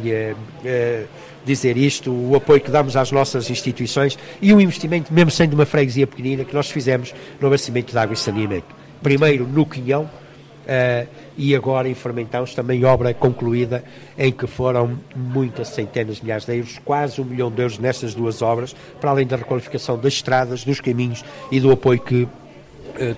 dizer 1.45 1.77
isto, 1.77 2.11
o 2.11 2.35
apoio 2.35 2.61
que 2.61 2.71
damos 2.71 2.95
às 2.95 3.11
nossas 3.11 3.49
instituições 3.49 4.17
e 4.41 4.53
o 4.53 4.61
investimento, 4.61 5.13
mesmo 5.13 5.31
sendo 5.31 5.53
uma 5.53 5.65
freguesia 5.65 6.07
pequenina, 6.07 6.43
que 6.43 6.53
nós 6.53 6.69
fizemos 6.69 7.13
no 7.39 7.47
abastecimento 7.47 7.91
de 7.91 7.97
água 7.97 8.13
e 8.13 8.17
saneamento. 8.17 8.75
Primeiro 9.01 9.47
no 9.47 9.65
Quinhão, 9.65 10.09
Uh, 10.61 11.07
e 11.35 11.55
agora 11.55 11.89
em 11.89 11.95
Fermentãos 11.95 12.53
também 12.53 12.85
obra 12.85 13.15
concluída 13.15 13.83
em 14.15 14.31
que 14.31 14.45
foram 14.45 14.99
muitas 15.15 15.69
centenas 15.69 16.17
de 16.17 16.23
milhares 16.23 16.45
de 16.45 16.55
euros, 16.55 16.79
quase 16.85 17.19
um 17.19 17.25
milhão 17.25 17.49
de 17.49 17.61
euros 17.61 17.79
nessas 17.79 18.13
duas 18.13 18.43
obras, 18.43 18.75
para 18.99 19.09
além 19.09 19.25
da 19.25 19.37
requalificação 19.37 19.97
das 19.97 20.13
estradas, 20.13 20.63
dos 20.63 20.79
caminhos 20.79 21.25
e 21.51 21.59
do 21.59 21.71
apoio 21.71 21.99
que 21.99 22.23
uh, 22.23 22.29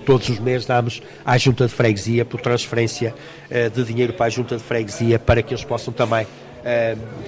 todos 0.06 0.30
os 0.30 0.38
meses 0.38 0.66
damos 0.66 1.02
à 1.22 1.36
Junta 1.36 1.66
de 1.66 1.72
Freguesia 1.72 2.24
por 2.24 2.40
transferência 2.40 3.14
uh, 3.50 3.70
de 3.70 3.84
dinheiro 3.84 4.14
para 4.14 4.26
a 4.26 4.30
Junta 4.30 4.56
de 4.56 4.62
Freguesia 4.62 5.18
para 5.18 5.42
que 5.42 5.52
eles 5.52 5.64
possam 5.64 5.92
também 5.92 6.26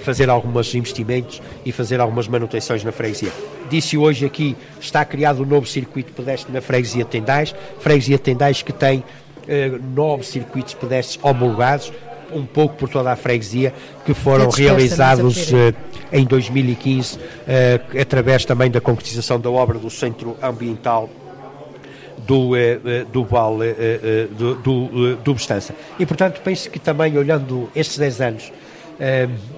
fazer 0.03 0.29
alguns 0.29 0.73
investimentos 0.73 1.41
e 1.65 1.71
fazer 1.71 1.99
algumas 1.99 2.27
manutenções 2.27 2.83
na 2.83 2.91
freguesia. 2.91 3.31
Disse 3.69 3.97
hoje 3.97 4.25
aqui, 4.25 4.55
está 4.79 5.03
criado 5.05 5.43
um 5.43 5.45
novo 5.45 5.67
circuito 5.67 6.11
pedestre 6.13 6.51
na 6.51 6.61
freguesia 6.61 7.05
Tendais, 7.05 7.53
freguesia 7.79 8.17
Tendais 8.17 8.61
que 8.61 8.73
tem 8.73 9.03
eh, 9.47 9.71
nove 9.95 10.23
circuitos 10.25 10.73
pedestres 10.73 11.17
homologados, 11.23 11.93
um 12.33 12.45
pouco 12.45 12.75
por 12.75 12.89
toda 12.89 13.13
a 13.13 13.15
freguesia, 13.15 13.73
que 14.05 14.13
foram 14.13 14.49
realizados 14.49 15.49
uh, 15.53 15.73
em 16.11 16.25
2015, 16.25 17.15
uh, 17.15 17.21
através 18.01 18.43
também 18.43 18.69
da 18.69 18.81
concretização 18.81 19.39
da 19.39 19.49
obra 19.49 19.79
do 19.79 19.89
Centro 19.89 20.35
Ambiental 20.43 21.09
do, 22.17 22.51
do 23.09 23.23
Vale 23.23 23.73
do, 24.37 24.55
do, 24.55 25.15
do 25.15 25.33
Bestança. 25.33 25.73
E, 25.97 26.05
portanto, 26.05 26.41
penso 26.43 26.69
que 26.69 26.77
também, 26.77 27.17
olhando 27.17 27.69
estes 27.73 27.97
10 27.97 28.19
anos, 28.19 28.51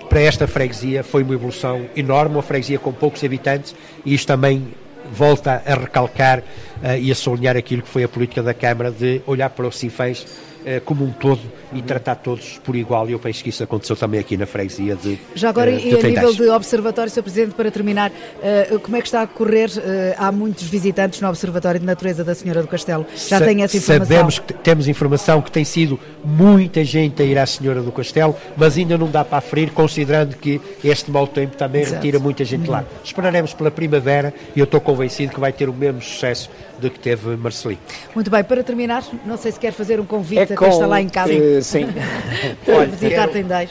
para 0.09 0.21
esta 0.21 0.47
freguesia 0.47 1.03
foi 1.03 1.23
uma 1.23 1.33
evolução 1.33 1.85
enorme, 1.95 2.35
uma 2.35 2.43
freguesia 2.43 2.79
com 2.79 2.91
poucos 2.91 3.23
habitantes, 3.23 3.75
e 4.05 4.13
isto 4.13 4.27
também 4.27 4.67
volta 5.11 5.61
a 5.65 5.73
recalcar 5.75 6.39
uh, 6.39 6.97
e 6.99 7.11
a 7.11 7.15
sublinhar 7.15 7.57
aquilo 7.57 7.81
que 7.81 7.89
foi 7.89 8.03
a 8.03 8.07
política 8.07 8.43
da 8.43 8.53
Câmara 8.53 8.91
de 8.91 9.21
olhar 9.25 9.49
para 9.49 9.67
os 9.67 9.77
Sinfãs 9.77 10.21
uh, 10.23 10.81
como 10.85 11.03
um 11.03 11.11
todo 11.11 11.41
e 11.71 11.81
tratar 11.81 12.15
todos 12.15 12.59
por 12.63 12.75
igual 12.75 13.09
e 13.09 13.13
eu 13.13 13.19
penso 13.19 13.43
que 13.43 13.49
isso 13.49 13.63
aconteceu 13.63 13.95
também 13.95 14.19
aqui 14.19 14.35
na 14.37 14.45
freguesia 14.45 14.95
de 14.95 15.19
Já 15.35 15.49
agora, 15.49 15.71
uh, 15.71 15.79
e 15.79 15.93
a 15.93 16.03
nível 16.03 16.33
de 16.33 16.49
observatório, 16.49 17.11
Sr. 17.11 17.21
Presidente, 17.21 17.53
para 17.53 17.69
terminar, 17.71 18.11
uh, 18.11 18.79
como 18.79 18.97
é 18.97 19.01
que 19.01 19.07
está 19.07 19.21
a 19.21 19.27
correr? 19.27 19.69
Uh, 19.69 20.15
há 20.17 20.31
muitos 20.31 20.63
visitantes 20.63 21.21
no 21.21 21.27
Observatório 21.27 21.79
de 21.79 21.85
Natureza 21.85 22.23
da 22.23 22.33
Senhora 22.33 22.61
do 22.61 22.67
Castelo. 22.67 23.05
Já 23.15 23.39
Sa 23.39 23.45
tem 23.45 23.63
essa 23.63 23.77
informação? 23.77 24.05
Sabemos 24.05 24.39
que 24.39 24.53
temos 24.53 24.87
informação 24.87 25.41
que 25.41 25.51
tem 25.51 25.63
sido 25.63 25.99
muita 26.23 26.83
gente 26.83 27.21
a 27.21 27.25
ir 27.25 27.37
à 27.37 27.45
Senhora 27.45 27.81
do 27.81 27.91
Castelo, 27.91 28.35
mas 28.57 28.77
ainda 28.77 28.97
não 28.97 29.09
dá 29.09 29.23
para 29.23 29.37
aferir, 29.37 29.71
considerando 29.71 30.35
que 30.35 30.59
este 30.83 31.11
mau 31.11 31.27
tempo 31.27 31.55
também 31.55 31.81
Exato. 31.81 31.95
retira 31.95 32.19
muita 32.19 32.43
gente 32.43 32.65
uhum. 32.65 32.73
lá. 32.73 32.85
Esperaremos 33.03 33.53
pela 33.53 33.71
primavera 33.71 34.33
e 34.55 34.59
eu 34.59 34.65
estou 34.65 34.81
convencido 34.81 35.33
que 35.33 35.39
vai 35.39 35.53
ter 35.53 35.69
o 35.69 35.73
mesmo 35.73 36.01
sucesso 36.01 36.49
do 36.79 36.89
que 36.89 36.99
teve 36.99 37.35
Marcelino. 37.35 37.81
Muito 38.15 38.31
bem, 38.31 38.43
para 38.43 38.63
terminar, 38.63 39.03
não 39.25 39.37
sei 39.37 39.51
se 39.51 39.59
quer 39.59 39.73
fazer 39.73 39.99
um 39.99 40.05
convite 40.05 40.39
é 40.39 40.43
a 40.43 40.57
quem 40.57 40.69
está 40.69 40.87
lá 40.87 41.01
em 41.01 41.09
casa. 41.09 41.33
Sim. 41.61 41.85
Olha, 42.67 42.87
visitar 42.87 43.27
Tendais. 43.29 43.69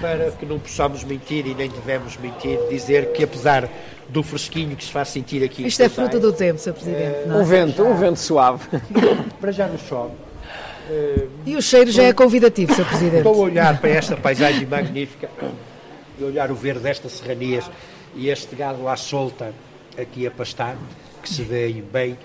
Para 0.00 0.30
que 0.32 0.46
não 0.46 0.58
possamos 0.58 1.04
mentir 1.04 1.46
e 1.46 1.54
nem 1.54 1.68
devemos 1.68 2.16
mentir, 2.16 2.58
dizer 2.70 3.12
que 3.12 3.22
apesar 3.22 3.68
do 4.08 4.22
fresquinho 4.22 4.76
que 4.76 4.84
se 4.84 4.90
faz 4.90 5.08
sentir 5.08 5.42
aqui. 5.44 5.66
Isto 5.66 5.82
é 5.82 5.88
fruto 5.88 6.18
do 6.18 6.32
tempo, 6.32 6.58
Sr. 6.58 6.72
Presidente. 6.72 7.28
É, 7.28 7.32
um 7.32 7.44
vento, 7.44 7.82
um 7.84 7.94
vento 7.94 8.18
suave. 8.18 8.66
Para 9.40 9.52
já 9.52 9.66
não 9.66 9.78
chove. 9.78 10.12
E 11.46 11.56
o 11.56 11.62
cheiro 11.62 11.90
já 11.90 12.02
é 12.04 12.12
convidativo, 12.12 12.74
Sr. 12.74 12.84
Presidente. 12.84 13.16
Estou 13.18 13.34
a 13.34 13.38
olhar 13.38 13.80
para 13.80 13.90
esta 13.90 14.16
paisagem 14.16 14.66
magnífica 14.66 15.28
e 16.18 16.24
olhar 16.24 16.50
o 16.50 16.54
verde 16.54 16.80
destas 16.80 17.12
serranias 17.12 17.64
e 18.14 18.28
este 18.28 18.56
gado 18.56 18.88
à 18.88 18.96
solta 18.96 19.52
aqui 19.96 20.26
a 20.26 20.30
pastar, 20.30 20.76
que 21.22 21.28
se 21.28 21.42
vê 21.42 21.72
bem. 21.92 22.18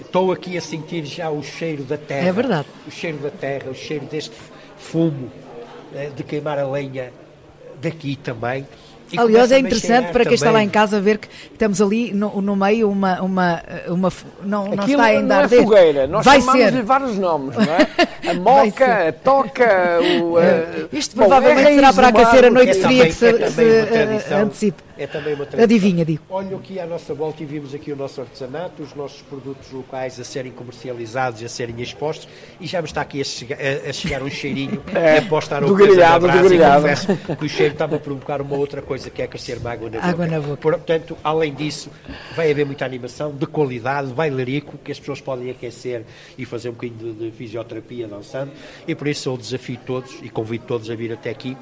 Estou 0.00 0.32
aqui 0.32 0.56
a 0.56 0.60
sentir 0.60 1.04
já 1.04 1.28
o 1.28 1.42
cheiro 1.42 1.82
da 1.84 1.98
terra. 1.98 2.28
É 2.28 2.32
verdade. 2.32 2.66
O 2.86 2.90
cheiro 2.90 3.18
da 3.18 3.30
terra, 3.30 3.70
o 3.70 3.74
cheiro 3.74 4.06
deste 4.06 4.34
fumo 4.78 5.30
uh, 5.92 6.10
de 6.16 6.22
queimar 6.22 6.58
a 6.58 6.66
lenha 6.66 7.12
daqui 7.80 8.16
também. 8.16 8.66
E 9.12 9.18
Aliás, 9.18 9.50
é 9.50 9.58
interessante 9.58 10.12
para 10.12 10.24
quem 10.24 10.34
está 10.34 10.50
lá 10.50 10.62
em 10.62 10.68
casa 10.68 11.00
ver 11.00 11.18
que 11.18 11.28
estamos 11.50 11.80
ali 11.80 12.12
no, 12.12 12.42
no 12.42 12.54
meio 12.54 12.90
uma, 12.90 13.20
uma, 13.22 13.62
uma 13.88 14.12
não, 14.42 14.68
não 14.68 14.86
está 14.86 15.02
ainda 15.04 15.22
não 15.22 15.36
a 15.36 15.38
arder. 15.40 15.58
É 15.58 15.62
fogueira, 15.62 16.06
nós 16.06 16.24
Vai 16.24 16.40
chamamos 16.40 16.62
ser. 16.62 16.82
vários 16.82 17.18
nomes, 17.18 17.56
não 17.56 17.62
é? 17.64 17.88
A 18.28 18.34
moca, 18.34 19.08
a 19.08 19.12
toca, 19.12 19.98
o, 20.22 20.34
uh, 20.34 20.88
Isto 20.92 21.16
provavelmente 21.16 21.74
será 21.76 21.92
para 21.94 22.08
aquecer 22.08 22.44
a 22.44 22.50
noite 22.50 22.74
fria 22.74 23.06
que 23.06 23.12
se, 23.12 23.26
é 23.26 23.50
se 23.50 24.34
uh, 24.34 24.36
antecipe. 24.36 24.87
É 24.98 25.06
também 25.06 25.34
uma 25.34 25.46
tradição. 25.46 25.64
Adivinha, 25.64 26.04
digo. 26.04 26.22
Olho 26.28 26.56
aqui 26.56 26.80
à 26.80 26.86
nossa 26.86 27.14
volta 27.14 27.42
e 27.42 27.46
vimos 27.46 27.72
aqui 27.72 27.92
o 27.92 27.96
nosso 27.96 28.20
artesanato, 28.20 28.82
os 28.82 28.94
nossos 28.94 29.22
produtos 29.22 29.70
locais 29.70 30.18
a 30.18 30.24
serem 30.24 30.50
comercializados, 30.50 31.42
a 31.42 31.48
serem 31.48 31.80
expostos 31.80 32.28
e 32.60 32.66
já 32.66 32.82
me 32.82 32.88
está 32.88 33.02
aqui 33.02 33.20
a 33.20 33.24
chegar, 33.24 33.56
a, 33.56 33.90
a 33.90 33.92
chegar 33.92 34.22
um 34.22 34.28
cheirinho 34.28 34.82
é, 34.92 35.18
após 35.18 35.44
estar 35.44 35.60
do 35.60 35.74
grelhado, 35.74 36.26
do 36.26 36.48
grelhado. 36.48 36.86
que 37.36 37.46
o 37.46 37.48
cheiro 37.48 37.74
estava 37.74 37.96
a 37.96 38.00
provocar 38.00 38.42
uma 38.42 38.56
outra 38.56 38.82
coisa 38.82 39.08
que 39.08 39.22
é 39.22 39.26
crescer 39.28 39.58
uma 39.58 39.70
água 39.70 39.88
na 39.88 39.98
água 39.98 40.26
boca. 40.26 40.26
Na 40.26 40.40
boca. 40.40 40.56
Portanto, 40.56 41.16
além 41.22 41.54
disso, 41.54 41.90
vai 42.34 42.50
haver 42.50 42.66
muita 42.66 42.84
animação 42.84 43.30
de 43.30 43.46
qualidade, 43.46 44.08
bailarico, 44.12 44.76
que 44.78 44.90
as 44.90 44.98
pessoas 44.98 45.20
podem 45.20 45.50
aquecer 45.50 46.04
e 46.36 46.44
fazer 46.44 46.70
um 46.70 46.72
bocadinho 46.72 47.14
de, 47.14 47.30
de 47.30 47.30
fisioterapia 47.30 48.08
dançando 48.08 48.50
e 48.86 48.94
por 48.94 49.06
isso 49.06 49.28
eu 49.28 49.36
desafio 49.36 49.78
todos 49.86 50.18
e 50.22 50.28
convido 50.28 50.64
todos 50.66 50.90
a 50.90 50.94
vir 50.94 51.12
até 51.12 51.30
aqui 51.30 51.56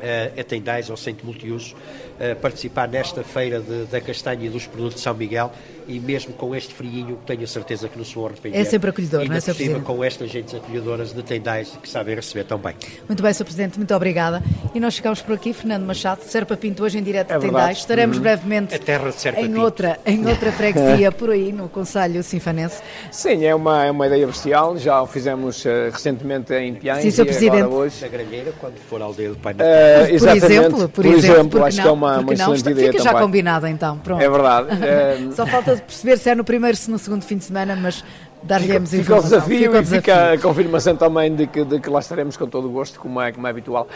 uh, 0.00 0.40
a 0.40 0.44
Tendais, 0.44 0.90
ao 0.90 0.96
Centro 0.96 1.26
Multiuso, 1.26 1.74
uh, 1.74 2.36
participar 2.36 2.88
nesta 2.88 3.22
feira 3.22 3.60
de, 3.60 3.84
da 3.84 4.00
castanha 4.00 4.46
e 4.46 4.48
dos 4.48 4.66
produtos 4.66 4.96
de 4.96 5.00
São 5.00 5.14
Miguel 5.14 5.52
e 5.90 5.98
mesmo 5.98 6.32
com 6.34 6.54
este 6.54 6.72
friinho 6.72 7.18
tenho 7.26 7.42
a 7.42 7.46
certeza 7.46 7.88
que 7.88 7.98
não 7.98 8.04
se 8.04 8.14
vão 8.14 8.26
arrepender. 8.26 8.60
É 8.60 8.64
sempre 8.64 8.90
acolhedor, 8.90 9.24
e 9.24 9.28
não 9.28 9.36
é, 9.36 9.40
Sr. 9.40 9.54
Presidente? 9.54 9.80
com 9.82 10.04
estas 10.04 10.30
gentes 10.30 10.54
acolhedoras 10.54 11.12
de 11.12 11.22
Tendais 11.22 11.76
que 11.82 11.88
sabem 11.88 12.14
receber 12.14 12.44
tão 12.44 12.58
bem. 12.58 12.76
Muito 13.08 13.22
bem, 13.22 13.32
Sr. 13.32 13.44
Presidente, 13.44 13.76
muito 13.76 13.94
obrigada. 13.94 14.40
E 14.72 14.78
nós 14.78 14.94
ficamos 14.94 15.20
por 15.20 15.34
aqui, 15.34 15.52
Fernando 15.52 15.84
Machado, 15.84 16.22
Serpa 16.22 16.56
Pinto, 16.56 16.84
hoje 16.84 16.98
em 16.98 17.02
direto 17.02 17.32
é 17.32 17.38
de 17.38 17.46
Tendais. 17.46 17.78
Estaremos 17.78 18.18
uhum. 18.18 18.22
brevemente 18.22 18.74
a 18.74 18.78
terra 18.78 19.10
de 19.10 19.20
Serpa 19.20 19.40
em, 19.40 19.56
outra, 19.56 19.98
em 20.06 20.24
outra 20.30 20.52
freguesia 20.52 21.10
por 21.10 21.30
aí, 21.30 21.52
no 21.52 21.68
Conselho 21.68 22.22
Sinfanense. 22.22 22.80
Sim, 23.10 23.44
é 23.44 23.54
uma, 23.54 23.84
é 23.84 23.90
uma 23.90 24.06
ideia 24.06 24.26
bestial, 24.26 24.78
já 24.78 25.02
o 25.02 25.06
fizemos 25.06 25.64
uh, 25.64 25.90
recentemente 25.92 26.54
em 26.54 26.74
Piães 26.74 27.02
Sim, 27.02 27.10
Sr. 27.10 27.24
Presidente. 27.24 27.64
hoje... 27.64 28.00
Na 28.00 28.08
Gralheira, 28.08 28.52
quando 28.60 28.78
for 28.78 29.02
a 29.02 29.06
aldeia 29.06 29.30
do 29.30 29.36
Pai 29.36 29.54
Natal. 29.54 29.66
Uh, 29.68 30.18
por 30.18 30.28
exemplo, 30.28 30.78
por, 30.78 30.88
por 30.88 31.06
exemplo, 31.06 31.34
exemplo 31.34 31.64
acho 31.64 31.76
não, 31.78 31.82
que 31.82 31.88
é 31.88 31.92
uma, 31.92 32.18
uma 32.20 32.32
excelente 32.32 32.58
Fica 32.58 32.70
ideia 32.70 32.92
Fica 32.92 33.02
já 33.02 33.14
combinado 33.14 33.66
então, 33.66 33.98
pronto. 33.98 34.22
É 34.22 34.28
verdade. 34.28 34.68
É... 34.84 35.18
Só 35.34 35.46
falta 35.46 35.79
perceber 35.80 36.18
se 36.18 36.30
é 36.30 36.34
no 36.34 36.44
primeiro, 36.44 36.76
se 36.76 36.90
no 36.90 36.98
segundo 36.98 37.24
fim 37.24 37.36
de 37.36 37.44
semana, 37.44 37.76
mas 37.76 38.04
dar-lhe-nos 38.42 38.90
fica, 38.90 39.02
fica 39.02 39.18
o 39.18 39.22
desafio 39.22 39.76
e 39.76 39.84
fica 39.84 40.32
a 40.32 40.38
confirmação 40.38 40.96
também 40.96 41.34
de 41.34 41.46
que, 41.46 41.64
de 41.64 41.80
que 41.80 41.90
lá 41.90 42.00
estaremos 42.00 42.36
com 42.36 42.46
todo 42.46 42.68
o 42.68 42.70
gosto, 42.70 42.98
como 42.98 43.20
é, 43.20 43.32
como 43.32 43.46
é 43.46 43.50
habitual. 43.50 43.86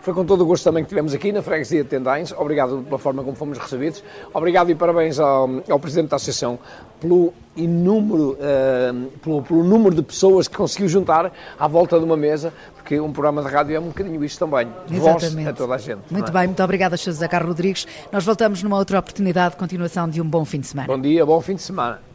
Foi 0.00 0.12
com 0.12 0.24
todo 0.24 0.42
o 0.42 0.46
gosto 0.46 0.64
também 0.64 0.82
que 0.82 0.88
tivemos 0.88 1.14
aqui 1.14 1.32
na 1.32 1.42
Freguesia 1.42 1.82
de 1.82 1.88
Tendães. 1.88 2.32
Obrigado 2.32 2.82
pela 2.82 2.98
forma 2.98 3.22
como 3.22 3.34
fomos 3.34 3.56
recebidos. 3.58 4.04
Obrigado 4.32 4.70
e 4.70 4.74
parabéns 4.74 5.18
ao, 5.18 5.48
ao 5.68 5.80
Presidente 5.80 6.10
da 6.10 6.16
Associação 6.16 6.58
pelo 7.00 7.32
inúmero, 7.56 8.32
uh, 8.32 9.10
pelo, 9.22 9.42
pelo 9.42 9.64
número 9.64 9.94
de 9.94 10.02
pessoas 10.02 10.48
que 10.48 10.56
conseguiu 10.56 10.88
juntar 10.88 11.32
à 11.58 11.68
volta 11.68 11.98
de 11.98 12.04
uma 12.04 12.16
mesa, 12.16 12.52
porque 12.74 12.98
um 13.00 13.12
programa 13.12 13.42
de 13.42 13.48
rádio 13.48 13.76
é 13.76 13.80
um 13.80 13.88
bocadinho 13.88 14.22
isto 14.24 14.38
também. 14.38 14.68
Exatamente. 14.90 15.34
Voz 15.34 15.48
a 15.48 15.52
toda 15.52 15.74
a 15.74 15.78
gente. 15.78 16.00
Muito 16.10 16.28
é? 16.28 16.32
bem, 16.32 16.46
muito 16.48 16.62
obrigada, 16.62 16.96
José 16.96 17.28
Carlos 17.28 17.48
Rodrigues. 17.48 17.86
Nós 18.12 18.24
voltamos 18.24 18.62
numa 18.62 18.76
outra 18.76 18.98
oportunidade 18.98 19.54
de 19.54 19.56
continuação 19.58 20.08
de 20.08 20.20
um 20.20 20.28
bom 20.28 20.44
fim 20.44 20.60
de 20.60 20.66
semana. 20.66 20.88
Bom 20.88 21.00
dia, 21.00 21.24
bom 21.24 21.40
fim 21.40 21.54
de 21.54 21.62
semana. 21.62 22.13